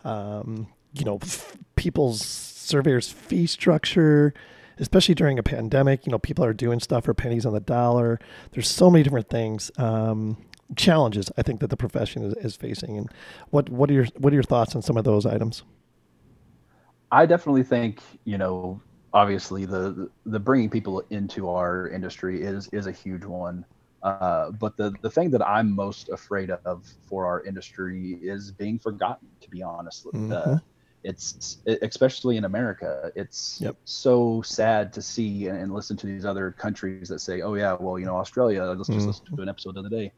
Um, 0.04 0.68
you 0.92 1.04
know 1.04 1.18
f- 1.22 1.56
people's 1.76 2.22
surveyors 2.22 3.10
fee 3.10 3.46
structure 3.46 4.32
especially 4.78 5.14
during 5.14 5.38
a 5.38 5.42
pandemic 5.42 6.06
you 6.06 6.10
know 6.10 6.18
people 6.18 6.44
are 6.44 6.52
doing 6.52 6.80
stuff 6.80 7.04
for 7.04 7.14
pennies 7.14 7.46
on 7.46 7.52
the 7.52 7.60
dollar. 7.60 8.18
There's 8.52 8.68
so 8.68 8.90
many 8.90 9.02
different 9.04 9.28
things. 9.28 9.70
Um, 9.78 10.36
challenges 10.76 11.30
I 11.36 11.42
think 11.42 11.60
that 11.60 11.70
the 11.70 11.76
profession 11.76 12.22
is, 12.24 12.34
is 12.34 12.56
facing. 12.56 12.96
And 12.96 13.12
what 13.50 13.68
what 13.70 13.90
are 13.90 13.94
your 13.94 14.06
what 14.18 14.32
are 14.32 14.36
your 14.36 14.42
thoughts 14.42 14.74
on 14.76 14.82
some 14.82 14.96
of 14.96 15.04
those 15.04 15.26
items? 15.26 15.62
I 17.10 17.26
definitely 17.26 17.62
think 17.64 18.02
you 18.24 18.38
know 18.38 18.80
obviously 19.12 19.64
the 19.64 20.10
the 20.24 20.40
bringing 20.40 20.70
people 20.70 21.00
into 21.10 21.48
our 21.48 21.88
industry 21.88 22.42
is 22.42 22.68
is 22.72 22.86
a 22.86 22.92
huge 22.92 23.24
one. 23.24 23.64
Uh, 24.02 24.50
but 24.52 24.76
the 24.76 24.94
the 25.02 25.10
thing 25.10 25.30
that 25.30 25.46
I'm 25.46 25.74
most 25.74 26.08
afraid 26.10 26.50
of 26.50 26.86
for 27.08 27.26
our 27.26 27.42
industry 27.44 28.18
is 28.22 28.52
being 28.52 28.78
forgotten. 28.78 29.28
To 29.40 29.50
be 29.50 29.62
honest, 29.62 30.06
uh, 30.30 30.56
Mhm. 30.56 30.62
it's 31.04 31.62
especially 31.82 32.36
in 32.36 32.44
America. 32.44 33.10
It's 33.16 33.60
Yep. 33.60 33.76
so 33.84 34.42
sad 34.42 34.92
to 34.94 35.02
see 35.02 35.48
and, 35.48 35.72
listen 35.72 35.96
to 35.98 36.06
these 36.06 36.24
other 36.26 36.50
countries 36.52 37.08
that 37.08 37.20
say, 37.20 37.42
"Oh 37.42 37.54
yeah, 37.54 37.76
well 37.80 37.98
you 37.98 38.06
know 38.06 38.16
Australia." 38.16 38.62
Let's 38.64 38.90
just 38.90 39.06
Mhm. 39.06 39.08
listen 39.08 39.26
to 39.36 39.42
an 39.42 39.48
episode 39.48 39.74
the 39.76 39.80
other 39.80 39.88
day 39.90 40.12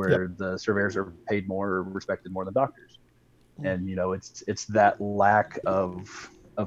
where 0.00 0.34
the 0.42 0.58
surveyors 0.66 1.06
are 1.08 1.24
paid 1.36 1.56
more 1.56 1.80
or 1.86 1.94
respected 1.96 2.42
more 2.42 2.54
than 2.54 2.64
doctors, 2.64 3.10
and 3.72 3.98
you 3.98 4.06
know 4.06 4.22
it's 4.24 4.42
it's 4.48 4.66
that 4.78 5.00
lack 5.00 5.58
of 5.66 6.08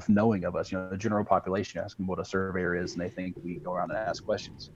of 0.00 0.18
knowing 0.18 0.54
of 0.54 0.66
us. 0.66 0.80
You 0.80 0.88
know, 0.88 0.90
the 0.90 0.98
general 1.06 1.24
population 1.24 1.90
asks 1.90 1.98
them 1.98 2.16
what 2.16 2.28
a 2.28 2.34
surveyor 2.34 2.76
is, 2.76 2.96
and 2.96 3.04
they 3.04 3.10
think 3.10 3.36
we 3.44 3.60
go 3.64 3.74
around 3.74 3.90
and 3.92 3.98
ask 4.00 4.24
questions. 4.24 4.70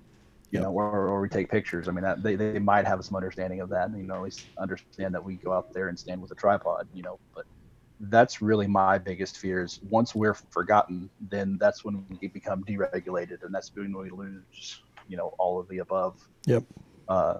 You 0.52 0.60
Yep. 0.60 0.62
know, 0.62 0.72
or, 0.72 1.08
or 1.08 1.20
we 1.20 1.28
take 1.28 1.50
pictures. 1.50 1.88
I 1.88 1.92
mean, 1.92 2.04
that, 2.04 2.22
they, 2.22 2.36
they 2.36 2.58
might 2.58 2.86
have 2.86 3.04
some 3.04 3.16
understanding 3.16 3.60
of 3.60 3.70
that, 3.70 3.88
and 3.90 3.98
you 4.00 4.06
know, 4.06 4.16
at 4.16 4.22
least 4.22 4.48
understand 4.58 5.14
that 5.14 5.24
we 5.24 5.36
go 5.38 5.52
out 5.52 5.66
there 5.74 5.88
and 5.88 5.98
stand 5.98 6.20
with 6.22 6.30
a 6.32 6.34
tripod. 6.36 6.88
You 6.92 7.02
know, 7.02 7.20
but 7.34 7.44
that's 8.00 8.40
really 8.40 8.66
my 8.66 8.98
biggest 8.98 9.38
fear 9.38 9.62
is 9.62 9.78
once 9.90 10.14
we're 10.14 10.36
forgotten, 10.50 11.10
then 11.20 11.58
that's 11.60 11.84
when 11.84 12.06
we 12.08 12.28
become 12.28 12.64
deregulated, 12.64 13.38
and 13.42 13.54
that's 13.54 13.70
when 13.74 13.96
we 13.96 14.10
lose, 14.10 14.80
you 15.06 15.16
know, 15.16 15.32
all 15.38 15.60
of 15.60 15.68
the 15.68 15.78
above. 15.78 16.16
Yep. 16.46 16.64
Uh, 17.08 17.34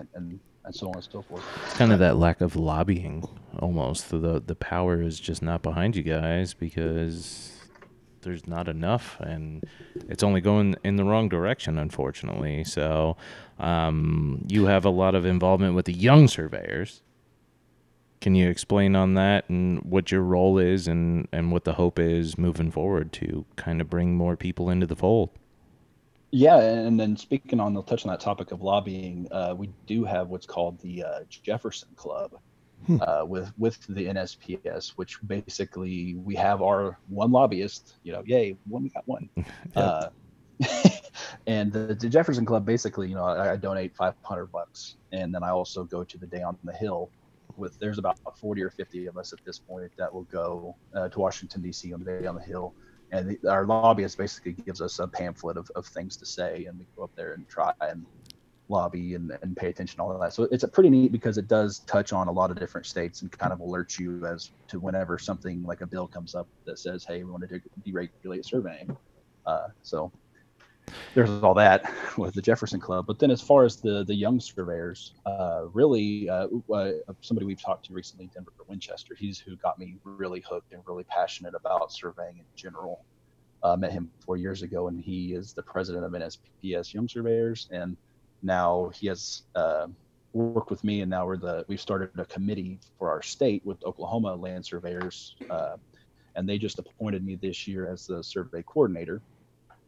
and, 0.00 0.08
and 0.14 0.40
and 0.64 0.74
so 0.74 0.88
on 0.88 0.94
and 0.94 1.04
so 1.04 1.22
forth. 1.22 1.42
It's 1.64 1.76
kind 1.76 1.92
of 1.92 1.98
that 2.00 2.16
lack 2.16 2.40
of 2.40 2.56
lobbying 2.56 3.28
almost. 3.58 4.10
The 4.10 4.42
the 4.44 4.54
power 4.54 5.00
is 5.00 5.18
just 5.18 5.42
not 5.42 5.62
behind 5.62 5.96
you 5.96 6.02
guys 6.02 6.54
because 6.54 7.52
there's 8.22 8.46
not 8.46 8.68
enough 8.68 9.18
and 9.20 9.64
it's 10.08 10.22
only 10.22 10.42
going 10.42 10.76
in 10.84 10.96
the 10.96 11.04
wrong 11.04 11.28
direction 11.28 11.78
unfortunately. 11.78 12.64
So 12.64 13.16
um, 13.58 14.44
you 14.48 14.66
have 14.66 14.84
a 14.84 14.90
lot 14.90 15.14
of 15.14 15.24
involvement 15.24 15.74
with 15.74 15.86
the 15.86 15.94
young 15.94 16.28
surveyors. 16.28 17.02
Can 18.20 18.34
you 18.34 18.50
explain 18.50 18.94
on 18.94 19.14
that 19.14 19.48
and 19.48 19.82
what 19.82 20.12
your 20.12 20.20
role 20.20 20.58
is 20.58 20.86
and, 20.86 21.26
and 21.32 21.50
what 21.50 21.64
the 21.64 21.72
hope 21.72 21.98
is 21.98 22.36
moving 22.36 22.70
forward 22.70 23.12
to 23.14 23.46
kind 23.56 23.80
of 23.80 23.88
bring 23.88 24.14
more 24.14 24.36
people 24.36 24.68
into 24.68 24.86
the 24.86 24.96
fold? 24.96 25.30
Yeah, 26.32 26.58
and 26.60 26.98
then 26.98 27.16
speaking 27.16 27.58
on 27.58 27.74
the 27.74 27.82
touch 27.82 28.04
on 28.04 28.10
that 28.10 28.20
topic 28.20 28.52
of 28.52 28.62
lobbying, 28.62 29.26
uh, 29.32 29.54
we 29.56 29.70
do 29.86 30.04
have 30.04 30.28
what's 30.28 30.46
called 30.46 30.80
the 30.80 31.02
uh, 31.02 31.20
Jefferson 31.28 31.88
Club 31.96 32.32
uh, 33.00 33.24
with 33.26 33.52
with 33.58 33.84
the 33.88 34.06
NSPS, 34.06 34.90
which 34.90 35.18
basically 35.26 36.14
we 36.14 36.34
have 36.36 36.62
our 36.62 36.98
one 37.08 37.32
lobbyist. 37.32 37.96
You 38.02 38.12
know, 38.12 38.22
yay, 38.24 38.56
one 38.68 38.84
we 38.84 38.90
got 38.90 39.06
one. 39.06 39.28
uh, 39.76 40.08
and 41.46 41.72
the, 41.72 41.94
the 41.94 42.08
Jefferson 42.08 42.44
Club 42.44 42.64
basically, 42.64 43.08
you 43.08 43.14
know, 43.14 43.24
I, 43.24 43.52
I 43.52 43.56
donate 43.56 43.96
500 43.96 44.46
bucks, 44.46 44.96
and 45.12 45.34
then 45.34 45.42
I 45.42 45.50
also 45.50 45.84
go 45.84 46.04
to 46.04 46.18
the 46.18 46.26
Day 46.26 46.42
on 46.42 46.56
the 46.64 46.72
Hill. 46.72 47.10
With 47.56 47.78
there's 47.78 47.98
about 47.98 48.18
40 48.38 48.62
or 48.62 48.70
50 48.70 49.06
of 49.06 49.18
us 49.18 49.32
at 49.32 49.40
this 49.44 49.58
point 49.58 49.90
that 49.98 50.12
will 50.12 50.24
go 50.24 50.76
uh, 50.94 51.08
to 51.08 51.18
Washington 51.18 51.60
D.C. 51.60 51.92
on 51.92 52.02
the 52.02 52.20
Day 52.20 52.26
on 52.26 52.36
the 52.36 52.42
Hill 52.42 52.74
and 53.12 53.36
our 53.48 53.66
lobbyist 53.66 54.18
basically 54.18 54.52
gives 54.52 54.80
us 54.80 54.98
a 54.98 55.08
pamphlet 55.08 55.56
of, 55.56 55.68
of 55.74 55.86
things 55.86 56.16
to 56.16 56.26
say 56.26 56.66
and 56.66 56.78
we 56.78 56.86
go 56.96 57.04
up 57.04 57.10
there 57.16 57.32
and 57.32 57.48
try 57.48 57.72
and 57.80 58.06
lobby 58.68 59.14
and, 59.14 59.36
and 59.42 59.56
pay 59.56 59.68
attention 59.68 59.96
to 59.96 60.02
all 60.02 60.18
that. 60.18 60.32
So 60.32 60.44
it's 60.50 60.62
a 60.62 60.68
pretty 60.68 60.90
neat 60.90 61.12
because 61.12 61.36
it 61.38 61.48
does 61.48 61.80
touch 61.80 62.12
on 62.12 62.28
a 62.28 62.32
lot 62.32 62.50
of 62.50 62.58
different 62.58 62.86
states 62.86 63.20
and 63.22 63.30
kind 63.32 63.52
of 63.52 63.58
alerts 63.58 63.98
you 63.98 64.24
as 64.24 64.52
to 64.68 64.78
whenever 64.78 65.18
something 65.18 65.62
like 65.64 65.80
a 65.80 65.86
bill 65.86 66.06
comes 66.06 66.34
up 66.34 66.48
that 66.66 66.78
says 66.78 67.04
hey 67.06 67.24
we 67.24 67.30
want 67.30 67.42
to 67.48 67.58
de- 67.58 67.92
deregulate 67.92 68.44
surveying 68.44 68.96
uh, 69.46 69.66
so 69.82 70.12
there's 71.14 71.30
all 71.42 71.54
that 71.54 71.92
with 72.18 72.34
the 72.34 72.42
Jefferson 72.42 72.80
Club. 72.80 73.06
But 73.06 73.18
then, 73.18 73.30
as 73.30 73.40
far 73.40 73.64
as 73.64 73.76
the 73.76 74.04
the 74.04 74.14
young 74.14 74.40
surveyors, 74.40 75.12
uh, 75.26 75.64
really, 75.72 76.28
uh, 76.28 76.48
uh, 76.72 76.92
somebody 77.20 77.46
we've 77.46 77.60
talked 77.60 77.86
to 77.86 77.92
recently, 77.92 78.30
Denver 78.32 78.52
Winchester, 78.68 79.14
he's 79.14 79.38
who 79.38 79.56
got 79.56 79.78
me 79.78 79.96
really 80.04 80.40
hooked 80.40 80.72
and 80.72 80.82
really 80.86 81.04
passionate 81.04 81.54
about 81.54 81.92
surveying 81.92 82.38
in 82.38 82.44
general. 82.56 83.04
Uh, 83.62 83.76
met 83.76 83.92
him 83.92 84.10
four 84.24 84.38
years 84.38 84.62
ago, 84.62 84.88
and 84.88 84.98
he 85.00 85.34
is 85.34 85.52
the 85.52 85.62
president 85.62 86.04
of 86.04 86.12
NSPS 86.12 86.94
Young 86.94 87.06
Surveyors, 87.06 87.68
and 87.70 87.94
now 88.42 88.90
he 88.94 89.06
has 89.06 89.42
uh, 89.54 89.86
worked 90.32 90.70
with 90.70 90.82
me, 90.82 91.02
and 91.02 91.10
now 91.10 91.26
we're 91.26 91.36
the 91.36 91.64
we've 91.68 91.80
started 91.80 92.10
a 92.18 92.24
committee 92.24 92.78
for 92.98 93.10
our 93.10 93.20
state 93.20 93.64
with 93.66 93.84
Oklahoma 93.84 94.34
land 94.34 94.64
surveyors, 94.64 95.36
uh, 95.50 95.76
and 96.36 96.48
they 96.48 96.56
just 96.56 96.78
appointed 96.78 97.24
me 97.24 97.34
this 97.34 97.66
year 97.68 97.86
as 97.90 98.06
the 98.06 98.24
survey 98.24 98.62
coordinator 98.62 99.20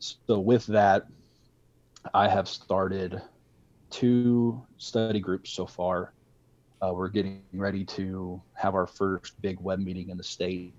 so 0.03 0.39
with 0.39 0.67
that 0.67 1.07
i 2.15 2.29
have 2.29 2.49
started 2.49 3.23
two 3.93 4.61
study 4.79 5.21
groups 5.21 5.51
so 5.51 5.67
far. 5.67 6.13
Uh, 6.81 6.93
we're 6.93 7.09
getting 7.09 7.43
ready 7.53 7.85
to 7.85 8.43
have 8.55 8.75
our 8.75 8.89
first 8.89 9.41
big 9.41 9.61
web 9.61 9.79
meeting 9.79 10.09
in 10.09 10.17
the 10.17 10.25
state. 10.25 10.75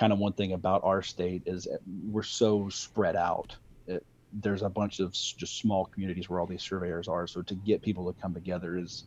Kind 0.00 0.12
of 0.12 0.18
one 0.18 0.32
thing 0.32 0.52
about 0.54 0.82
our 0.82 1.02
state 1.02 1.42
is 1.46 1.68
we're 2.10 2.24
so 2.24 2.68
spread 2.68 3.14
out. 3.14 3.54
It, 3.86 4.04
there's 4.32 4.62
a 4.62 4.68
bunch 4.68 4.98
of 4.98 5.12
just 5.12 5.58
small 5.58 5.84
communities 5.84 6.28
where 6.28 6.40
all 6.40 6.46
these 6.46 6.62
surveyors 6.62 7.06
are. 7.06 7.26
So 7.28 7.42
to 7.42 7.54
get 7.54 7.82
people 7.82 8.12
to 8.12 8.20
come 8.20 8.34
together 8.34 8.76
is 8.76 9.04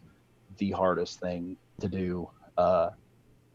the 0.57 0.71
hardest 0.71 1.19
thing 1.19 1.57
to 1.81 1.89
do. 1.89 2.29
Uh, 2.57 2.91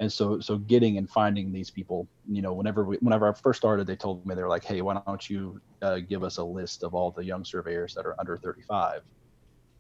and 0.01 0.13
so 0.13 0.41
so 0.41 0.59
getting 0.59 0.99
and 0.99 1.09
finding 1.09 1.53
these 1.53 1.71
people 1.71 2.09
you 2.29 2.43
know 2.43 2.53
whenever 2.53 2.85
we 2.85 2.97
whenever 2.97 3.29
i 3.29 3.33
first 3.33 3.59
started 3.59 3.87
they 3.87 3.95
told 3.97 4.25
me 4.27 4.35
they 4.35 4.43
were 4.43 4.49
like 4.49 4.65
hey 4.65 4.81
why 4.83 5.01
don't 5.07 5.31
you 5.31 5.61
uh, 5.83 5.99
give 6.09 6.25
us 6.25 6.39
a 6.39 6.45
list 6.45 6.83
of 6.83 6.95
all 6.95 7.11
the 7.13 7.25
young 7.25 7.45
surveyors 7.45 7.95
that 7.95 8.05
are 8.05 8.15
under 8.19 8.37
35 8.37 9.03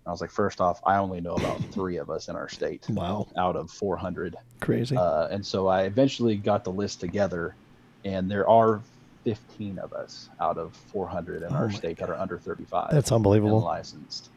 i 0.07 0.11
was 0.11 0.21
like 0.21 0.31
first 0.31 0.61
off 0.61 0.79
i 0.87 0.97
only 0.97 1.21
know 1.21 1.35
about 1.35 1.61
three 1.73 1.97
of 1.97 2.11
us 2.11 2.29
in 2.29 2.37
our 2.37 2.49
state 2.49 2.85
Wow. 2.91 3.27
out 3.37 3.57
of 3.57 3.71
400 3.73 4.37
Crazy. 4.61 4.97
uh, 4.97 5.29
and 5.31 5.45
so 5.45 5.67
i 5.67 5.83
eventually 5.83 6.37
got 6.37 6.62
the 6.65 6.73
list 6.73 7.01
together 7.01 7.57
and 8.05 8.31
there 8.31 8.49
are 8.49 8.83
15 9.25 9.79
of 9.79 9.93
us 9.95 10.29
out 10.41 10.59
of 10.59 10.77
400 10.93 11.43
in 11.43 11.53
Oh 11.53 11.57
our 11.57 11.71
state 11.71 11.99
that 11.99 12.11
are 12.11 12.19
under 12.21 12.39
35 12.39 12.91
That's 12.93 13.11
and 13.11 13.17
unbelievable. 13.17 13.61
licensed. 13.62 14.29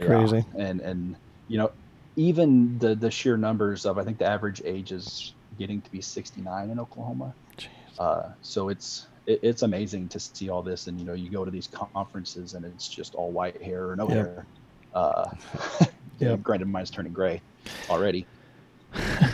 Crazy. 0.00 0.44
And 0.56 0.80
and 0.80 1.16
you 1.48 1.58
know, 1.58 1.72
even 2.18 2.78
the 2.78 2.94
the 2.96 3.10
sheer 3.10 3.36
numbers 3.36 3.86
of 3.86 3.96
I 3.96 4.04
think 4.04 4.18
the 4.18 4.26
average 4.26 4.60
age 4.64 4.92
is 4.92 5.34
getting 5.58 5.80
to 5.82 5.90
be 5.90 6.00
69 6.02 6.70
in 6.70 6.80
Oklahoma. 6.80 7.34
Uh, 7.98 8.30
so 8.42 8.68
it's 8.68 9.06
it, 9.26 9.40
it's 9.42 9.62
amazing 9.62 10.08
to 10.10 10.20
see 10.20 10.48
all 10.50 10.62
this, 10.62 10.88
and 10.88 10.98
you 10.98 11.06
know, 11.06 11.14
you 11.14 11.30
go 11.30 11.44
to 11.44 11.50
these 11.50 11.68
conferences 11.68 12.54
and 12.54 12.64
it's 12.64 12.88
just 12.88 13.14
all 13.14 13.32
white 13.32 13.62
hair 13.62 13.88
or 13.90 13.96
no 13.96 14.08
Yep. 14.08 14.16
hair. 14.16 14.46
Uh, 14.92 15.24
Yep. 16.20 16.42
Granted, 16.42 16.66
mine's 16.68 16.90
turning 16.90 17.12
gray 17.12 17.40
already, 17.88 18.26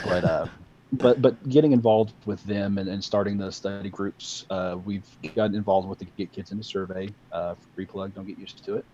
but 0.06 0.22
uh, 0.22 0.46
but 0.92 1.22
but 1.22 1.48
getting 1.48 1.72
involved 1.72 2.12
with 2.26 2.42
them 2.42 2.76
and, 2.76 2.90
and 2.90 3.02
starting 3.02 3.38
the 3.38 3.50
study 3.50 3.88
groups, 3.88 4.44
uh, 4.50 4.76
we've 4.84 5.08
gotten 5.34 5.54
involved 5.54 5.88
with 5.88 5.98
the 5.98 6.04
Get 6.18 6.30
Kids 6.32 6.50
into 6.50 6.62
Survey. 6.62 7.08
Uh, 7.32 7.54
free 7.74 7.86
plug, 7.86 8.14
don't 8.14 8.26
get 8.26 8.36
used 8.38 8.62
to 8.66 8.76
it. 8.76 8.84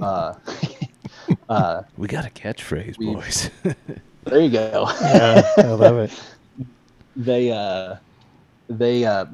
Uh, 0.00 0.32
uh, 1.48 1.82
We 1.96 2.06
got 2.08 2.26
a 2.26 2.30
catchphrase, 2.30 2.96
We- 2.98 3.14
boys. 3.14 3.50
there 4.24 4.40
you 4.40 4.50
go. 4.50 4.88
yeah, 5.02 5.42
I 5.56 5.68
love 5.72 5.98
it. 5.98 6.10
they 7.16 7.50
uh, 7.50 7.96
they 8.68 9.04
uh, 9.04 9.26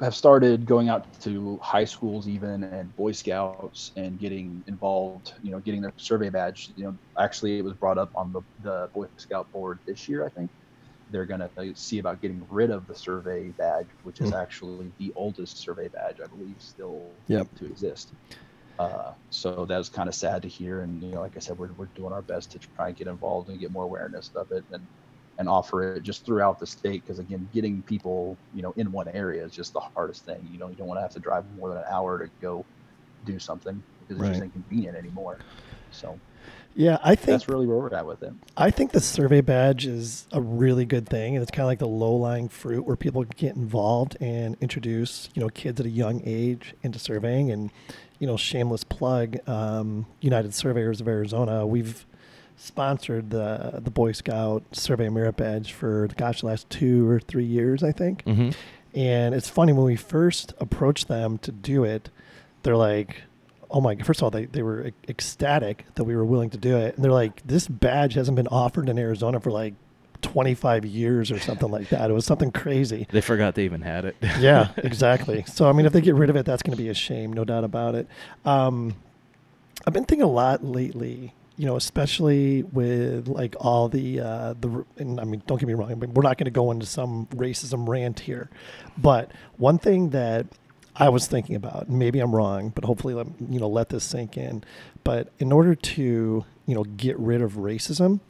have 0.00 0.14
started 0.14 0.66
going 0.66 0.88
out 0.88 1.18
to 1.22 1.58
high 1.62 1.84
schools 1.84 2.28
even 2.28 2.62
and 2.64 2.94
Boy 2.96 3.12
Scouts 3.12 3.92
and 3.96 4.18
getting 4.18 4.62
involved. 4.66 5.32
You 5.42 5.52
know, 5.52 5.60
getting 5.60 5.80
their 5.82 5.92
survey 5.96 6.28
badge. 6.30 6.72
You 6.76 6.84
know, 6.84 6.98
actually, 7.18 7.58
it 7.58 7.64
was 7.64 7.74
brought 7.74 7.98
up 7.98 8.10
on 8.14 8.32
the 8.32 8.42
the 8.62 8.90
Boy 8.94 9.06
Scout 9.18 9.50
board 9.52 9.78
this 9.86 10.08
year. 10.08 10.26
I 10.26 10.30
think 10.30 10.50
they're 11.08 11.24
gonna 11.26 11.50
uh, 11.56 11.64
see 11.74 11.98
about 11.98 12.20
getting 12.20 12.44
rid 12.50 12.70
of 12.70 12.86
the 12.86 12.94
survey 12.94 13.50
badge, 13.56 13.86
which 14.02 14.20
is 14.20 14.30
Hmm. 14.30 14.36
actually 14.36 14.92
the 14.98 15.12
oldest 15.16 15.62
survey 15.62 15.88
badge 15.88 16.16
I 16.22 16.26
believe 16.26 16.56
still 16.60 17.14
Yep. 17.28 17.48
to 17.58 17.66
exist. 17.66 18.12
Uh, 18.78 19.14
so 19.30 19.64
that 19.66 19.78
was 19.78 19.88
kind 19.88 20.08
of 20.08 20.14
sad 20.14 20.42
to 20.42 20.48
hear, 20.48 20.82
and 20.82 21.02
you 21.02 21.12
know, 21.12 21.20
like 21.20 21.36
I 21.36 21.40
said, 21.40 21.56
we're 21.58 21.72
we're 21.74 21.90
doing 21.94 22.12
our 22.12 22.22
best 22.22 22.52
to 22.52 22.58
try 22.58 22.88
and 22.88 22.96
get 22.96 23.06
involved 23.08 23.48
and 23.48 23.58
get 23.60 23.72
more 23.72 23.84
awareness 23.84 24.30
of 24.34 24.48
it, 24.50 24.64
and 24.70 24.88
and 25.38 25.48
offer 25.48 25.96
it 25.96 26.02
just 26.02 26.26
throughout 26.26 26.58
the 26.58 26.66
state. 26.66 27.02
Because 27.04 27.18
again, 27.18 27.48
getting 27.52 27.82
people 27.84 28.40
you 28.52 28.62
know 28.62 28.72
in 28.76 28.92
one 28.92 29.08
area 29.08 29.44
is 29.44 29.52
just 29.54 29.72
the 29.72 29.80
hardest 29.94 30.24
thing. 30.26 30.46
You 30.46 30.58
know, 30.58 30.68
you 30.68 30.76
don't 30.76 30.88
want 30.88 30.98
to 30.98 31.02
have 31.02 31.12
to 31.12 31.20
drive 31.20 31.44
more 31.50 31.70
than 31.70 31.78
an 31.78 31.84
hour 31.90 32.18
to 32.18 32.30
go 32.42 32.66
do 33.24 33.38
something 33.38 33.84
because 34.00 34.18
it's 34.18 34.28
just 34.28 34.40
Right. 34.40 34.42
inconvenient 34.42 34.96
anymore. 34.96 35.42
So 35.90 36.20
Yeah, 36.74 36.98
I 37.02 37.14
think 37.14 37.42
that's 37.42 37.48
really 37.48 37.66
where 37.66 37.78
we're 37.78 37.94
at 37.94 38.06
with 38.06 38.22
it. 38.22 38.32
I 38.58 38.70
think 38.70 38.92
the 38.92 39.00
survey 39.02 39.42
badge 39.42 39.84
is 39.86 40.26
a 40.32 40.40
really 40.40 40.86
good 40.86 41.06
thing, 41.08 41.34
and 41.36 41.42
it's 41.42 41.50
kind 41.50 41.64
of 41.64 41.68
like 41.68 41.78
the 41.78 41.86
low-lying 41.88 42.48
fruit 42.48 42.86
where 42.86 42.96
people 42.96 43.22
get 43.24 43.54
involved 43.54 44.16
and 44.18 44.56
introduce, 44.62 45.28
you 45.34 45.42
know, 45.42 45.50
kids 45.50 45.78
at 45.78 45.84
a 45.86 45.90
young 45.90 46.22
age 46.24 46.74
into 46.82 46.98
surveying. 46.98 47.50
And, 47.50 47.70
you 48.18 48.26
know, 48.26 48.36
shameless 48.36 48.84
plug, 48.84 49.36
um, 49.48 50.06
United 50.20 50.54
Surveyors 50.54 51.00
of 51.00 51.08
Arizona, 51.08 51.66
we've 51.66 52.06
sponsored 52.56 53.30
the 53.30 53.80
the 53.82 53.90
Boy 53.90 54.12
Scout 54.12 54.62
Survey 54.72 55.08
Merit 55.08 55.36
Badge 55.36 55.72
for 55.72 56.08
gosh, 56.16 56.40
the 56.40 56.46
last 56.46 56.68
two 56.70 57.08
or 57.08 57.20
three 57.20 57.44
years, 57.44 57.82
I 57.82 57.92
think. 57.92 58.22
hmm 58.24 58.50
And 58.94 59.34
it's 59.34 59.48
funny 59.50 59.72
when 59.74 59.84
we 59.84 59.96
first 59.96 60.54
approached 60.58 61.08
them 61.08 61.36
to 61.38 61.52
do 61.52 61.84
it, 61.84 62.08
they're 62.62 62.76
like, 62.76 63.22
"Oh 63.70 63.80
my!" 63.82 63.96
First 63.96 64.20
of 64.20 64.24
all, 64.24 64.30
they 64.30 64.46
they 64.46 64.62
were 64.62 64.80
ec- 64.86 64.94
ecstatic 65.08 65.84
that 65.96 66.04
we 66.04 66.16
were 66.16 66.24
willing 66.24 66.48
to 66.50 66.56
do 66.58 66.76
it, 66.78 66.94
and 66.96 67.04
they're 67.04 67.12
like, 67.12 67.42
"This 67.46 67.68
badge 67.68 68.14
hasn't 68.14 68.36
been 68.36 68.48
offered 68.48 68.88
in 68.88 68.98
Arizona 68.98 69.38
for 69.38 69.50
like 69.50 69.74
25 70.22 70.84
years 70.84 71.30
or 71.30 71.38
something 71.38 71.70
like 71.70 71.88
that. 71.90 72.10
It 72.10 72.12
was 72.12 72.24
something 72.24 72.50
crazy." 72.50 73.06
They 73.10 73.20
forgot 73.20 73.54
they 73.54 73.64
even 73.64 73.82
had 73.82 74.04
it. 74.04 74.16
yeah, 74.38 74.70
exactly. 74.76 75.44
So 75.46 75.68
I 75.68 75.72
mean, 75.72 75.86
if 75.86 75.92
they 75.92 76.00
get 76.00 76.14
rid 76.14 76.30
of 76.30 76.36
it, 76.36 76.46
that's 76.46 76.62
going 76.62 76.76
to 76.76 76.82
be 76.82 76.88
a 76.88 76.94
shame, 76.94 77.32
no 77.32 77.44
doubt 77.44 77.64
about 77.64 77.94
it. 77.94 78.08
Um, 78.44 78.94
I've 79.86 79.92
been 79.92 80.04
thinking 80.04 80.24
a 80.24 80.30
lot 80.30 80.64
lately, 80.64 81.34
you 81.56 81.66
know, 81.66 81.76
especially 81.76 82.62
with 82.64 83.28
like 83.28 83.54
all 83.60 83.88
the 83.88 84.20
uh, 84.20 84.54
the. 84.60 84.84
And 84.96 85.20
I 85.20 85.24
mean, 85.24 85.42
don't 85.46 85.58
get 85.58 85.66
me 85.66 85.74
wrong. 85.74 85.90
I 85.90 85.94
mean, 85.94 86.14
we're 86.14 86.22
not 86.22 86.38
going 86.38 86.46
to 86.46 86.50
go 86.50 86.70
into 86.70 86.86
some 86.86 87.26
racism 87.26 87.88
rant 87.88 88.20
here, 88.20 88.50
but 88.98 89.30
one 89.56 89.78
thing 89.78 90.10
that 90.10 90.46
I 90.98 91.08
was 91.08 91.26
thinking 91.26 91.56
about, 91.56 91.90
maybe 91.90 92.20
I'm 92.20 92.34
wrong, 92.34 92.70
but 92.74 92.84
hopefully, 92.84 93.14
let, 93.14 93.26
you 93.50 93.60
know, 93.60 93.68
let 93.68 93.90
this 93.90 94.04
sink 94.04 94.36
in. 94.36 94.64
But 95.04 95.32
in 95.38 95.52
order 95.52 95.74
to 95.74 96.44
you 96.66 96.74
know 96.74 96.84
get 96.84 97.18
rid 97.18 97.42
of 97.42 97.52
racism, 97.52 98.20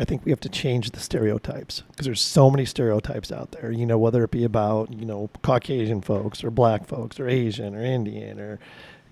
I 0.00 0.04
think 0.04 0.24
we 0.24 0.32
have 0.32 0.40
to 0.40 0.48
change 0.48 0.90
the 0.90 0.98
stereotypes 0.98 1.82
because 1.90 2.06
there's 2.06 2.22
so 2.22 2.50
many 2.50 2.64
stereotypes 2.64 3.30
out 3.30 3.52
there. 3.52 3.70
You 3.70 3.84
know, 3.84 3.98
whether 3.98 4.24
it 4.24 4.30
be 4.30 4.44
about 4.44 4.90
you 4.90 5.04
know 5.04 5.28
Caucasian 5.42 6.00
folks 6.00 6.42
or 6.42 6.50
Black 6.50 6.86
folks 6.86 7.20
or 7.20 7.28
Asian 7.28 7.74
or 7.74 7.84
Indian 7.84 8.40
or 8.40 8.58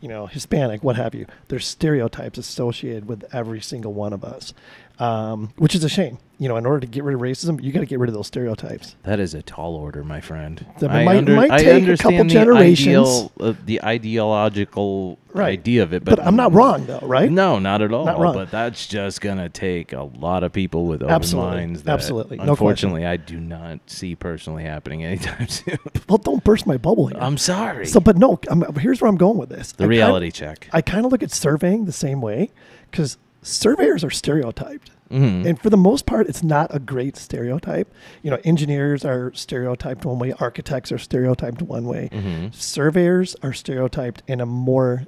you 0.01 0.09
know 0.09 0.27
Hispanic, 0.27 0.83
what 0.83 0.97
have 0.97 1.15
you. 1.15 1.27
There's 1.49 1.67
stereotypes 1.67 2.39
associated 2.39 3.07
with 3.07 3.23
every 3.35 3.61
single 3.61 3.93
one 3.93 4.15
of 4.15 4.25
us, 4.25 4.55
um, 4.99 5.53
which 5.57 5.75
is 5.75 5.85
a 5.85 5.91
shame. 5.91 6.19
You 6.41 6.47
know, 6.49 6.57
in 6.57 6.67
order 6.67 6.79
to 6.81 6.87
get 6.87 7.03
rid 7.03 7.17
of 7.17 7.21
racism, 7.21 7.61
you 7.61 7.73
got 7.73 7.81
to 7.81 7.87
get 7.87 7.99
rid 7.99 8.09
of 8.09 8.15
those 8.15 8.29
stereotypes. 8.29 8.95
That 9.03 9.19
is 9.19 9.35
a 9.35 9.43
tall 9.43 9.75
order, 9.75 10.05
my 10.05 10.21
friend. 10.21 10.65
That 10.79 10.89
might- 10.89 11.27
might 11.27 11.59
take 11.59 11.89
a 11.89 11.97
couple 11.97 12.19
the 12.19 12.25
generations. 12.31 12.87
Ideal, 12.97 13.33
uh, 13.41 13.55
the 13.67 13.83
ideological 13.85 15.19
Right. 15.35 15.49
idea 15.59 15.83
of 15.83 15.93
it, 15.93 16.05
but, 16.05 16.17
But, 16.17 16.27
I'm 16.27 16.37
not 16.37 16.53
wrong 16.55 16.87
though, 16.87 17.01
right? 17.03 17.31
No, 17.31 17.59
not 17.59 17.83
at 17.83 17.93
all. 17.93 18.07
Not 18.07 18.19
wrong. 18.19 18.35
But 18.35 18.51
that's 18.51 18.87
just 18.87 19.21
gonna 19.21 19.49
take 19.49 19.93
a 19.93 20.03
lot 20.05 20.43
of 20.45 20.53
people 20.53 20.87
with 20.87 21.03
open 21.03 21.15
Absolutely. 21.15 21.51
minds. 21.57 21.83
That 21.83 21.93
Absolutely. 21.93 22.39
No. 22.39 22.45
Unfortunately, 22.51 23.05
I 23.05 23.17
do 23.17 23.39
not 23.39 23.81
see 23.87 24.15
personally 24.15 24.63
happening 24.65 25.05
anytime 25.05 25.49
soon. 25.49 25.79
Well, 26.09 26.19
don't 26.19 26.43
burst 26.45 26.67
my 26.67 26.77
bubble 26.77 27.09
here. 27.09 27.19
I'm 27.21 27.37
sorry. 27.37 27.87
so, 27.87 28.01
but 28.01 28.17
no, 28.17 28.39
I'm, 28.49 28.63
here's 28.77 29.01
where 29.01 29.09
I'm 29.09 29.17
going 29.19 29.37
with 29.39 29.49
this. 29.51 29.73
the 29.73 29.85
I 29.85 29.87
reality 29.89 30.31
check. 30.31 30.69
I 30.73 30.81
kind 30.83 31.05
of 31.05 31.13
look 31.13 31.23
at 31.23 31.31
surveying 31.33 31.85
the 31.85 31.93
same 31.93 32.21
way 32.21 32.51
because 32.91 33.19
surveyors 33.43 34.03
are 34.05 34.11
stereotyped. 34.11 34.91
Mhm. 35.11 35.47
And 35.47 35.59
for 35.61 35.71
the 35.71 35.77
most 35.77 36.05
part, 36.07 36.29
it's 36.29 36.43
not 36.43 36.75
a 36.75 36.79
great 36.79 37.17
stereotype. 37.17 37.91
You 38.23 38.31
know, 38.31 38.39
engineers 38.45 39.05
are 39.05 39.33
stereotyped 39.35 40.05
one 40.05 40.19
way, 40.19 40.35
architects 40.39 40.93
are 40.93 40.99
stereotyped 40.99 41.63
one 41.63 41.87
way, 41.87 42.11
Mhm. 42.13 42.55
surveyors 42.55 43.35
are 43.43 43.53
stereotyped 43.55 44.23
in 44.27 44.41
a 44.41 44.47
more, 44.47 45.05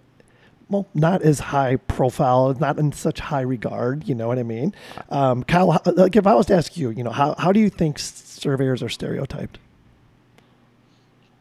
well, 0.70 0.86
not 0.94 1.20
as 1.22 1.40
high 1.40 1.76
profile, 1.76 2.54
not 2.58 2.78
in 2.78 2.92
such 2.92 3.20
high 3.20 3.42
regard. 3.42 4.08
You 4.08 4.14
know 4.14 4.26
what 4.28 4.38
I 4.38 4.42
mean? 4.42 4.72
Um, 5.10 5.42
Kyle, 5.44 5.80
like 5.94 6.16
if 6.16 6.26
I 6.26 6.34
was 6.34 6.46
to 6.46 6.54
ask 6.54 6.76
you, 6.76 6.90
you 6.90 7.04
know, 7.04 7.10
how, 7.10 7.34
how 7.38 7.52
do 7.52 7.60
you 7.60 7.68
think 7.68 7.98
surveyors 7.98 8.82
are 8.82 8.88
stereotyped? 8.88 9.58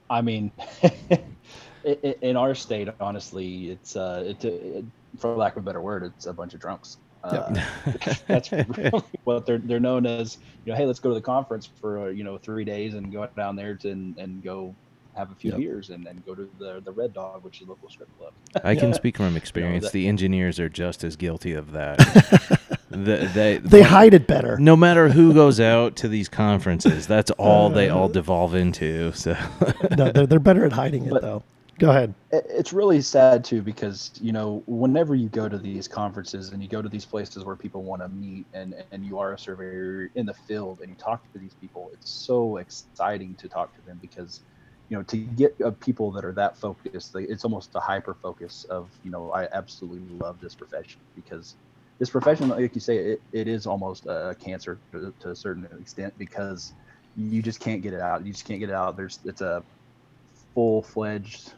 I 0.10 0.22
mean, 0.22 0.52
i- 0.84 0.90
i- 1.86 2.16
in 2.22 2.36
our 2.36 2.56
state, 2.56 2.90
honestly, 3.00 3.70
it's 3.72 3.96
uh, 3.96 4.24
it, 4.26 4.44
it, 4.44 4.86
for 5.18 5.36
lack 5.36 5.56
of 5.56 5.64
a 5.64 5.66
better 5.66 5.82
word, 5.82 6.04
it's 6.04 6.26
a 6.26 6.34
bunch 6.34 6.54
of 6.54 6.60
drunks. 6.60 6.98
Uh, 7.24 7.54
that's 8.28 8.52
really 8.52 8.92
what 9.26 9.46
they're 9.46 9.58
they're 9.58 9.80
known 9.80 10.06
as. 10.06 10.38
You 10.66 10.72
know, 10.72 10.78
hey, 10.78 10.86
let's 10.86 11.00
go 11.00 11.10
to 11.10 11.16
the 11.16 11.22
conference 11.22 11.70
for 11.82 12.00
uh, 12.00 12.06
you 12.08 12.24
know 12.24 12.38
three 12.38 12.64
days 12.64 12.94
and 12.94 13.12
go 13.12 13.28
down 13.36 13.56
there 13.56 13.76
to 13.76 13.90
and, 13.92 14.18
and 14.18 14.44
go 14.44 14.74
have 15.16 15.32
a 15.32 15.36
few 15.36 15.52
Yep. 15.52 15.60
beers 15.60 15.90
and 15.90 16.06
then 16.06 16.24
go 16.26 16.34
to 16.36 16.50
the 16.60 16.82
the 16.86 16.92
Red 16.92 17.14
Dog, 17.14 17.44
which 17.44 17.62
is 17.62 17.68
a 17.68 17.70
local 17.72 17.90
strip 17.90 18.08
club. 18.18 18.32
I 18.64 18.76
can 18.76 18.94
speak 18.94 19.18
from 19.18 19.36
experience. 19.36 19.86
that- 19.86 19.92
the 19.94 20.08
engineers 20.08 20.60
are 20.60 20.70
just 20.70 21.04
as 21.04 21.16
guilty 21.16 21.54
of 21.54 21.72
that. 21.74 21.98
the, 22.90 23.30
they 23.34 23.58
They 23.58 23.82
hide 23.82 24.14
it 24.14 24.26
better. 24.28 24.58
No 24.58 24.76
matter 24.78 25.10
who 25.10 25.34
goes 25.34 25.60
out 25.60 25.96
to 25.98 26.08
these 26.08 26.30
conferences, 26.30 27.06
that's 27.08 27.32
all 27.32 27.70
they 27.70 27.90
all 27.90 28.08
devolve 28.08 28.56
into. 28.56 29.12
So 29.14 29.36
no, 29.98 30.12
they're, 30.12 30.26
they're 30.28 30.40
better 30.40 30.64
at 30.66 30.72
hiding 30.72 31.06
it 31.06 31.12
But- 31.12 31.22
though. 31.22 31.44
Go 31.80 31.92
ahead. 31.92 32.14
it's 32.32 32.74
really 32.74 33.00
sad 33.00 33.44
too 33.44 33.62
because 33.62 34.12
you 34.20 34.34
know 34.34 34.64
whenever 34.68 35.16
you 35.16 35.30
go 35.30 35.48
to 35.48 35.58
these 35.58 35.88
conferences 35.88 36.50
and 36.50 36.62
you 36.62 36.68
go 36.68 36.82
to 36.82 36.90
these 36.90 37.06
places 37.06 37.46
where 37.46 37.56
people 37.56 37.84
want 37.84 38.02
to 38.02 38.10
meet 38.10 38.46
and 38.54 38.76
and 38.92 39.06
you 39.06 39.18
are 39.18 39.34
a 39.34 39.40
surveyor 39.40 40.12
in 40.16 40.26
the 40.26 40.34
field 40.34 40.82
and 40.82 40.90
you 40.90 40.96
talk 40.96 41.32
to 41.32 41.40
these 41.40 41.54
people 41.54 41.90
it's 41.94 42.10
so 42.10 42.58
exciting 42.58 43.34
to 43.36 43.48
talk 43.48 43.74
to 43.76 43.82
them 43.84 43.98
because 44.02 44.42
you 44.90 44.98
know 44.98 45.04
to 45.04 45.18
get 45.18 45.56
uh, 45.64 45.72
people 45.80 46.12
that 46.12 46.26
are 46.26 46.34
that 46.34 46.58
focused 46.58 47.14
they, 47.14 47.24
it's 47.24 47.46
almost 47.46 47.74
a 47.76 47.80
hyper 47.80 48.14
focus 48.14 48.66
of 48.70 48.92
you 49.02 49.10
know 49.10 49.32
i 49.32 49.48
absolutely 49.54 50.18
love 50.18 50.40
this 50.42 50.56
profession 50.56 51.00
because 51.16 51.56
this 51.98 52.10
profession 52.10 52.50
like 52.50 52.76
you 52.76 52.82
say 52.82 52.98
it, 52.98 53.22
it 53.32 53.48
is 53.48 53.66
almost 53.66 54.06
a 54.06 54.36
cancer 54.38 54.82
to, 54.92 55.14
to 55.20 55.32
a 55.32 55.36
certain 55.36 55.66
extent 55.80 56.14
because 56.18 56.74
you 57.16 57.42
just 57.42 57.62
can't 57.62 57.82
get 57.82 57.94
it 57.94 58.02
out 58.02 58.26
you 58.26 58.34
just 58.34 58.46
can't 58.46 58.60
get 58.60 58.70
it 58.70 58.76
out 58.76 58.98
there's 58.98 59.20
it's 59.24 59.42
a 59.42 59.64
full-fledged 60.54 61.54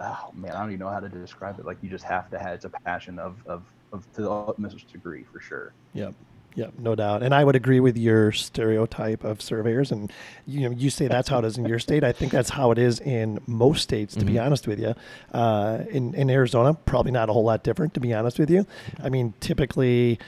oh 0.00 0.30
man, 0.34 0.52
I 0.52 0.60
don't 0.60 0.70
even 0.70 0.80
know 0.80 0.88
how 0.90 1.00
to 1.00 1.08
describe 1.08 1.58
it. 1.58 1.66
Like 1.66 1.78
you 1.82 1.88
just 1.90 2.04
have 2.04 2.30
to 2.30 2.38
have 2.38 2.54
it's 2.54 2.64
a 2.64 2.70
passion 2.70 3.18
of 3.18 3.36
of, 3.46 3.62
of 3.92 4.10
to 4.14 4.22
the 4.22 4.30
utmost 4.30 4.90
degree 4.92 5.24
for 5.32 5.40
sure. 5.40 5.72
Yep. 5.92 6.14
Yep, 6.56 6.74
no 6.78 6.94
doubt. 6.94 7.24
And 7.24 7.34
I 7.34 7.42
would 7.42 7.56
agree 7.56 7.80
with 7.80 7.96
your 7.98 8.30
stereotype 8.30 9.24
of 9.24 9.42
surveyors. 9.42 9.90
And 9.90 10.12
you 10.46 10.60
know, 10.60 10.70
you 10.76 10.88
say 10.88 11.08
that's 11.08 11.28
how 11.28 11.40
it 11.40 11.44
is 11.44 11.58
in 11.58 11.64
your 11.66 11.80
state. 11.80 12.04
I 12.04 12.12
think 12.12 12.30
that's 12.30 12.50
how 12.50 12.70
it 12.70 12.78
is 12.78 13.00
in 13.00 13.40
most 13.48 13.82
states, 13.82 14.14
to 14.14 14.24
be 14.24 14.34
Mhm. 14.34 14.46
honest 14.46 14.68
with 14.68 14.78
you. 14.78 14.94
Uh, 15.32 15.80
in 15.90 16.14
in 16.14 16.30
Arizona, 16.30 16.74
probably 16.74 17.10
not 17.10 17.28
a 17.28 17.32
whole 17.32 17.42
lot 17.42 17.64
different, 17.64 17.92
to 17.94 18.00
be 18.00 18.14
honest 18.14 18.38
with 18.38 18.50
you. 18.50 18.66
I 19.02 19.08
mean, 19.08 19.34
typically, 19.40 20.20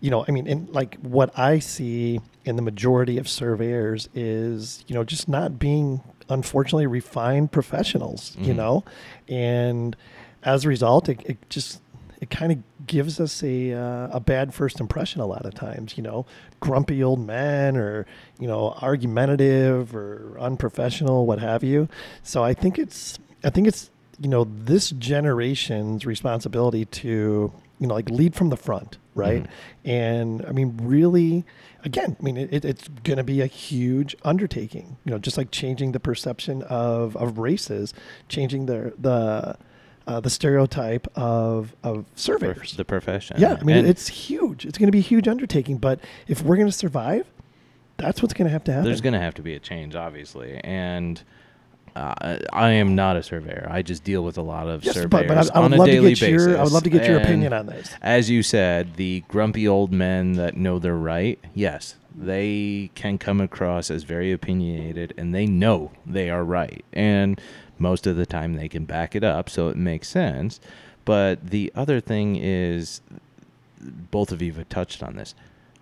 you 0.00 0.10
know, 0.10 0.22
I 0.28 0.32
mean, 0.32 0.46
in 0.46 0.68
like 0.70 0.98
what 1.00 1.30
I 1.38 1.60
see 1.60 2.20
in 2.44 2.56
the 2.56 2.62
majority 2.62 3.16
of 3.16 3.26
surveyors 3.26 4.10
is, 4.14 4.84
you 4.86 4.94
know, 4.94 5.02
just 5.04 5.28
not 5.30 5.58
being 5.58 6.02
unfortunately 6.30 6.86
refined 6.86 7.52
professionals, 7.52 8.36
you 8.40 8.52
Mhm. 8.54 8.56
know, 8.56 8.84
and 9.28 9.96
as 10.42 10.64
a 10.64 10.68
result, 10.68 11.08
it, 11.08 11.20
it 11.26 11.50
just 11.50 11.80
it 12.20 12.28
kind 12.28 12.52
of 12.52 12.58
gives 12.86 13.18
us 13.18 13.42
a 13.42 13.72
uh, 13.72 14.08
a 14.12 14.20
bad 14.20 14.52
first 14.52 14.78
impression 14.80 15.20
a 15.22 15.26
lot 15.26 15.46
of 15.46 15.54
times. 15.54 15.96
You 15.96 16.02
know, 16.02 16.26
grumpy 16.60 17.02
old 17.02 17.20
men, 17.26 17.76
or 17.76 18.06
you 18.38 18.46
know, 18.46 18.74
argumentative 18.82 19.94
or 19.94 20.36
unprofessional, 20.38 21.26
what 21.26 21.38
have 21.38 21.64
you. 21.64 21.88
So 22.22 22.42
I 22.44 22.54
think 22.54 22.78
it's 22.78 23.18
I 23.42 23.50
think 23.50 23.66
it's 23.66 23.90
you 24.20 24.28
know 24.28 24.44
this 24.44 24.90
generation's 24.90 26.04
responsibility 26.04 26.84
to 26.84 27.52
you 27.78 27.86
know 27.86 27.94
like 27.94 28.10
lead 28.10 28.34
from 28.34 28.50
the 28.50 28.56
front, 28.56 28.98
right? 29.14 29.46
And 29.84 30.44
I 30.46 30.52
mean, 30.52 30.78
really, 30.82 31.44
again, 31.84 32.16
I 32.18 32.22
mean, 32.22 32.36
it, 32.36 32.64
it's 32.64 32.88
going 32.88 33.16
to 33.16 33.24
be 33.24 33.40
a 33.40 33.46
huge 33.46 34.16
undertaking. 34.24 34.96
You 35.04 35.12
know, 35.12 35.18
just 35.18 35.36
like 35.36 35.50
changing 35.50 35.92
the 35.92 36.00
perception 36.00 36.62
of 36.62 37.16
of 37.16 37.38
races, 37.38 37.94
changing 38.28 38.66
the 38.66 38.94
the 38.98 39.56
uh, 40.06 40.20
the 40.20 40.30
stereotype 40.30 41.06
of 41.16 41.74
of 41.82 42.04
surveyors. 42.14 42.76
the 42.76 42.84
profession. 42.84 43.36
Yeah, 43.38 43.56
I 43.60 43.64
mean, 43.64 43.76
And 43.76 43.86
it's 43.86 44.08
huge. 44.08 44.66
It's 44.66 44.78
going 44.78 44.88
to 44.88 44.92
be 44.92 44.98
a 44.98 45.02
huge 45.02 45.28
undertaking. 45.28 45.78
But 45.78 46.00
if 46.26 46.42
we're 46.42 46.56
going 46.56 46.68
to 46.68 46.72
survive, 46.72 47.26
that's 47.96 48.22
what's 48.22 48.34
going 48.34 48.46
to 48.46 48.52
have 48.52 48.64
to 48.64 48.72
happen. 48.72 48.86
there's 48.86 49.00
going 49.00 49.12
to 49.12 49.20
have 49.20 49.34
to 49.34 49.42
be 49.42 49.54
a 49.54 49.60
change, 49.60 49.94
obviously, 49.94 50.60
and. 50.64 51.22
Uh, 51.96 52.38
I 52.52 52.70
am 52.70 52.94
not 52.94 53.16
a 53.16 53.22
surveyor. 53.22 53.66
I 53.70 53.82
just 53.82 54.04
deal 54.04 54.22
with 54.22 54.38
a 54.38 54.42
lot 54.42 54.68
of 54.68 54.84
Yes, 54.84 54.94
surveyors 54.94 55.10
but, 55.10 55.28
but 55.28 55.36
I, 55.56 55.60
I 55.60 55.64
on 55.64 55.70
would 55.70 55.76
a 55.76 55.78
love 55.78 55.86
to 55.86 55.92
daily 55.92 56.14
get 56.14 56.20
basis. 56.20 56.46
your 56.46 56.58
I 56.58 56.62
would 56.62 56.72
love 56.72 56.84
to 56.84 56.90
get 56.90 57.04
your 57.04 57.16
and 57.16 57.24
opinion 57.24 57.52
on 57.52 57.66
this. 57.66 57.92
As 58.00 58.30
you 58.30 58.42
said, 58.42 58.96
the 58.96 59.24
grumpy 59.28 59.66
old 59.66 59.92
men 59.92 60.34
that 60.34 60.56
know 60.56 60.78
they're 60.78 60.94
right, 60.96 61.38
yes, 61.54 61.96
they 62.16 62.90
can 62.94 63.18
come 63.18 63.40
across 63.40 63.90
as 63.90 64.04
very 64.04 64.32
opinionated 64.32 65.14
and 65.16 65.34
they 65.34 65.46
know 65.46 65.90
they 66.06 66.30
are 66.30 66.44
right. 66.44 66.84
And 66.92 67.40
most 67.78 68.06
of 68.06 68.16
the 68.16 68.26
time 68.26 68.54
they 68.54 68.68
can 68.68 68.84
back 68.84 69.16
it 69.16 69.24
up, 69.24 69.48
so 69.50 69.68
it 69.68 69.76
makes 69.76 70.08
sense. 70.08 70.60
But 71.04 71.50
the 71.50 71.72
other 71.74 72.00
thing 72.00 72.36
is, 72.36 73.00
both 73.80 74.32
of 74.32 74.42
you 74.42 74.52
have 74.52 74.68
touched 74.68 75.02
on 75.02 75.16
this. 75.16 75.34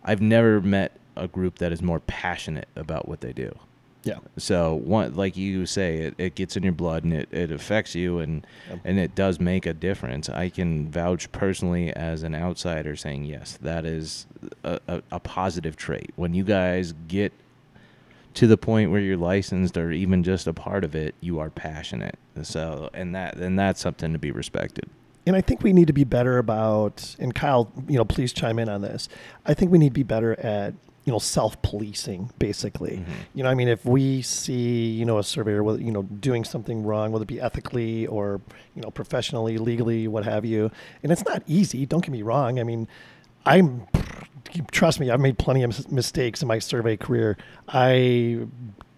I've 0.05 0.23
never 0.23 0.61
met 0.61 0.93
a 1.17 1.27
group 1.27 1.59
that 1.59 1.73
is 1.73 1.83
more 1.83 2.01
passionate 2.01 2.69
about 2.77 3.09
what 3.09 3.21
they 3.21 3.33
do. 3.33 3.59
Yeah. 4.05 4.19
So 4.37 4.75
one, 4.75 5.15
like 5.17 5.37
you 5.37 5.67
say, 5.67 5.99
it, 5.99 6.15
it 6.19 6.35
gets 6.35 6.57
in 6.57 6.63
your 6.63 6.73
blood 6.73 7.05
and 7.05 7.13
it, 7.13 7.29
it 7.33 7.51
affects 7.51 7.95
you 7.95 8.21
and 8.21 8.47
Yep. 8.71 8.79
and 8.85 8.99
it 8.99 9.15
does 9.15 9.41
make 9.41 9.67
a 9.67 9.75
difference. 9.75 10.29
I 10.29 10.49
can 10.51 10.91
vouch 10.91 11.31
personally 11.33 11.93
as 11.95 12.23
an 12.23 12.35
outsider 12.35 12.97
saying 12.97 13.25
yes, 13.25 13.59
that 13.61 13.85
is 13.85 14.27
a, 14.65 14.79
a, 14.89 15.03
a 15.13 15.21
positive 15.21 15.77
trait. 15.77 16.13
When 16.17 16.33
you 16.33 16.45
guys 16.45 16.95
get 17.09 17.33
to 18.35 18.47
the 18.47 18.57
point 18.57 18.91
where 18.91 19.01
you're 19.01 19.17
licensed 19.17 19.77
or 19.77 19.91
even 19.91 20.23
just 20.23 20.47
a 20.47 20.53
part 20.53 20.85
of 20.85 20.95
it, 20.95 21.15
you 21.21 21.41
are 21.41 21.51
passionate. 21.51 22.19
So 22.43 22.91
and 22.95 23.15
that 23.15 23.37
and 23.37 23.59
that's 23.59 23.81
something 23.81 24.13
to 24.13 24.19
be 24.19 24.31
respected. 24.31 24.89
And 25.27 25.37
I 25.37 25.41
think 25.43 25.63
we 25.63 25.75
need 25.75 25.89
to 25.89 25.93
be 25.93 26.05
better 26.05 26.39
about, 26.39 27.15
and 27.19 27.35
Kyle, 27.35 27.71
you 27.87 27.99
know, 27.99 28.05
please 28.07 28.33
chime 28.33 28.59
in 28.59 28.69
on 28.71 28.81
this. 28.81 29.11
I 29.45 29.53
think 29.53 29.71
we 29.71 29.77
need 29.77 29.89
to 29.89 29.95
be 29.95 30.03
better 30.03 30.39
at, 30.41 30.73
you 31.09 31.13
know 31.13 31.19
self-policing 31.19 32.31
basically 32.39 32.99
mm-hmm. 32.99 33.13
you 33.33 33.43
know 33.43 33.49
i 33.49 33.55
mean 33.55 33.67
if 33.67 33.83
we 33.87 34.21
see 34.21 34.91
you 34.91 35.07
know 35.07 35.17
a 35.17 35.25
surveyor 35.25 35.63
whether 35.63 35.81
you 35.81 35.91
know 35.91 36.03
doing 36.03 36.45
something 36.45 36.83
wrong 36.83 37.13
whether 37.13 37.23
it 37.23 37.29
be 37.29 37.41
ethically 37.41 38.07
or 38.09 38.43
you 38.75 38.83
know 38.83 38.91
professionally 38.91 39.57
legally 39.57 40.07
what 40.07 40.23
have 40.23 40.45
you 40.45 40.71
and 41.03 41.11
it's 41.11 41.25
not 41.25 41.43
easy 41.47 41.87
don't 41.87 42.05
get 42.05 42.11
me 42.11 42.21
wrong 42.21 42.61
i 42.61 42.63
mean 42.63 42.87
i'm 43.47 43.87
trust 44.71 45.01
me 45.01 45.11
i've 45.11 45.19
made 45.19 45.39
plenty 45.39 45.63
of 45.63 45.91
mistakes 45.91 46.43
in 46.43 46.49
my 46.49 46.59
survey 46.59 46.95
career 46.95 47.39
i 47.69 48.39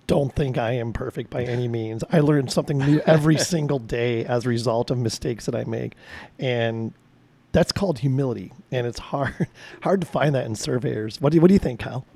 don't 0.09 0.35
think 0.35 0.59
I 0.59 0.73
am 0.73 0.93
perfect 0.93 1.31
by 1.31 1.45
any 1.45 1.69
means. 1.79 2.03
I 2.11 2.19
learn 2.19 2.49
something 2.49 2.79
new 2.79 3.01
every 3.07 3.39
single 3.39 3.79
day 3.79 4.25
as 4.25 4.45
a 4.45 4.49
result 4.49 4.91
of 4.91 4.99
mistakes 4.99 5.47
that 5.47 5.55
I 5.55 5.63
make. 5.63 5.93
And 6.37 6.93
that's 7.53 7.73
called 7.73 7.99
humility. 8.01 8.53
And 8.71 8.87
it's 8.87 8.99
hard 8.99 9.49
hard 9.83 10.01
to 10.01 10.07
find 10.07 10.35
that 10.35 10.47
in 10.47 10.55
surveyors. 10.55 11.21
What 11.21 11.33
do 11.33 11.37
you, 11.37 11.43
what 11.43 11.49
do 11.49 11.55
you 11.55 11.61
think, 11.61 11.81
Kyle? 11.81 12.07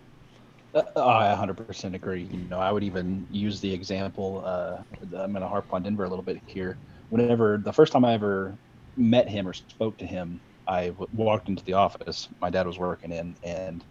Uh, 0.74 0.82
I 0.96 1.36
100% 1.36 1.94
agree. 1.94 2.24
You 2.24 2.38
know, 2.50 2.58
I 2.58 2.72
would 2.72 2.82
even 2.82 3.26
use 3.30 3.60
the 3.60 3.72
example. 3.72 4.42
Uh, 4.44 4.78
I'm 5.16 5.32
going 5.32 5.42
to 5.42 5.46
harp 5.46 5.66
on 5.72 5.84
Denver 5.84 6.04
a 6.04 6.08
little 6.08 6.24
bit 6.24 6.40
here. 6.46 6.76
Whenever 7.10 7.58
the 7.58 7.72
first 7.72 7.92
time 7.92 8.04
I 8.04 8.14
ever 8.14 8.58
met 8.96 9.28
him 9.28 9.46
or 9.46 9.52
spoke 9.52 9.96
to 9.98 10.06
him, 10.06 10.40
I 10.66 10.88
w- 10.88 11.08
walked 11.14 11.48
into 11.48 11.64
the 11.64 11.74
office. 11.74 12.28
My 12.40 12.50
dad 12.50 12.66
was 12.66 12.78
working 12.78 13.12
in, 13.12 13.36
and 13.44 13.84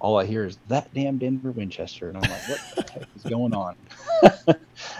all 0.00 0.18
I 0.18 0.24
hear 0.24 0.46
is 0.46 0.58
that 0.68 0.92
damn 0.94 1.18
Denver 1.18 1.50
Winchester, 1.50 2.08
and 2.08 2.16
I'm 2.16 2.30
like, 2.30 2.48
what 2.48 2.60
the 2.76 2.92
heck 2.92 3.08
is 3.14 3.22
going 3.22 3.54
on? 3.54 3.76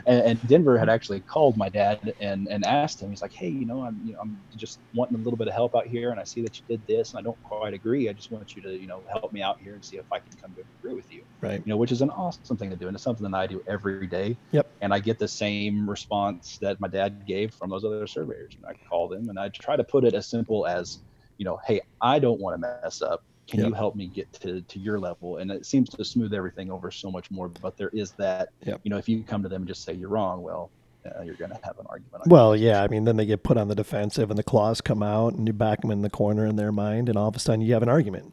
and, 0.06 0.22
and 0.22 0.48
Denver 0.48 0.78
had 0.78 0.88
actually 0.88 1.20
called 1.20 1.56
my 1.56 1.68
dad 1.68 2.14
and, 2.20 2.48
and 2.48 2.64
asked 2.66 3.00
him. 3.00 3.10
He's 3.10 3.22
like, 3.22 3.32
hey, 3.32 3.48
you 3.48 3.64
know, 3.66 3.82
I'm 3.82 4.00
you 4.04 4.12
know 4.12 4.20
I'm 4.20 4.38
just 4.56 4.78
wanting 4.94 5.16
a 5.16 5.22
little 5.22 5.38
bit 5.38 5.48
of 5.48 5.54
help 5.54 5.74
out 5.74 5.86
here, 5.86 6.10
and 6.10 6.20
I 6.20 6.24
see 6.24 6.42
that 6.42 6.58
you 6.58 6.64
did 6.68 6.86
this, 6.86 7.10
and 7.10 7.18
I 7.18 7.22
don't 7.22 7.42
quite 7.44 7.74
agree. 7.74 8.08
I 8.08 8.12
just 8.12 8.30
want 8.30 8.54
you 8.54 8.62
to 8.62 8.78
you 8.78 8.86
know 8.86 9.02
help 9.10 9.32
me 9.32 9.42
out 9.42 9.58
here 9.60 9.74
and 9.74 9.84
see 9.84 9.96
if 9.96 10.04
I 10.12 10.18
can 10.18 10.30
come 10.40 10.54
to 10.54 10.64
agree 10.78 10.94
with 10.94 11.10
you. 11.12 11.22
Right. 11.40 11.62
You 11.64 11.70
know, 11.70 11.76
which 11.76 11.92
is 11.92 12.02
an 12.02 12.10
awesome 12.10 12.56
thing 12.56 12.70
to 12.70 12.76
do, 12.76 12.86
and 12.86 12.94
it's 12.94 13.02
something 13.04 13.30
that 13.30 13.36
I 13.36 13.46
do 13.46 13.62
every 13.66 14.06
day. 14.06 14.36
Yep. 14.52 14.66
And 14.82 14.92
I 14.92 14.98
get 14.98 15.18
the 15.18 15.28
same 15.28 15.88
response 15.88 16.58
that 16.58 16.80
my 16.80 16.88
dad 16.88 17.26
gave 17.26 17.54
from 17.54 17.70
those 17.70 17.84
other 17.84 18.06
surveyors. 18.06 18.54
And 18.56 18.66
I 18.66 18.74
call 18.88 19.08
them, 19.08 19.28
and 19.28 19.38
I 19.38 19.48
try 19.48 19.76
to 19.76 19.84
put 19.84 20.04
it 20.04 20.14
as 20.14 20.26
simple 20.26 20.66
as, 20.66 20.98
you 21.38 21.44
know, 21.44 21.58
hey, 21.66 21.80
I 22.00 22.18
don't 22.18 22.40
want 22.40 22.54
to 22.54 22.58
mess 22.58 23.02
up. 23.02 23.24
Can 23.50 23.60
Yep. 23.60 23.68
you 23.68 23.74
help 23.74 23.96
me 23.96 24.06
get 24.06 24.32
to, 24.34 24.60
to 24.60 24.78
your 24.78 25.00
level? 25.00 25.38
And 25.38 25.50
it 25.50 25.66
seems 25.66 25.88
to 25.90 26.04
smooth 26.04 26.32
everything 26.32 26.70
over 26.70 26.90
so 26.92 27.10
much 27.10 27.30
more. 27.32 27.48
But 27.48 27.76
there 27.76 27.88
is 27.88 28.12
that, 28.12 28.50
Yep. 28.64 28.80
you 28.84 28.90
know, 28.90 28.96
if 28.96 29.08
you 29.08 29.24
come 29.24 29.42
to 29.42 29.48
them 29.48 29.62
and 29.62 29.68
just 29.68 29.82
say 29.82 29.92
you're 29.92 30.08
wrong, 30.08 30.40
well, 30.42 30.70
uh, 31.04 31.22
you're 31.22 31.34
going 31.34 31.50
to 31.50 31.58
have 31.64 31.76
an 31.80 31.86
argument. 31.88 32.22
On 32.22 32.28
Well, 32.30 32.54
yeah, 32.54 32.82
I 32.84 32.86
mean, 32.88 33.04
then 33.04 33.16
they 33.16 33.26
get 33.26 33.42
put 33.42 33.56
on 33.56 33.66
the 33.66 33.74
defensive 33.74 34.30
and 34.30 34.38
the 34.38 34.44
claws 34.44 34.80
come 34.80 35.02
out 35.02 35.34
and 35.34 35.48
you 35.48 35.52
back 35.52 35.80
them 35.80 35.90
in 35.90 36.02
the 36.02 36.10
corner 36.10 36.46
in 36.46 36.54
their 36.54 36.70
mind, 36.70 37.08
and 37.08 37.18
all 37.18 37.26
of 37.26 37.34
a 37.34 37.40
sudden 37.40 37.60
you 37.60 37.72
have 37.74 37.82
an 37.82 37.88
argument. 37.88 38.32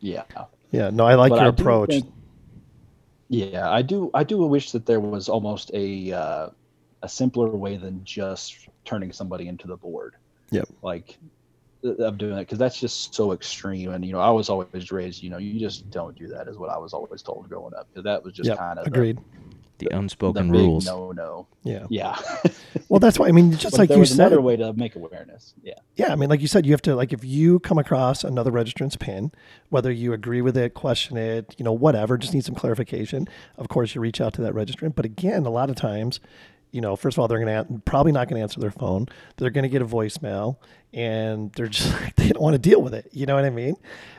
yeah. 0.00 0.24
Yeah, 0.72 0.90
no, 0.90 1.06
I 1.06 1.14
like 1.14 1.30
But 1.30 1.36
your 1.36 1.44
I 1.46 1.48
approach. 1.50 1.90
think- 1.90 2.12
yeah, 3.28 3.70
I 3.70 3.82
do. 3.82 4.10
I 4.14 4.24
do 4.24 4.38
wish 4.46 4.72
that 4.72 4.84
there 4.86 4.98
was 5.00 5.28
almost 5.28 5.70
a 5.74 6.12
uh, 6.12 6.48
a 7.02 7.08
simpler 7.08 7.48
way 7.50 7.76
than 7.76 8.02
just 8.04 8.68
turning 8.84 9.12
somebody 9.12 9.46
into 9.48 9.66
the 9.68 9.76
board. 9.76 10.14
Yep. 10.50 10.68
Like 10.82 11.16
of 11.82 12.18
doing 12.18 12.34
it 12.34 12.40
because 12.42 12.58
that's 12.58 12.78
just 12.80 13.14
so 13.14 13.32
extreme. 13.32 13.92
And 13.92 14.04
you 14.04 14.12
know, 14.12 14.20
I 14.20 14.30
was 14.30 14.48
always 14.48 14.90
raised. 14.92 15.22
You 15.22 15.30
know, 15.30 15.38
you 15.38 15.58
just 15.60 15.90
don't 15.90 16.16
do 16.16 16.28
that. 16.28 16.48
Is 16.48 16.58
what 16.58 16.70
I 16.70 16.78
was 16.78 16.92
always 16.92 17.22
told 17.22 17.48
growing 17.48 17.74
up. 17.74 17.88
Because 17.90 18.04
that 18.04 18.24
was 18.24 18.34
just 18.34 18.48
Yep, 18.48 18.58
kind 18.58 18.78
of 18.78 18.86
agreed. 18.86 19.18
The 19.78 19.88
The, 19.90 19.96
unspoken 19.98 20.48
the 20.48 20.52
big 20.52 20.70
rules. 20.70 20.86
No, 20.86 21.12
no. 21.12 21.48
Yeah. 21.62 21.86
Yeah. 21.88 22.18
Well, 22.88 23.00
that's 23.00 23.18
why 23.18 23.28
I 23.28 23.32
mean, 23.32 23.56
just 23.56 23.72
But 23.72 23.78
like 23.78 23.88
there 23.88 23.98
you 23.98 24.00
was 24.00 24.12
said, 24.12 24.32
another 24.32 24.40
way 24.40 24.56
to 24.56 24.72
make 24.74 24.94
awareness. 24.96 25.54
Yeah. 25.62 25.74
Yeah, 25.96 26.12
I 26.12 26.16
mean, 26.16 26.30
like 26.30 26.40
you 26.40 26.46
said, 26.46 26.64
you 26.66 26.72
have 26.72 26.82
to 26.82 26.94
like 26.94 27.12
if 27.12 27.24
you 27.24 27.58
come 27.60 27.78
across 27.78 28.22
another 28.24 28.52
registrant's 28.52 28.96
pin, 28.96 29.32
whether 29.70 29.90
you 29.90 30.12
agree 30.12 30.40
with 30.40 30.56
it, 30.56 30.74
question 30.74 31.16
it, 31.16 31.54
you 31.58 31.64
know, 31.64 31.72
whatever, 31.72 32.16
just 32.16 32.32
need 32.32 32.44
some 32.44 32.54
clarification. 32.54 33.26
Of 33.56 33.68
course, 33.68 33.94
you 33.94 34.00
reach 34.00 34.20
out 34.20 34.34
to 34.34 34.42
that 34.42 34.54
registrant. 34.54 34.94
But 34.94 35.04
again, 35.04 35.46
a 35.46 35.50
lot 35.50 35.68
of 35.70 35.76
times, 35.76 36.20
you 36.70 36.80
know, 36.80 36.96
first 36.96 37.16
of 37.16 37.20
all, 37.20 37.28
they're 37.28 37.42
going 37.42 37.66
to 37.66 37.80
probably 37.84 38.12
not 38.12 38.28
going 38.28 38.38
to 38.38 38.42
answer 38.42 38.60
their 38.60 38.70
phone. 38.70 39.06
They're 39.36 39.50
going 39.50 39.62
to 39.62 39.68
get 39.68 39.82
a 39.82 39.86
voicemail, 39.86 40.56
and 40.92 41.52
they're 41.52 41.68
just 41.68 41.94
they 42.16 42.28
don't 42.28 42.42
want 42.42 42.54
to 42.54 42.58
deal 42.58 42.82
with 42.82 42.94
it. 42.94 43.08
You 43.12 43.26
know 43.26 43.34
what 43.34 43.44
I 43.44 43.50
mean? 43.50 43.76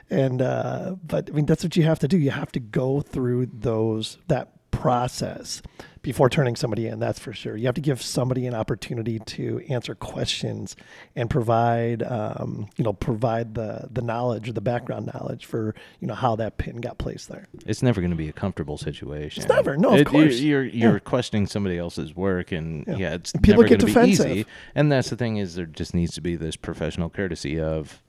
And 0.10 0.42
uh, 0.42 0.96
but 1.06 1.30
I 1.30 1.34
mean, 1.34 1.46
that's 1.46 1.64
what 1.64 1.76
you 1.76 1.84
have 1.84 2.00
to 2.00 2.08
do. 2.08 2.18
You 2.18 2.32
have 2.32 2.52
to 2.54 2.60
go 2.60 3.02
through 3.02 3.48
those 3.48 4.18
that 4.28 4.52
process 4.72 5.62
before 6.08 6.30
turning 6.30 6.56
somebody 6.56 6.88
in 6.88 7.02
that's 7.02 7.20
for 7.20 7.34
sure 7.34 7.58
you 7.58 7.66
have 7.66 7.76
to 7.76 7.82
give 7.82 8.02
somebody 8.02 8.48
an 8.48 8.54
opportunity 8.54 9.20
to 9.20 9.60
answer 9.68 9.94
questions 9.94 10.74
and 11.18 11.30
provide 11.30 12.02
um, 12.02 12.70
you 12.78 12.84
know 12.86 12.94
provide 12.94 13.56
the 13.56 13.90
the 13.92 14.02
knowledge 14.02 14.48
or 14.48 14.54
the 14.54 14.62
background 14.62 15.12
knowledge 15.14 15.46
for 15.46 15.76
you 16.00 16.08
know 16.08 16.14
how 16.14 16.34
that 16.34 16.58
pin 16.58 16.78
got 16.78 16.98
placed 16.98 17.28
there 17.28 17.46
It's 17.66 17.84
never 17.84 18.00
going 18.00 18.12
to 18.12 18.16
be 18.18 18.30
a 18.30 18.32
comfortable 18.32 18.78
situation. 18.78 19.44
It's 19.44 19.52
never, 19.52 19.76
no, 19.76 19.90
of 19.96 20.00
It- 20.00 20.08
course. 20.08 20.40
You're 20.40 20.64
you're, 20.64 20.94
Yeah. 20.94 21.00
questioning 21.00 21.46
somebody 21.46 21.78
else's 21.78 22.16
work, 22.16 22.54
and 22.54 22.86
Yeah. 22.88 22.96
yeah, 22.96 23.14
it's 23.16 23.34
And 23.34 23.44
people 23.44 23.64
never 23.64 23.68
get 23.70 23.80
to 23.82 23.86
be 23.88 23.92
defensive. 23.92 24.32
easy. 24.32 24.46
And 24.76 24.90
that's 24.90 25.10
the 25.10 25.18
thing 25.18 25.36
is, 25.36 25.56
there 25.56 25.66
just 25.66 25.94
needs 25.94 26.14
to 26.14 26.22
be 26.22 26.38
this 26.38 26.56
professional 26.56 27.10
courtesy 27.10 27.60
of, 27.60 28.02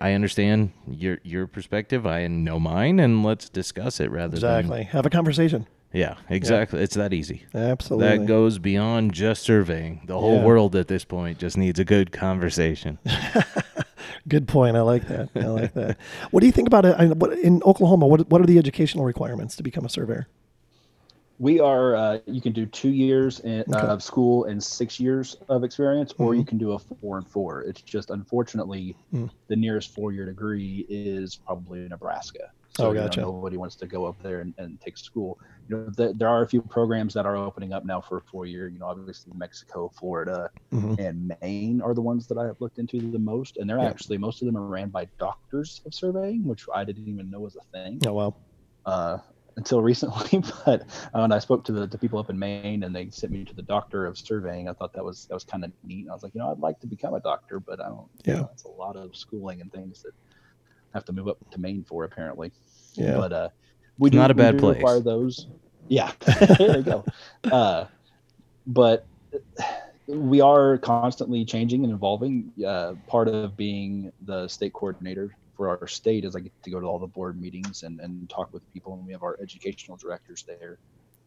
I 0.00 0.14
understand 0.14 0.72
your 0.90 1.18
your 1.22 1.46
perspective, 1.46 2.06
I 2.08 2.26
know 2.26 2.58
mine, 2.58 2.98
and 2.98 3.22
let's 3.24 3.48
discuss 3.48 4.00
it 4.00 4.10
rather 4.10 4.34
exactly 4.34 4.78
than 4.78 4.86
have 4.86 5.06
a 5.06 5.10
conversation 5.10 5.68
yeah, 5.94 6.16
exactly. 6.28 6.82
It's 6.82 6.94
that 6.96 7.12
easy. 7.14 7.44
absolutely 7.54 8.18
That 8.18 8.26
goes 8.26 8.58
beyond 8.58 9.14
just 9.14 9.42
surveying. 9.42 10.02
The 10.06 10.18
whole 10.18 10.36
Yeah. 10.38 10.44
world 10.44 10.76
at 10.76 10.88
this 10.88 11.04
point 11.04 11.38
just 11.38 11.56
needs 11.56 11.78
a 11.78 11.84
good 11.84 12.12
conversation. 12.12 12.98
good 14.28 14.48
point 14.48 14.74
i 14.76 14.80
like 14.80 15.06
that 15.08 15.28
i 15.36 15.40
like 15.46 15.72
that 15.74 15.98
what 16.30 16.40
do 16.40 16.46
you 16.46 16.52
think 16.52 16.66
about 16.66 16.84
it 16.86 16.94
I- 16.98 17.06
what- 17.08 17.38
in 17.38 17.62
oklahoma 17.64 18.06
what, 18.06 18.28
what 18.30 18.40
are 18.40 18.46
the 18.46 18.56
educational 18.58 19.04
requirements 19.04 19.54
to 19.56 19.62
become 19.62 19.84
a 19.84 19.88
surveyor 19.88 20.26
We 21.38 21.58
are. 21.60 21.96
Uh, 21.96 22.18
you 22.26 22.40
can 22.40 22.52
do 22.52 22.64
two 22.64 22.90
years 22.90 23.40
in, 23.40 23.62
Okay. 23.62 23.72
Mm-hmm. 23.72 23.90
of 23.90 24.02
school 24.04 24.44
and 24.44 24.62
six 24.62 25.00
years 25.00 25.36
of 25.48 25.64
experience, 25.64 26.14
or 26.18 26.34
you 26.36 26.44
can 26.44 26.58
do 26.58 26.72
a 26.72 26.78
four 26.78 27.18
and 27.18 27.26
four. 27.26 27.62
It's 27.62 27.82
just 27.82 28.10
unfortunately 28.10 28.94
Mm. 29.12 29.28
the 29.48 29.56
nearest 29.56 29.92
four-year 29.94 30.26
degree 30.26 30.86
is 30.88 31.34
probably 31.34 31.88
Nebraska. 31.88 32.50
Oh, 32.80 32.88
you 32.88 32.94
know, 32.94 33.04
gotcha. 33.06 33.20
nobody 33.20 33.56
wants 33.56 33.76
to 33.76 33.86
go 33.86 34.04
up 34.04 34.16
there 34.22 34.40
and, 34.40 34.52
and 34.58 34.80
take 34.80 34.98
school. 34.98 35.38
You 35.68 35.76
know, 35.76 35.90
th- 35.96 36.16
there 36.18 36.28
are 36.28 36.42
a 36.42 36.48
few 36.48 36.60
programs 36.60 37.14
that 37.14 37.24
are 37.24 37.36
opening 37.36 37.72
up 37.72 37.84
now 37.84 38.00
for 38.00 38.18
a 38.18 38.22
four-year. 38.22 38.68
You 38.68 38.78
know, 38.80 38.86
obviously 38.86 39.32
Mexico, 39.36 39.90
Florida, 39.98 40.50
Mhm. 40.72 40.98
and 40.98 41.36
Maine 41.40 41.80
are 41.80 41.94
the 41.94 42.02
ones 42.02 42.26
that 42.26 42.36
I 42.38 42.46
have 42.46 42.56
looked 42.60 42.78
into 42.78 43.00
the 43.12 43.18
most, 43.18 43.58
and 43.58 43.70
they're 43.70 43.78
Yeah. 43.78 43.88
actually 43.88 44.18
most 44.18 44.42
of 44.42 44.46
them 44.46 44.56
are 44.56 44.66
ran 44.66 44.88
by 44.90 45.08
doctors 45.20 45.80
of 45.86 45.94
surveying, 45.94 46.44
which 46.44 46.64
I 46.74 46.82
didn't 46.84 47.06
even 47.08 47.30
know 47.30 47.40
was 47.40 47.56
a 47.56 47.62
thing 47.72 48.00
oh 48.06 48.12
well 48.12 48.40
uh, 48.86 49.18
until 49.56 49.80
recently. 49.92 50.42
But 50.66 50.82
uh, 51.14 51.20
when 51.20 51.30
I 51.32 51.38
spoke 51.38 51.64
to 51.66 51.72
the, 51.72 51.86
the 51.86 51.98
people 51.98 52.18
up 52.18 52.28
in 52.28 52.38
Maine 52.38 52.82
and 52.82 52.94
they 52.94 53.08
sent 53.10 53.32
me 53.32 53.44
to 53.44 53.54
the 53.54 53.62
doctor 53.62 54.04
of 54.04 54.18
surveying, 54.18 54.68
I 54.68 54.72
thought 54.72 54.92
that 54.94 55.04
was 55.04 55.26
that 55.28 55.34
was 55.34 55.44
kind 55.44 55.64
of 55.64 55.70
neat. 55.84 56.08
I 56.10 56.12
was 56.12 56.24
like, 56.24 56.34
you 56.34 56.40
know, 56.40 56.50
I'd 56.50 56.58
like 56.58 56.80
to 56.80 56.88
become 56.88 57.14
a 57.14 57.20
doctor, 57.20 57.60
but 57.60 57.80
I 57.80 57.86
don't. 57.88 58.08
You 58.26 58.32
Yeah. 58.34 58.40
know, 58.40 58.48
it's 58.52 58.64
a 58.64 58.68
lot 58.68 58.96
of 58.96 59.14
schooling 59.14 59.60
and 59.60 59.70
things 59.72 60.02
that 60.02 60.12
have 60.94 61.04
to 61.06 61.12
move 61.12 61.28
up 61.28 61.38
to 61.50 61.60
Maine 61.60 61.84
for 61.84 62.04
apparently. 62.04 62.52
yeah 62.94 63.16
But 63.16 63.32
uh, 63.32 63.48
we 63.98 64.10
do, 64.10 64.18
not 64.18 64.30
a 64.30 64.34
bad 64.34 64.58
place. 64.58 64.76
Require 64.76 65.00
those. 65.00 65.48
Yeah, 65.88 66.12
there 66.58 66.78
you 66.78 66.82
go. 66.82 67.04
Uh, 67.44 67.86
but 68.66 69.06
we 70.06 70.40
are 70.40 70.78
constantly 70.78 71.44
changing 71.44 71.84
and 71.84 71.92
evolving. 71.92 72.52
Uh, 72.66 72.94
part 73.06 73.28
of 73.28 73.56
being 73.56 74.12
the 74.22 74.48
state 74.48 74.72
coordinator 74.72 75.36
for 75.56 75.68
our 75.68 75.86
state 75.86 76.24
is 76.24 76.34
I 76.34 76.40
get 76.40 76.62
to 76.62 76.70
go 76.70 76.80
to 76.80 76.86
all 76.86 76.98
the 76.98 77.06
board 77.06 77.40
meetings 77.40 77.82
and, 77.82 78.00
and 78.00 78.28
talk 78.28 78.52
with 78.52 78.62
people, 78.72 78.94
and 78.94 79.06
we 79.06 79.12
have 79.12 79.22
our 79.22 79.36
educational 79.40 79.96
directors 79.96 80.44
there, 80.46 80.78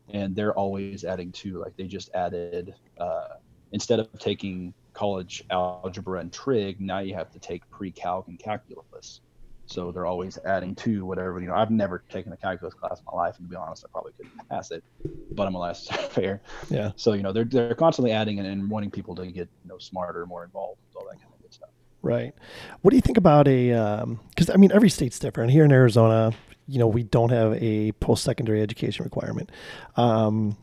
and 0.09 0.35
they're 0.35 0.53
always 0.53 1.03
adding 1.03 1.31
to. 1.33 1.59
Like 1.59 1.75
they 1.77 1.85
just 1.85 2.09
added 2.13 2.73
uh, 2.97 3.35
instead 3.71 3.99
of 3.99 4.09
taking 4.19 4.73
college 4.93 5.43
algebra 5.51 6.19
and 6.19 6.33
trig, 6.33 6.81
now 6.81 6.99
you 6.99 7.13
have 7.13 7.31
to 7.31 7.39
take 7.39 7.69
pre-calc 7.69 8.27
and 8.27 8.39
calculus. 8.39 9.21
So 9.67 9.91
they're 9.91 10.05
always 10.05 10.37
adding 10.45 10.75
to 10.75 11.05
whatever 11.05 11.39
you 11.39 11.47
know. 11.47 11.55
I've 11.55 11.71
never 11.71 12.03
taken 12.09 12.33
a 12.33 12.37
calculus 12.37 12.73
class 12.73 12.99
in 12.99 13.05
my 13.05 13.17
life, 13.17 13.37
and 13.37 13.47
to 13.47 13.49
be 13.49 13.55
honest, 13.55 13.85
I 13.85 13.91
probably 13.91 14.13
couldn't 14.17 14.49
pass 14.49 14.71
it. 14.71 14.83
But 15.31 15.47
I'm 15.47 15.55
a 15.55 15.59
last 15.59 15.85
surveyor, 16.13 16.41
yeah 16.69 16.91
so 16.97 17.13
you 17.13 17.23
know 17.23 17.31
they're 17.31 17.45
they're 17.45 17.75
constantly 17.75 18.11
adding 18.11 18.39
and, 18.39 18.47
and 18.47 18.69
wanting 18.69 18.91
people 18.91 19.15
to 19.15 19.25
get 19.27 19.47
you 19.63 19.69
know 19.69 19.77
smarter, 19.77 20.25
more 20.25 20.43
involved, 20.43 20.79
all 20.95 21.05
that 21.05 21.19
kind 21.19 21.33
of 21.33 21.41
good 21.41 21.53
stuff. 21.53 21.69
Right. 22.01 22.33
What 22.81 22.91
do 22.91 22.97
you 22.97 23.01
think 23.01 23.17
about 23.17 23.47
a? 23.47 24.05
Because 24.29 24.49
I 24.49 24.57
mean, 24.57 24.71
every 24.71 24.89
state's 24.89 25.19
different. 25.19 25.51
Here 25.51 25.63
in 25.63 25.71
Arizona, 25.71 26.33
you 26.67 26.79
know, 26.79 26.87
we 26.87 27.03
don't 27.03 27.31
have 27.31 27.53
a 27.61 27.93
post-secondary 27.93 28.61
education 28.61 29.03
requirement. 29.03 29.51
Um, 29.95 30.57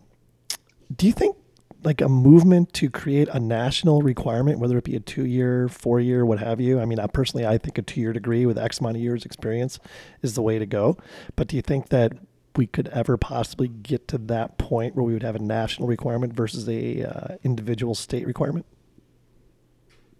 do 0.94 1.07
you 1.07 1.12
think 1.12 1.36
like 1.85 2.01
a 2.01 2.09
movement 2.09 2.72
to 2.74 2.91
create 2.91 3.28
a 3.28 3.39
national 3.39 4.03
requirement, 4.03 4.59
whether 4.59 4.78
it 4.78 4.85
be 4.85 4.97
a 4.97 5.01
two-year, 5.01 5.68
four-year, 5.68 6.24
what 6.24 6.39
have 6.39 6.61
you? 6.61 6.80
I 6.80 6.85
mean, 6.85 6.99
I 6.99 7.07
personally, 7.07 7.47
I 7.47 7.59
think 7.59 7.78
a 7.78 7.82
two-year 7.82 8.12
degree 8.12 8.47
with 8.47 8.59
X 8.59 8.80
amount 8.80 8.97
of 8.97 9.03
years 9.03 9.24
experience 9.24 9.78
is 10.22 10.35
the 10.35 10.43
way 10.43 10.59
to 10.59 10.66
go. 10.66 10.97
But 11.37 11.49
do 11.49 11.57
you 11.57 11.62
think 11.62 11.91
that 11.91 12.12
we 12.57 12.66
could 12.66 12.89
ever 12.89 13.16
possibly 13.16 13.68
get 13.68 14.09
to 14.09 14.18
that 14.18 14.59
point 14.59 14.95
where 14.95 15.05
we 15.05 15.12
would 15.12 15.22
have 15.22 15.37
a 15.37 15.41
national 15.41 15.89
requirement 15.89 16.32
versus 16.32 16.68
a 16.68 17.03
uh, 17.03 17.37
individual 17.43 17.95
state 17.95 18.26
requirement? 18.26 18.66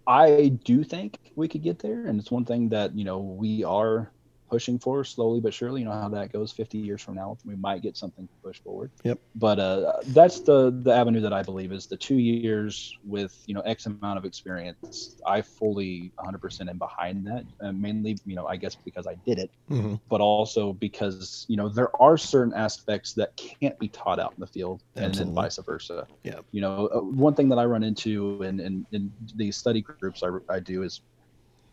I 0.07 0.49
do 0.63 0.83
think 0.83 1.17
we 1.35 1.47
could 1.47 1.63
get 1.63 1.79
there, 1.79 2.05
and 2.05 2.19
it's 2.19 2.29
one 2.29 2.45
thing 2.45 2.69
that 2.69 2.95
you 2.95 3.03
know 3.03 3.17
we 3.17 3.63
are 3.63 4.11
pushing 4.49 4.77
for 4.79 5.03
slowly 5.03 5.39
but 5.39 5.53
surely. 5.53 5.81
You 5.81 5.85
know 5.87 5.93
how 5.93 6.09
that 6.09 6.31
goes. 6.31 6.51
50 6.51 6.77
years 6.77 7.01
from 7.01 7.15
now, 7.15 7.37
we 7.45 7.55
might 7.55 7.81
get 7.81 7.97
something 7.97 8.27
pushed 8.43 8.63
forward. 8.63 8.91
Yep. 9.03 9.19
But 9.35 9.59
uh, 9.59 9.93
that's 10.07 10.39
the 10.41 10.71
the 10.83 10.93
avenue 10.93 11.21
that 11.21 11.33
I 11.33 11.43
believe 11.43 11.71
is 11.71 11.87
the 11.87 11.97
two 11.97 12.15
years 12.17 12.97
with 13.05 13.35
you 13.47 13.53
know 13.53 13.61
X 13.61 13.85
amount 13.85 14.17
of 14.17 14.25
experience. 14.25 15.15
I 15.25 15.41
fully 15.41 16.11
100% 16.19 16.69
am 16.69 16.77
behind 16.77 17.25
that. 17.27 17.43
And 17.59 17.81
mainly, 17.81 18.17
you 18.25 18.35
know, 18.35 18.45
I 18.47 18.55
guess 18.55 18.75
because 18.75 19.07
I 19.07 19.15
did 19.25 19.39
it, 19.39 19.51
Mhm. 19.69 19.99
but 20.09 20.21
also 20.21 20.73
because 20.73 21.45
you 21.49 21.57
know 21.57 21.69
there 21.69 21.89
are 22.01 22.17
certain 22.17 22.53
aspects 22.53 23.13
that 23.13 23.35
can't 23.35 23.77
be 23.79 23.87
taught 23.89 24.19
out 24.19 24.33
in 24.35 24.39
the 24.39 24.47
field, 24.47 24.83
and 24.95 25.13
then 25.13 25.33
vice 25.33 25.57
versa. 25.57 26.07
Yeah. 26.23 26.39
You 26.51 26.61
know, 26.61 26.87
uh, 26.87 26.99
one 27.01 27.33
thing 27.33 27.49
that 27.49 27.59
I 27.59 27.65
run 27.65 27.83
into 27.83 28.41
in 28.43 28.59
in, 28.59 28.85
in 28.91 29.11
these 29.35 29.57
study 29.57 29.81
groups 29.81 30.23
I, 30.23 30.29
I 30.49 30.59
do 30.59 30.83
is 30.83 31.01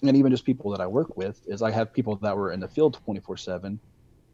and 0.02 0.16
even 0.16 0.30
just 0.30 0.44
people 0.44 0.70
that 0.72 0.80
I 0.80 0.86
work 0.86 1.16
with 1.16 1.40
is 1.46 1.62
I 1.62 1.70
have 1.70 1.92
people 1.92 2.16
that 2.16 2.36
were 2.36 2.52
in 2.52 2.60
the 2.60 2.68
field 2.68 2.98
24 3.04 3.36
7 3.36 3.78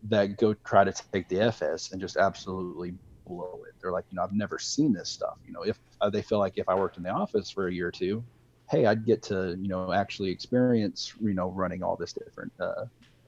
that 0.05 0.37
go 0.39 0.55
try 0.55 0.85
to 0.85 0.93
take 1.12 1.29
the 1.29 1.41
FS 1.41 1.93
and 1.93 2.01
just 2.01 2.16
absolutely 2.16 2.95
blow 3.27 3.61
it. 3.69 3.75
They're 3.81 3.93
like, 3.93 4.05
you 4.11 4.16
know, 4.16 4.23
I've 4.23 4.33
never 4.33 4.59
seen 4.59 4.93
this 4.93 5.11
stuff. 5.11 5.37
You 5.47 5.53
know, 5.53 5.62
if 5.62 5.79
uh, 6.01 6.09
they 6.11 6.23
feel 6.23 6.39
like 6.39 6.55
if 6.57 6.69
I 6.69 6.75
worked 6.75 6.97
in 6.97 7.03
the 7.03 7.11
office 7.11 7.51
for 7.51 7.69
a 7.69 7.73
year 7.73 7.89
or 7.89 7.93
two, 7.93 8.25
hey, 8.71 8.87
I'd 8.87 9.05
get 9.05 9.23
to, 9.25 9.57
you 9.61 9.69
know, 9.69 9.93
actually 9.93 10.31
experience, 10.31 11.14
you 11.21 11.35
know, 11.35 11.51
running 11.51 11.83
all 11.83 11.97
this 11.97 12.12
different 12.12 12.53
uh, 12.61 12.85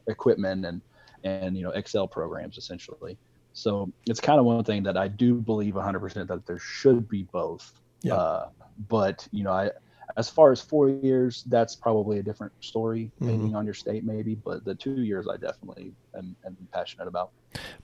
equipment 0.07 0.65
and, 0.65 0.81
and, 1.25 1.57
you 1.57 1.63
know, 1.63 1.71
Excel 1.71 2.07
programs 2.07 2.57
essentially. 2.57 3.17
So 3.53 3.93
it's 4.07 4.21
kind 4.21 4.39
of 4.39 4.45
one 4.45 4.63
thing 4.65 4.83
that 4.85 4.97
I 4.97 5.09
do 5.09 5.35
believe 5.35 5.75
100% 5.75 6.29
that 6.29 6.47
there 6.47 6.59
should 6.59 7.09
be 7.09 7.25
both. 7.25 7.73
Yeah. 8.03 8.15
Uh, 8.15 8.49
but, 8.89 9.27
you 9.33 9.45
know, 9.45 9.51
I, 9.51 9.71
as 10.17 10.29
far 10.31 10.53
as 10.53 10.61
four 10.61 10.89
years, 10.89 11.45
that's 11.49 11.75
probably 11.77 12.19
a 12.19 12.23
different 12.23 12.53
story, 12.61 13.11
Mhm. 13.21 13.27
depending 13.27 13.55
on 13.55 13.65
your 13.65 13.75
state, 13.75 14.05
maybe. 14.05 14.35
But 14.35 14.65
the 14.65 14.75
two 14.75 15.03
years, 15.03 15.27
I 15.29 15.37
definitely 15.37 15.93
am, 16.17 16.35
am 16.47 16.57
passionate 16.73 17.09
about. 17.09 17.31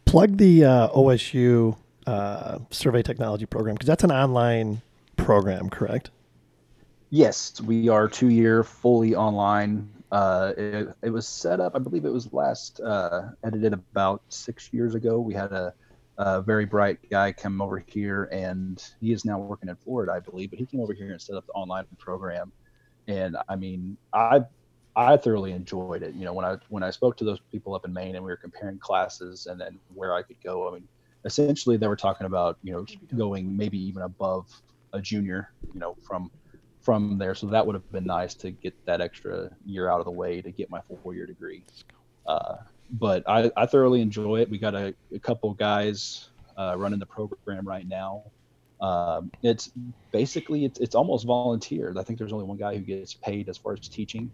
Plug 0.04 0.36
the 0.36 0.64
uh, 0.64 0.88
OSU 0.88 1.76
uh, 2.06 2.58
survey 2.70 3.02
technology 3.02 3.46
program 3.46 3.74
because 3.74 3.88
that's 3.88 4.04
an 4.04 4.12
online 4.12 4.80
program, 5.16 5.68
correct? 5.68 6.10
Yes, 7.10 7.60
we 7.60 7.88
are 7.88 8.08
two 8.08 8.28
year 8.28 8.62
fully 8.64 9.14
online. 9.14 9.88
Uh, 10.12 10.52
it, 10.56 10.88
it 11.02 11.10
was 11.10 11.26
set 11.26 11.58
up, 11.60 11.74
I 11.74 11.78
believe 11.78 12.04
it 12.04 12.12
was 12.12 12.32
last 12.32 12.80
uh, 12.80 13.30
edited 13.44 13.72
about 13.72 14.22
six 14.28 14.72
years 14.72 14.94
ago. 14.94 15.18
We 15.20 15.34
had 15.34 15.52
a, 15.52 15.74
a 16.18 16.40
very 16.40 16.64
bright 16.64 16.98
guy 17.10 17.32
come 17.32 17.60
over 17.60 17.78
here, 17.86 18.24
and 18.32 18.82
he 19.00 19.12
is 19.12 19.24
now 19.24 19.38
working 19.38 19.68
in 19.68 19.76
Florida, 19.76 20.12
I 20.12 20.20
believe. 20.20 20.50
But 20.50 20.58
he 20.58 20.66
came 20.66 20.80
over 20.80 20.92
here 20.92 21.10
and 21.10 21.20
set 21.20 21.36
up 21.36 21.46
the 21.46 21.52
online 21.52 21.84
program, 21.98 22.52
and 23.06 23.36
I 23.48 23.56
mean, 23.56 23.96
I 24.12 24.42
I 24.96 25.18
thoroughly 25.18 25.52
enjoyed 25.52 26.02
it. 26.02 26.14
You 26.14 26.24
know, 26.24 26.32
when 26.32 26.46
I 26.46 26.56
when 26.68 26.82
I 26.82 26.90
spoke 26.90 27.16
to 27.18 27.24
those 27.24 27.40
people 27.52 27.74
up 27.74 27.84
in 27.84 27.92
Maine 27.92 28.16
and 28.16 28.24
we 28.24 28.30
were 28.30 28.36
comparing 28.36 28.78
classes 28.78 29.46
and 29.46 29.60
then 29.60 29.78
where 29.94 30.14
I 30.14 30.22
could 30.22 30.42
go, 30.42 30.68
I 30.68 30.72
mean, 30.74 30.88
essentially 31.24 31.76
they 31.76 31.86
were 31.86 31.96
talking 31.96 32.26
about 32.26 32.58
you 32.62 32.72
know 32.72 32.86
going 33.16 33.54
maybe 33.54 33.78
even 33.78 34.02
above 34.02 34.48
a 34.94 35.00
junior, 35.00 35.52
you 35.74 35.80
know, 35.80 35.96
from 36.02 36.30
from 36.80 37.18
there. 37.18 37.34
So 37.34 37.46
that 37.48 37.66
would 37.66 37.74
have 37.74 37.90
been 37.92 38.06
nice 38.06 38.32
to 38.36 38.50
get 38.50 38.72
that 38.86 39.00
extra 39.02 39.50
year 39.66 39.90
out 39.90 39.98
of 39.98 40.06
the 40.06 40.12
way 40.12 40.40
to 40.40 40.50
get 40.50 40.70
my 40.70 40.80
four 40.80 41.14
year 41.14 41.26
degree. 41.26 41.62
Uh, 42.26 42.56
but 42.90 43.24
I, 43.28 43.50
I 43.56 43.66
thoroughly 43.66 44.00
enjoy 44.00 44.40
it. 44.40 44.50
We 44.50 44.58
got 44.58 44.74
a, 44.74 44.94
a 45.14 45.18
couple 45.18 45.52
guys 45.54 46.30
uh, 46.56 46.74
running 46.78 46.98
the 46.98 47.06
program 47.06 47.66
right 47.66 47.86
now. 47.86 48.24
Um, 48.80 49.30
it's 49.42 49.70
basically 50.12 50.64
it's, 50.64 50.78
it's 50.80 50.94
almost 50.94 51.26
volunteer. 51.26 51.94
I 51.96 52.02
think 52.02 52.18
there's 52.18 52.32
only 52.32 52.44
one 52.44 52.58
guy 52.58 52.76
who 52.76 52.82
gets 52.82 53.14
paid 53.14 53.48
as 53.48 53.56
far 53.56 53.72
as 53.72 53.88
teaching. 53.88 54.30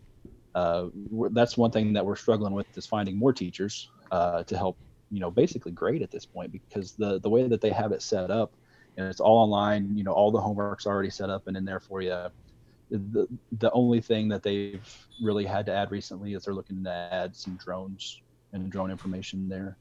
Uh, 0.54 0.88
that's 1.30 1.56
one 1.56 1.70
thing 1.70 1.92
that 1.94 2.04
we're 2.04 2.16
struggling 2.16 2.52
with 2.52 2.66
is 2.76 2.86
finding 2.86 3.16
more 3.16 3.32
teachers 3.32 3.90
uh, 4.10 4.42
to 4.44 4.56
help 4.56 4.76
you 5.10 5.20
know 5.20 5.30
basically 5.30 5.72
grade 5.72 6.02
at 6.02 6.10
this 6.10 6.24
point 6.24 6.50
because 6.50 6.92
the 6.92 7.20
the 7.20 7.28
way 7.28 7.46
that 7.46 7.60
they 7.60 7.70
have 7.70 7.92
it 7.92 8.00
set 8.02 8.30
up 8.30 8.52
and 8.96 9.06
it's 9.06 9.20
all 9.20 9.38
online 9.38 9.96
you 9.96 10.04
know 10.04 10.12
all 10.12 10.30
the 10.30 10.40
homework's 10.40 10.86
already 10.86 11.10
set 11.10 11.28
up 11.28 11.46
and 11.46 11.56
in 11.56 11.64
there 11.64 11.80
for 11.80 12.00
you 12.00 12.26
the 12.90 13.26
the 13.58 13.70
only 13.72 14.00
thing 14.00 14.28
that 14.28 14.42
they've 14.42 15.06
really 15.22 15.44
had 15.44 15.66
to 15.66 15.72
add 15.72 15.90
recently 15.90 16.34
is 16.34 16.44
they're 16.44 16.54
looking 16.54 16.82
to 16.84 16.90
add 16.90 17.36
some 17.36 17.56
drones 17.56 18.22
and 18.52 18.70
drone 18.70 18.90
information 18.90 19.48
there 19.48 19.76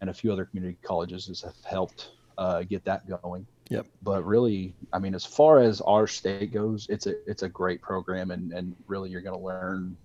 and 0.00 0.10
a 0.10 0.14
few 0.14 0.32
other 0.32 0.44
community 0.44 0.76
colleges 0.82 1.26
has 1.26 1.40
have 1.42 1.54
helped 1.64 2.10
uh, 2.38 2.62
get 2.64 2.84
that 2.84 3.08
going 3.08 3.46
Yep. 3.68 3.86
but 4.02 4.24
really 4.24 4.74
i 4.92 4.98
mean 4.98 5.14
as 5.14 5.24
far 5.24 5.60
as 5.60 5.80
our 5.80 6.06
state 6.06 6.52
goes 6.52 6.86
it's 6.88 7.06
a 7.06 7.14
it's 7.28 7.42
a 7.42 7.48
great 7.48 7.80
program 7.82 8.30
and 8.30 8.52
and 8.52 8.76
really 8.86 9.10
you're 9.10 9.22
going 9.22 9.36
to 9.36 9.44
learn 9.44 9.96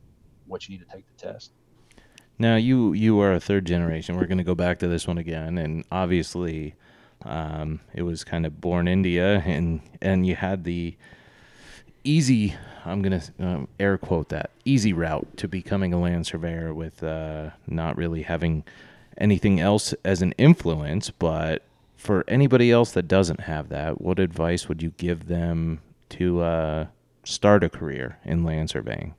what 0.47 0.67
you 0.67 0.75
need 0.77 0.83
to 0.87 0.91
take 0.95 1.05
the 1.15 1.21
test 1.27 1.51
Now 2.39 2.55
you 2.55 2.93
you 2.93 3.19
are 3.21 3.33
a 3.33 3.39
third 3.39 3.65
generation. 3.65 4.17
We're 4.17 4.25
going 4.25 4.39
to 4.39 4.43
go 4.43 4.55
back 4.55 4.79
to 4.79 4.87
this 4.87 5.05
one 5.07 5.19
again, 5.19 5.57
and 5.59 5.83
obviously, 5.91 6.73
um, 7.23 7.81
it 7.93 8.01
was 8.01 8.23
kind 8.23 8.45
of 8.47 8.59
born 8.59 8.87
India, 8.87 9.43
and 9.45 9.81
and 10.01 10.25
you 10.25 10.35
had 10.35 10.63
the 10.63 10.95
easy. 12.03 12.55
I'm 12.85 13.01
going 13.01 13.19
to 13.19 13.45
um, 13.45 13.67
air 13.79 13.97
quote 13.97 14.29
that 14.29 14.51
easy 14.65 14.93
route 14.93 15.27
to 15.37 15.47
becoming 15.47 15.93
a 15.93 15.99
land 15.99 16.25
surveyor 16.25 16.73
with 16.73 17.03
uh, 17.03 17.51
not 17.67 17.97
really 17.97 18.23
having 18.23 18.63
anything 19.17 19.59
else 19.59 19.93
as 20.03 20.21
an 20.21 20.33
influence. 20.37 21.09
But 21.11 21.63
for 21.95 22.23
anybody 22.27 22.71
else 22.71 22.91
that 22.93 23.07
doesn't 23.07 23.41
have 23.41 23.69
that, 23.69 24.01
what 24.01 24.19
advice 24.19 24.67
would 24.67 24.81
you 24.81 24.93
give 24.97 25.27
them 25.27 25.79
to 26.09 26.41
uh, 26.41 26.87
start 27.23 27.63
a 27.63 27.69
career 27.69 28.17
in 28.25 28.43
land 28.43 28.69
surveying? 28.69 29.13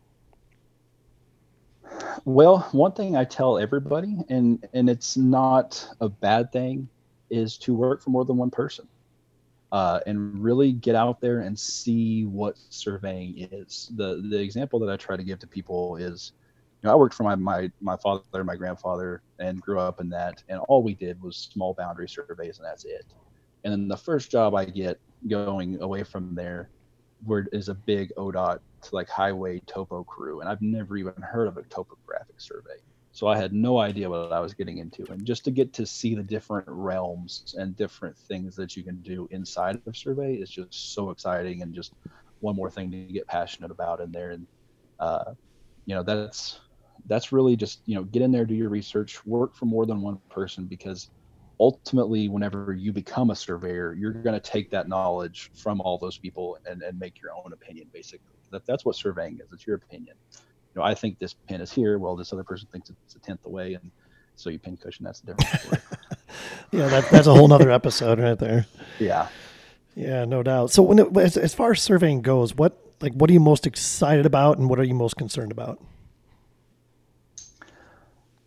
Well, 2.24 2.68
one 2.72 2.92
thing 2.92 3.16
I 3.16 3.24
tell 3.24 3.58
everybody, 3.58 4.16
and 4.28 4.66
and 4.72 4.88
it's 4.88 5.16
not 5.16 5.88
a 6.00 6.08
bad 6.08 6.52
thing, 6.52 6.88
is 7.30 7.56
to 7.58 7.74
work 7.74 8.02
for 8.02 8.10
more 8.10 8.24
than 8.24 8.36
one 8.36 8.50
person, 8.50 8.86
uh, 9.72 10.00
and 10.06 10.42
really 10.42 10.72
get 10.72 10.94
out 10.94 11.20
there 11.20 11.40
and 11.40 11.58
see 11.58 12.24
what 12.26 12.56
surveying 12.68 13.48
is. 13.50 13.90
the 13.96 14.22
The 14.30 14.38
example 14.38 14.78
that 14.80 14.90
I 14.90 14.96
try 14.96 15.16
to 15.16 15.24
give 15.24 15.38
to 15.40 15.46
people 15.46 15.96
is, 15.96 16.32
you 16.82 16.86
know, 16.86 16.92
I 16.92 16.96
worked 16.96 17.14
for 17.14 17.24
my 17.24 17.34
my 17.34 17.70
my 17.80 17.96
father, 17.96 18.44
my 18.44 18.54
grandfather, 18.54 19.22
and 19.38 19.60
grew 19.60 19.80
up 19.80 20.00
in 20.00 20.10
that, 20.10 20.42
and 20.48 20.60
all 20.68 20.82
we 20.82 20.94
did 20.94 21.20
was 21.22 21.36
small 21.36 21.74
boundary 21.74 22.08
surveys, 22.08 22.58
and 22.58 22.66
that's 22.66 22.84
it. 22.84 23.06
And 23.64 23.72
then 23.72 23.88
the 23.88 23.96
first 23.96 24.30
job 24.30 24.54
I 24.54 24.66
get 24.66 25.00
going 25.28 25.80
away 25.82 26.02
from 26.02 26.34
there, 26.34 26.68
where 27.24 27.46
is 27.52 27.68
a 27.68 27.74
big 27.74 28.12
ODOT 28.18 28.60
like 28.92 29.08
highway 29.08 29.60
topo 29.66 30.04
crew, 30.04 30.40
and 30.40 30.50
I've 30.50 30.60
never 30.60 30.98
even 30.98 31.14
heard 31.22 31.48
of 31.48 31.56
a 31.56 31.62
topographic 31.62 32.40
survey. 32.40 32.76
So 33.12 33.26
I 33.26 33.36
had 33.36 33.52
no 33.52 33.78
idea 33.78 34.08
what 34.08 34.32
I 34.32 34.40
was 34.40 34.54
getting 34.54 34.78
into, 34.78 35.04
and 35.10 35.24
just 35.24 35.44
to 35.44 35.50
get 35.50 35.72
to 35.74 35.86
see 35.86 36.14
the 36.14 36.22
different 36.22 36.66
realms 36.68 37.54
and 37.58 37.76
different 37.76 38.16
things 38.28 38.56
that 38.56 38.76
you 38.76 38.84
can 38.84 39.02
do 39.02 39.28
inside 39.30 39.80
of 39.86 39.96
survey 39.96 40.34
is 40.36 40.50
just 40.50 40.94
so 40.94 41.10
exciting, 41.10 41.62
and 41.62 41.74
just 41.74 41.92
one 42.40 42.56
more 42.56 42.70
thing 42.70 42.90
to 42.90 42.96
get 43.12 43.26
passionate 43.26 43.70
about 43.70 44.00
in 44.00 44.12
there. 44.12 44.30
And 44.30 44.46
uh, 44.98 45.34
you 45.86 45.94
know, 45.94 46.02
that's 46.02 46.58
that's 47.06 47.32
really 47.32 47.56
just 47.56 47.82
you 47.86 47.94
know 47.96 48.04
get 48.04 48.22
in 48.22 48.32
there, 48.32 48.46
do 48.46 48.54
your 48.54 48.70
research, 48.70 49.24
work 49.26 49.54
for 49.54 49.66
more 49.66 49.86
than 49.86 50.02
one 50.02 50.18
person 50.30 50.66
because 50.66 51.10
ultimately 51.60 52.28
whenever 52.28 52.72
you 52.72 52.92
become 52.92 53.30
a 53.30 53.36
surveyor 53.36 53.94
you're 53.94 54.12
going 54.12 54.34
to 54.34 54.40
take 54.40 54.70
that 54.70 54.88
knowledge 54.88 55.50
from 55.54 55.80
all 55.82 55.98
those 55.98 56.18
people 56.18 56.56
and, 56.66 56.82
and 56.82 56.98
make 56.98 57.20
your 57.22 57.30
own 57.44 57.52
opinion 57.52 57.86
basically. 57.92 58.34
That, 58.50 58.62
that's 58.66 58.84
what 58.84 58.96
surveying 58.96 59.38
is. 59.40 59.52
It's 59.52 59.66
your 59.66 59.76
opinion 59.76 60.16
you 60.74 60.80
know 60.80 60.82
i 60.82 60.94
think 60.94 61.18
this 61.18 61.34
pin 61.34 61.60
is 61.60 61.72
here 61.72 61.98
well 61.98 62.16
this 62.16 62.32
other 62.32 62.44
person 62.44 62.68
thinks 62.72 62.90
it's 62.90 63.14
a 63.16 63.18
tenth 63.18 63.44
away 63.46 63.74
and 63.74 63.90
so 64.36 64.50
you 64.50 64.58
pin 64.58 64.76
cushion 64.76 65.04
that's 65.04 65.20
a 65.20 65.26
different 65.26 65.60
story 65.60 65.80
Yeah, 66.70 66.88
that, 66.88 67.10
that's 67.10 67.26
a 67.26 67.34
whole 67.34 67.48
nother 67.48 67.70
episode 67.70 68.18
right 68.18 68.38
there. 68.38 68.66
yeah 68.98 69.28
Yeah, 69.94 70.24
no 70.24 70.42
doubt. 70.42 70.70
So 70.70 70.82
when 70.82 70.98
it, 70.98 71.16
as, 71.16 71.36
as 71.36 71.54
far 71.54 71.72
as 71.72 71.82
surveying 71.82 72.22
goes, 72.22 72.54
what 72.54 72.78
like 73.00 73.12
what 73.12 73.28
are 73.28 73.32
you 73.32 73.40
most 73.40 73.66
excited 73.66 74.24
about, 74.24 74.58
and 74.58 74.70
what 74.70 74.78
are 74.78 74.84
you 74.84 74.94
most 74.94 75.16
concerned 75.16 75.52
about? 75.52 75.80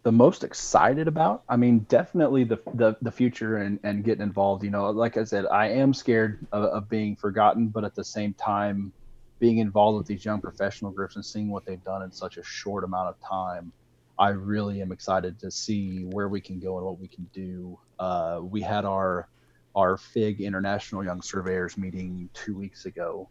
the 0.04 0.12
most 0.12 0.44
excited 0.44 1.08
about 1.08 1.42
i 1.50 1.56
mean 1.56 1.80
definitely 1.90 2.44
the 2.44 2.60
the, 2.76 2.96
the 3.02 3.10
future 3.12 3.58
and, 3.58 3.80
and 3.82 4.04
getting 4.04 4.22
involved 4.22 4.64
you 4.64 4.70
know 4.70 4.92
like 4.92 5.18
i 5.18 5.24
said 5.24 5.48
i 5.48 5.68
am 5.68 5.96
scared 5.96 6.46
of, 6.52 6.66
of 6.66 6.88
being 6.88 7.16
forgotten 7.16 7.70
but 7.70 7.84
at 7.84 7.96
the 7.96 8.04
same 8.04 8.32
time 8.36 8.94
being 9.40 9.58
involved 9.58 9.98
with 9.98 10.08
these 10.08 10.24
young 10.24 10.42
professional 10.42 10.92
groups 10.92 11.16
and 11.16 11.26
seeing 11.26 11.50
what 11.50 11.66
they've 11.66 11.84
done 11.84 12.02
in 12.02 12.12
such 12.12 12.38
a 12.38 12.44
short 12.44 12.84
amount 12.84 13.10
of 13.10 13.16
time 13.22 13.72
i 14.18 14.30
really 14.30 14.82
am 14.82 14.92
excited 14.92 15.40
to 15.40 15.52
see 15.52 16.04
where 16.06 16.30
we 16.30 16.40
can 16.40 16.60
go 16.60 16.78
and 16.78 16.86
what 16.86 17.00
we 17.00 17.08
can 17.08 17.30
do 17.34 17.78
uh, 18.00 18.40
we 18.42 18.62
had 18.62 18.86
our 18.86 19.28
our 19.76 19.98
FIG 19.98 20.40
international 20.40 21.04
young 21.04 21.22
surveyors 21.22 21.78
meeting 21.78 22.30
two 22.34 22.56
weeks 22.56 22.86
ago 22.86 23.28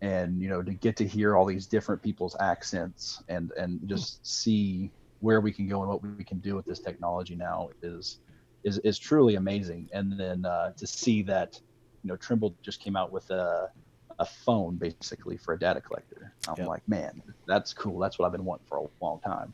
and 0.00 0.40
you 0.40 0.48
know 0.48 0.62
to 0.62 0.72
get 0.72 0.96
to 0.96 1.06
hear 1.06 1.36
all 1.36 1.44
these 1.44 1.66
different 1.66 2.02
people's 2.02 2.36
accents 2.40 3.22
and 3.28 3.52
and 3.58 3.80
just 3.86 4.26
see 4.26 4.90
where 5.20 5.40
we 5.40 5.52
can 5.52 5.68
go 5.68 5.80
and 5.80 5.90
what 5.90 6.02
we 6.02 6.24
can 6.24 6.38
do 6.38 6.54
with 6.54 6.64
this 6.64 6.80
technology 6.80 7.34
now 7.34 7.68
is 7.82 8.20
is, 8.64 8.78
is 8.78 8.98
truly 8.98 9.36
amazing. 9.36 9.88
And 9.92 10.18
then 10.18 10.44
uh, 10.44 10.72
to 10.72 10.86
see 10.86 11.22
that, 11.22 11.60
you 12.02 12.08
know, 12.08 12.16
Trimble 12.16 12.56
just 12.62 12.80
came 12.80 12.96
out 12.96 13.12
with 13.12 13.30
a, 13.30 13.70
a 14.18 14.24
phone 14.26 14.76
basically 14.76 15.36
for 15.36 15.54
a 15.54 15.58
data 15.58 15.80
collector. 15.80 16.32
I'm 16.48 16.54
Yep. 16.58 16.66
like, 16.68 16.88
man, 16.88 17.22
that's 17.46 17.72
cool. 17.72 17.98
That's 17.98 18.18
what 18.18 18.26
I've 18.26 18.32
been 18.32 18.44
wanting 18.44 18.66
for 18.68 18.78
a 18.78 18.86
long 19.04 19.20
time. 19.20 19.52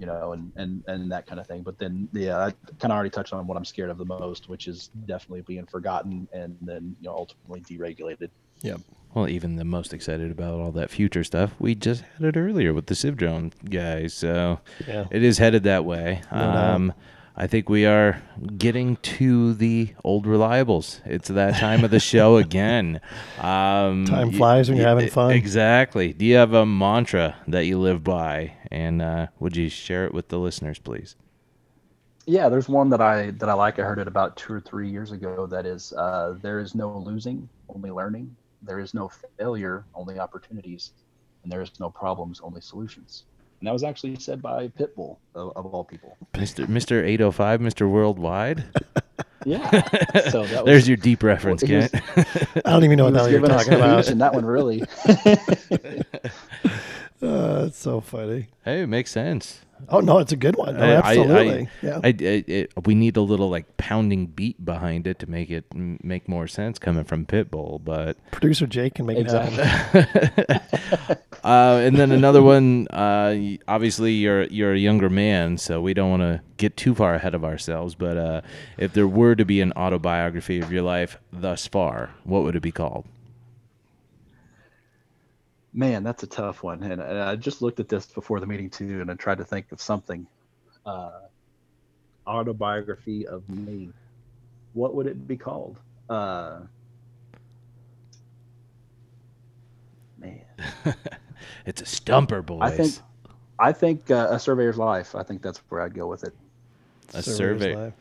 you 0.00 0.06
know, 0.06 0.32
and 0.32 0.52
and 0.54 0.84
and 0.86 1.10
that 1.10 1.26
kind 1.26 1.40
of 1.40 1.46
thing. 1.48 1.62
But 1.62 1.76
then, 1.80 2.08
yeah, 2.12 2.38
I 2.38 2.50
kind 2.78 2.92
of 2.92 2.92
already 2.92 3.10
touched 3.10 3.32
on 3.32 3.44
what 3.48 3.56
I'm 3.56 3.64
scared 3.64 3.90
of 3.90 3.98
the 3.98 4.04
most, 4.04 4.48
which 4.48 4.68
is 4.68 4.90
definitely 5.06 5.40
being 5.40 5.66
forgotten 5.66 6.28
and 6.32 6.56
then 6.62 6.94
you 7.00 7.08
know 7.08 7.16
ultimately 7.16 7.62
deregulated. 7.62 8.30
Yeah. 8.60 8.76
Well, 9.12 9.28
even 9.28 9.56
the 9.56 9.64
most 9.64 9.92
excited 9.92 10.30
about 10.30 10.54
all 10.60 10.70
that 10.72 10.90
future 10.90 11.24
stuff, 11.24 11.52
we 11.58 11.74
just 11.74 12.02
had 12.02 12.22
it 12.28 12.36
earlier 12.38 12.72
with 12.72 12.86
the 12.86 12.94
CivDrone 12.94 13.50
guys. 13.70 14.14
So 14.14 14.60
Yeah. 14.86 15.06
it 15.10 15.24
is 15.24 15.38
headed 15.38 15.64
that 15.64 15.84
way. 15.84 16.20
No 16.30 16.38
doubt. 16.38 16.74
um, 16.74 16.92
I 17.40 17.46
think 17.46 17.68
we 17.68 17.86
are 17.86 18.20
getting 18.56 18.96
to 18.96 19.54
the 19.54 19.94
old 20.02 20.26
reliables. 20.26 21.00
It's 21.06 21.28
that 21.28 21.54
time 21.54 21.84
of 21.84 21.92
the 21.92 22.00
show 22.00 22.36
again. 22.44 23.00
Um, 23.38 24.06
Time 24.06 24.32
flies 24.32 24.68
when 24.68 24.76
you're 24.76 24.88
having 24.88 25.08
fun. 25.08 25.30
Exactly. 25.30 26.12
Do 26.12 26.24
you 26.24 26.34
have 26.34 26.52
a 26.52 26.66
mantra 26.66 27.36
that 27.46 27.66
you 27.66 27.78
live 27.78 28.02
by? 28.02 28.54
And 28.72 29.00
uh, 29.00 29.28
would 29.38 29.56
you 29.56 29.68
share 29.68 30.04
it 30.04 30.12
with 30.12 30.30
the 30.30 30.38
listeners, 30.40 30.80
please? 30.80 31.14
Yeah, 32.26 32.48
there's 32.48 32.68
one 32.68 32.90
that 32.90 33.00
I 33.00 33.30
that 33.30 33.48
I 33.48 33.52
like. 33.52 33.78
I 33.78 33.82
heard 33.82 34.00
it 34.00 34.08
about 34.08 34.36
two 34.36 34.52
or 34.52 34.60
three 34.60 34.90
years 34.90 35.12
ago. 35.12 35.46
That 35.46 35.64
is, 35.64 35.92
uh, 35.92 36.34
there 36.42 36.58
is 36.58 36.74
no 36.74 36.98
losing, 36.98 37.48
only 37.68 37.92
learning. 37.92 38.34
There 38.62 38.80
is 38.80 38.94
no 38.94 39.12
failure, 39.38 39.84
only 39.94 40.18
opportunities, 40.18 40.90
and 41.44 41.52
there 41.52 41.62
is 41.62 41.70
no 41.78 41.88
problems, 41.88 42.40
only 42.42 42.60
solutions. 42.60 43.24
And 43.60 43.66
that 43.66 43.72
was 43.72 43.82
actually 43.82 44.16
said 44.20 44.40
by 44.40 44.68
Pitbull, 44.68 45.16
of, 45.34 45.52
of 45.56 45.66
all 45.66 45.84
people. 45.84 46.16
Mr. 46.34 46.66
Mr. 46.66 47.02
805, 47.04 47.60
Mr. 47.60 47.90
Worldwide. 47.90 48.64
Yeah. 49.44 49.70
So 50.30 50.44
that 50.44 50.64
was, 50.64 50.64
There's 50.64 50.88
your 50.88 50.96
deep 50.96 51.22
reference, 51.22 51.62
he 51.62 51.74
was- 51.76 51.90
I 51.94 52.60
don't 52.64 52.84
even 52.84 52.98
know 52.98 53.04
what 53.04 53.14
the 53.14 53.18
was 53.20 53.30
hell 53.30 53.30
you're 53.30 53.46
talking 53.48 53.74
about. 53.74 54.04
that 54.04 54.34
one 54.34 54.44
really. 54.44 54.82
Uh, 57.22 57.64
it's 57.66 57.78
so 57.78 58.00
funny. 58.00 58.46
hey, 58.64 58.82
it 58.82 58.86
makes 58.86 59.10
sense. 59.10 59.60
Oh 59.88 60.00
no, 60.00 60.18
it's 60.18 60.32
a 60.32 60.36
good 60.36 60.56
one. 60.56 60.76
No, 60.76 60.82
I- 60.84 60.96
absolutely. 60.96 61.68
I, 61.82 61.86
yeah. 61.86 62.00
I, 62.02 62.08
it, 62.08 62.72
we 62.84 62.94
need 62.94 63.16
a 63.16 63.20
little 63.20 63.48
like 63.48 63.76
pounding 63.76 64.26
beat 64.26 64.64
behind 64.64 65.06
it 65.06 65.18
to 65.20 65.30
make 65.30 65.50
it 65.50 65.64
m- 65.72 66.00
make 66.02 66.28
more 66.28 66.48
sense 66.48 66.78
coming 66.78 67.04
from 67.04 67.24
Pitbull, 67.26 67.82
but 67.84 68.16
Producer 68.32 68.66
Jake 68.66 68.94
can 68.94 69.06
make 69.06 69.18
it 69.18 69.22
exactly. 69.22 69.62
happen. 69.64 70.60
uh, 71.44 71.80
and 71.82 71.96
then 71.96 72.10
another 72.10 72.42
one. 72.42 72.88
Uh, 72.88 73.56
obviously, 73.68 74.12
you're 74.12 74.44
you're 74.44 74.72
a 74.72 74.78
younger 74.78 75.08
man, 75.08 75.58
so 75.58 75.80
we 75.80 75.94
don't 75.94 76.10
want 76.10 76.22
to 76.22 76.40
get 76.56 76.76
too 76.76 76.94
far 76.94 77.14
ahead 77.14 77.34
of 77.34 77.44
ourselves. 77.44 77.94
But 77.94 78.16
uh, 78.16 78.40
if 78.78 78.92
there 78.94 79.06
were 79.06 79.36
to 79.36 79.44
be 79.44 79.60
an 79.60 79.72
autobiography 79.72 80.60
of 80.60 80.72
your 80.72 80.82
life 80.82 81.18
thus 81.32 81.66
far, 81.68 82.10
what 82.24 82.42
would 82.42 82.56
it 82.56 82.62
be 82.62 82.72
called? 82.72 83.06
Man, 85.78 86.02
that's 86.02 86.24
a 86.24 86.26
tough 86.26 86.64
one. 86.64 86.82
And, 86.82 87.00
and 87.00 87.20
I 87.20 87.36
just 87.36 87.62
looked 87.62 87.78
at 87.78 87.88
this 87.88 88.06
before 88.06 88.40
the 88.40 88.46
meeting 88.46 88.68
too, 88.68 89.00
and 89.00 89.08
I 89.08 89.14
tried 89.14 89.38
to 89.38 89.44
think 89.44 89.70
of 89.70 89.80
something. 89.80 90.26
Uh, 90.84 91.20
autobiography 92.26 93.28
of 93.28 93.48
me. 93.48 93.90
What 94.72 94.96
would 94.96 95.06
it 95.06 95.28
be 95.28 95.36
called? 95.36 95.78
Uh, 96.10 96.62
man, 100.18 100.40
It's 101.64 101.80
a 101.80 101.86
stumper, 101.86 102.42
boys. 102.42 102.58
I 102.60 102.70
think, 102.70 102.94
I 103.60 103.72
think 103.72 104.10
uh, 104.10 104.26
a 104.32 104.40
surveyor's 104.40 104.78
life. 104.78 105.14
I 105.14 105.22
think 105.22 105.42
that's 105.42 105.58
where 105.68 105.80
I'd 105.82 105.94
go 105.94 106.08
with 106.08 106.24
it. 106.24 106.34
a 107.14 107.22
Surveyor's 107.22 107.62
survey. 107.62 107.76
Life. 107.76 107.94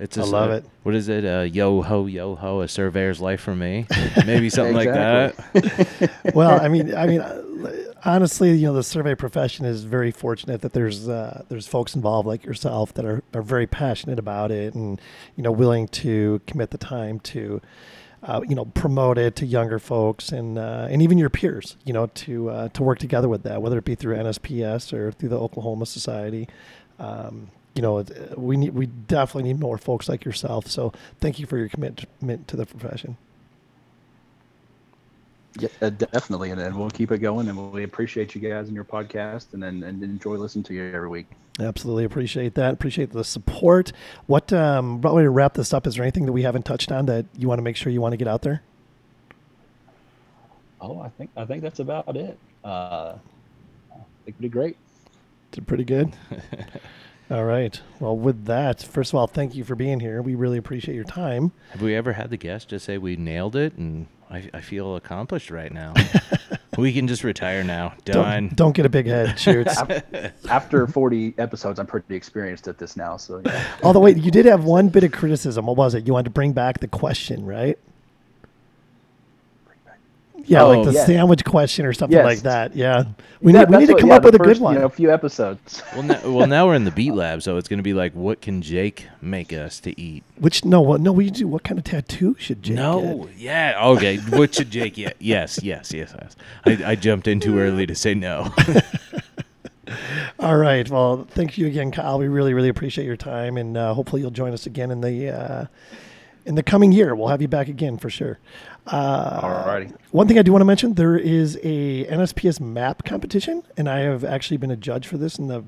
It's 0.00 0.16
a 0.16 0.22
I 0.22 0.24
love 0.24 0.50
it. 0.50 0.64
What 0.82 0.94
is 0.94 1.08
it? 1.08 1.26
Uh, 1.26 1.42
yo 1.42 1.82
ho 1.82 2.06
yo 2.06 2.34
ho, 2.34 2.62
a 2.62 2.68
surveyor's 2.68 3.20
life 3.20 3.40
for 3.40 3.54
me. 3.54 3.86
Maybe 4.26 4.48
something 4.48 4.74
like 4.74 4.88
that. 4.88 5.34
well, 6.34 6.58
I 6.58 6.68
mean, 6.68 6.94
I 6.94 7.06
mean, 7.06 7.20
uh, 7.20 7.42
honestly, 8.04 8.52
you 8.52 8.66
know, 8.66 8.72
the 8.72 8.82
survey 8.82 9.14
profession 9.14 9.66
is 9.66 9.84
very 9.84 10.10
fortunate 10.10 10.62
that 10.62 10.72
there's 10.72 11.06
uh, 11.06 11.44
there's 11.50 11.66
folks 11.66 11.94
involved 11.94 12.26
like 12.26 12.44
yourself 12.44 12.94
that 12.94 13.04
are, 13.04 13.22
are 13.34 13.42
very 13.42 13.66
passionate 13.66 14.18
about 14.18 14.50
it 14.50 14.74
and 14.74 15.00
you 15.36 15.42
know 15.42 15.52
willing 15.52 15.86
to 15.88 16.40
commit 16.46 16.70
the 16.70 16.78
time 16.78 17.20
to. 17.20 17.60
Uh, 18.22 18.42
you 18.46 18.54
know, 18.54 18.66
promote 18.66 19.16
it 19.16 19.34
to 19.34 19.46
younger 19.46 19.78
folks 19.78 20.30
and 20.30 20.58
uh, 20.58 20.86
and 20.90 21.00
even 21.00 21.16
your 21.16 21.30
peers. 21.30 21.78
You 21.86 21.94
know, 21.94 22.06
to 22.06 22.50
uh, 22.50 22.68
to 22.68 22.82
work 22.82 22.98
together 22.98 23.30
with 23.30 23.44
that, 23.44 23.62
whether 23.62 23.78
it 23.78 23.84
be 23.86 23.94
through 23.94 24.14
NSPS 24.16 24.92
or 24.92 25.10
through 25.10 25.30
the 25.30 25.38
Oklahoma 25.38 25.86
Society. 25.86 26.46
Um, 26.98 27.50
you 27.74 27.82
know, 27.82 28.04
we 28.36 28.56
need 28.56 28.74
we 28.74 28.86
definitely 28.86 29.52
need 29.52 29.60
more 29.60 29.78
folks 29.78 30.08
like 30.08 30.24
yourself. 30.24 30.66
So 30.66 30.92
thank 31.20 31.38
you 31.38 31.46
for 31.46 31.56
your 31.56 31.68
commitment 31.68 32.48
to 32.48 32.56
the 32.56 32.66
profession. 32.66 33.16
Yeah, 35.58 35.68
uh, 35.82 35.90
definitely, 35.90 36.50
and, 36.50 36.60
and 36.60 36.78
we'll 36.78 36.90
keep 36.90 37.10
it 37.10 37.18
going. 37.18 37.48
And 37.48 37.72
we 37.72 37.82
appreciate 37.82 38.34
you 38.36 38.40
guys 38.40 38.68
and 38.68 38.74
your 38.74 38.84
podcast, 38.84 39.52
and 39.52 39.64
and, 39.64 39.82
and 39.82 40.02
enjoy 40.02 40.36
listening 40.36 40.64
to 40.64 40.74
you 40.74 40.92
every 40.92 41.08
week. 41.08 41.26
Absolutely 41.58 42.04
appreciate 42.04 42.54
that. 42.54 42.72
Appreciate 42.72 43.10
the 43.10 43.24
support. 43.24 43.92
What 44.26 44.52
um, 44.52 45.00
way 45.00 45.22
to 45.22 45.30
wrap 45.30 45.54
this 45.54 45.74
up? 45.74 45.86
Is 45.86 45.96
there 45.96 46.04
anything 46.04 46.26
that 46.26 46.32
we 46.32 46.42
haven't 46.42 46.64
touched 46.64 46.92
on 46.92 47.06
that 47.06 47.26
you 47.36 47.48
want 47.48 47.58
to 47.58 47.62
make 47.62 47.76
sure 47.76 47.92
you 47.92 48.00
want 48.00 48.12
to 48.12 48.16
get 48.16 48.28
out 48.28 48.42
there? 48.42 48.62
Oh, 50.80 51.00
I 51.00 51.08
think 51.10 51.30
I 51.36 51.44
think 51.44 51.62
that's 51.62 51.80
about 51.80 52.16
it. 52.16 52.38
Uh, 52.64 53.14
I 53.92 53.96
think 54.24 54.36
we 54.38 54.42
did 54.44 54.52
great. 54.52 54.76
Did 55.52 55.66
pretty 55.66 55.84
good. 55.84 56.12
All 57.30 57.44
right. 57.44 57.80
Well, 58.00 58.16
with 58.16 58.46
that, 58.46 58.82
first 58.82 59.12
of 59.12 59.14
all, 59.14 59.28
thank 59.28 59.54
you 59.54 59.62
for 59.62 59.76
being 59.76 60.00
here. 60.00 60.20
We 60.20 60.34
really 60.34 60.58
appreciate 60.58 60.96
your 60.96 61.04
time. 61.04 61.52
Have 61.70 61.80
we 61.80 61.94
ever 61.94 62.12
had 62.12 62.30
the 62.30 62.36
guest 62.36 62.70
just 62.70 62.84
say 62.84 62.98
we 62.98 63.14
nailed 63.14 63.54
it 63.54 63.74
and 63.74 64.08
I, 64.28 64.50
I 64.52 64.60
feel 64.60 64.96
accomplished 64.96 65.50
right 65.50 65.72
now? 65.72 65.94
we 66.76 66.92
can 66.92 67.06
just 67.06 67.22
retire 67.22 67.62
now. 67.62 67.94
Done. 68.04 68.48
Don't, 68.48 68.56
don't 68.56 68.72
get 68.72 68.84
a 68.84 68.88
big 68.88 69.06
head, 69.06 69.38
shoots. 69.38 69.80
After 70.48 70.88
40 70.88 71.34
episodes, 71.38 71.78
I'm 71.78 71.86
pretty 71.86 72.16
experienced 72.16 72.66
at 72.66 72.78
this 72.78 72.96
now. 72.96 73.16
So 73.16 73.40
yeah. 73.46 73.64
Although, 73.84 74.00
wait, 74.00 74.16
you 74.16 74.32
did 74.32 74.46
have 74.46 74.64
one 74.64 74.88
bit 74.88 75.04
of 75.04 75.12
criticism. 75.12 75.66
What 75.66 75.76
was 75.76 75.94
it? 75.94 76.08
You 76.08 76.14
wanted 76.14 76.24
to 76.24 76.30
bring 76.30 76.52
back 76.52 76.80
the 76.80 76.88
question, 76.88 77.46
right? 77.46 77.78
Yeah, 80.46 80.62
Oh, 80.64 80.68
like 80.70 80.84
the 80.86 80.92
yes. 80.92 81.06
sandwich 81.06 81.44
question 81.44 81.86
or 81.86 81.92
something 81.92 82.16
Yes. 82.16 82.24
like 82.24 82.38
that. 82.40 82.74
Yeah, 82.74 83.04
we 83.40 83.52
Yeah, 83.52 83.60
need 83.60 83.70
we 83.70 83.76
need 83.78 83.86
to 83.86 83.92
what- 83.94 84.00
come 84.00 84.08
yeah, 84.10 84.16
up 84.16 84.22
the 84.22 84.26
with 84.32 84.34
a 84.40 84.44
good 84.44 84.58
one. 84.58 84.74
You 84.74 84.80
know, 84.80 84.88
few 84.88 85.12
episodes. 85.12 85.82
well, 85.94 86.02
now, 86.02 86.20
well, 86.24 86.46
now 86.46 86.66
we're 86.66 86.74
in 86.74 86.84
the 86.84 86.90
beat 86.90 87.14
lab, 87.22 87.42
so 87.42 87.56
it's 87.56 87.68
going 87.68 87.78
to 87.78 87.82
be 87.84 87.94
like, 87.94 88.12
what 88.14 88.40
can 88.40 88.62
Jake 88.62 89.06
make 89.20 89.52
us 89.52 89.80
to 89.80 89.98
eat? 90.00 90.24
Which 90.38 90.64
no, 90.64 90.80
what 90.80 91.00
no, 91.00 91.12
we 91.12 91.30
do. 91.30 91.46
What 91.48 91.62
kind 91.64 91.78
of 91.78 91.84
tattoo 91.84 92.36
should 92.38 92.62
Jake 92.62 92.76
no, 92.76 93.24
get? 93.28 93.36
yeah, 93.38 93.80
okay. 93.84 94.16
What 94.18 94.54
should 94.54 94.70
Jake 94.70 94.94
get? 94.94 95.16
Yes, 95.20 95.60
yes, 95.62 95.92
yes, 95.92 96.14
yes. 96.20 96.36
I, 96.64 96.92
I 96.92 96.94
jumped 96.94 97.28
in 97.28 97.40
too 97.40 97.58
early 97.58 97.86
to 97.86 97.94
say 97.94 98.14
no. 98.14 98.52
All 100.38 100.56
right. 100.56 100.88
Well, 100.88 101.26
thank 101.30 101.58
you 101.58 101.66
again, 101.66 101.90
Kyle. 101.90 102.18
We 102.18 102.28
really, 102.28 102.54
really 102.54 102.68
appreciate 102.68 103.04
your 103.04 103.16
time, 103.16 103.56
and 103.56 103.76
uh, 103.76 103.92
hopefully 103.94 104.22
you'll 104.22 104.30
join 104.30 104.52
us 104.52 104.64
again 104.66 104.90
in 104.90 105.00
the 105.00 105.28
uh, 105.28 105.66
in 106.44 106.54
the 106.54 106.62
coming 106.62 106.92
year. 106.92 107.14
We'll 107.14 107.28
have 107.28 107.42
you 107.42 107.48
back 107.48 107.68
again 107.68 107.98
for 107.98 108.10
sure. 108.10 108.38
Uh, 108.86 109.40
Alrighty. 109.40 109.94
One 110.10 110.28
thing 110.28 110.38
I 110.38 110.42
do 110.42 110.52
want 110.52 110.62
to 110.62 110.66
mention: 110.66 110.94
there 110.94 111.16
is 111.16 111.56
a 111.62 112.06
NSPS 112.06 112.60
map 112.60 113.04
competition, 113.04 113.62
and 113.76 113.88
I 113.88 114.00
have 114.00 114.24
actually 114.24 114.56
been 114.56 114.70
a 114.70 114.76
judge 114.76 115.06
for 115.06 115.18
this 115.18 115.38
in 115.38 115.48
the 115.48 115.64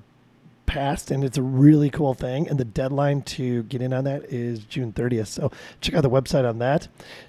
past, 0.67 1.11
and 1.11 1.23
it's 1.23 1.37
a 1.37 1.43
really 1.43 1.91
cool 1.91 2.15
thing. 2.15 2.49
And 2.49 2.59
the 2.59 2.65
deadline 2.65 3.23
to 3.23 3.65
get 3.65 3.83
in 3.83 3.93
on 3.93 4.05
that 4.05 4.25
is 4.33 4.61
June 4.61 4.93
30th. 4.93 5.27
So 5.27 5.51
check 5.81 5.95
out 5.95 6.03
the 6.03 6.11
website 6.11 6.49
on 6.49 6.59
that. 6.59 6.89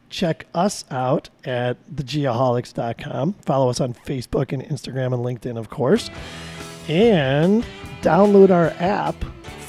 Check 0.09 0.47
us 0.53 0.85
out 0.89 1.29
at 1.43 1.77
thegeoholics.com. 1.93 3.33
Follow 3.41 3.69
us 3.69 3.81
on 3.81 3.93
Facebook 3.93 4.53
and 4.53 4.63
Instagram 4.63 5.13
and 5.13 5.25
LinkedIn, 5.25 5.57
of 5.57 5.69
course 5.69 6.09
and 6.87 7.65
download 8.01 8.49
our 8.49 8.69
app 8.79 9.15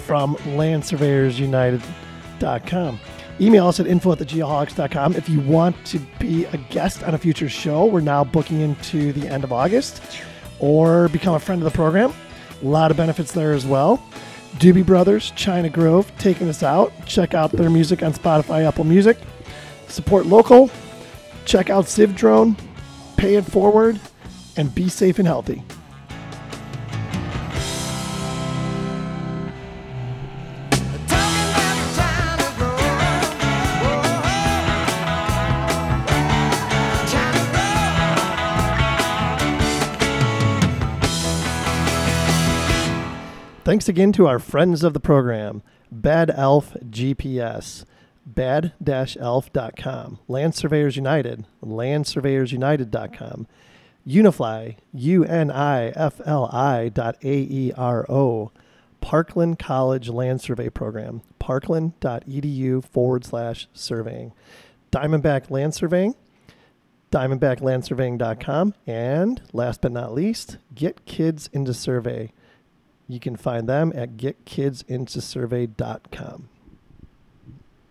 from 0.07 0.37
landsurveyorsunited.com. 0.37 3.01
Email 3.41 3.67
us 3.67 3.81
at 3.81 3.87
info 3.87 4.13
at 4.13 4.19
thegeoholics.com. 4.19 5.15
If 5.17 5.29
you 5.29 5.41
want 5.41 5.83
to 5.87 5.99
be 6.21 6.45
a 6.47 6.57
guest 6.57 7.03
on 7.03 7.15
a 7.15 7.19
future 7.19 7.49
show, 7.49 7.85
we're 7.87 8.01
now 8.01 8.23
booking 8.23 8.61
into 8.61 9.13
the 9.13 9.29
end 9.29 9.43
of 9.43 9.53
August, 9.53 10.01
or 10.61 11.09
become 11.09 11.35
a 11.35 11.41
friend 11.41 11.61
of 11.61 11.65
the 11.65 11.77
program. 11.77 12.13
A 12.63 12.65
lot 12.65 12.91
of 12.91 12.97
benefits 12.97 13.33
there 13.33 13.53
as 13.53 13.67
well. 13.67 14.03
Doobie 14.59 14.87
Brothers, 14.87 15.33
China 15.33 15.69
Grove, 15.69 16.11
taking 16.19 16.49
us 16.49 16.63
out. 16.63 16.93
Check 17.07 17.35
out 17.35 17.51
their 17.51 17.71
music 17.71 18.05
on 18.05 18.13
Spotify, 18.13 18.67
Apple 18.67 18.85
Music. 18.85 19.19
Support 19.89 20.27
local. 20.27 20.71
Check 21.45 21.71
out 21.71 21.87
CivDrone. 21.87 22.57
Pay 23.17 23.35
it 23.35 23.45
forward, 23.45 23.99
and 24.57 24.73
be 24.75 24.89
safe 24.89 25.19
and 25.19 25.27
healthy. 25.27 25.65
Thanks 43.65 43.89
again 43.89 44.13
to 44.13 44.27
our 44.27 44.39
friends 44.39 44.85
of 44.85 44.93
the 44.93 45.01
program, 45.01 45.63
Bad 45.91 46.31
Elf 46.37 46.77
GPS, 46.85 47.87
bad-elf.com, 48.27 50.19
Land 50.29 50.55
Surveyors 50.55 50.97
United, 50.97 51.47
landsurveyorsunited.com, 51.65 53.47
Unifli, 54.07 54.77
U 54.93 55.25
N 55.25 55.51
I 55.51 55.89
F 55.89 56.21
L 56.27 56.51
I 56.53 56.91
dot 56.91 57.17
A 57.25 57.35
E 57.35 57.73
R 57.75 58.05
O, 58.11 58.53
Parkland 59.01 59.59
College 59.59 60.11
Land 60.11 60.43
Survey 60.43 60.69
Program, 60.69 61.23
parkland.edu 61.39 62.85
forward 62.85 63.25
slash 63.25 63.67
surveying. 63.73 64.33
Diamondback 64.93 65.51
Land 65.51 65.75
Surveying, 65.75 66.15
diamondbacklandsurveying.com, 67.11 68.75
and 68.87 69.41
last 69.55 69.81
but 69.81 69.93
not 69.93 70.13
least, 70.13 70.59
Get 70.75 71.07
Kids 71.07 71.49
Into 71.55 71.73
Survey. 71.73 72.31
You 73.07 73.21
can 73.21 73.37
find 73.37 73.69
them 73.69 73.93
at 73.95 74.17
getkidsintosurvey.com. 74.17 76.49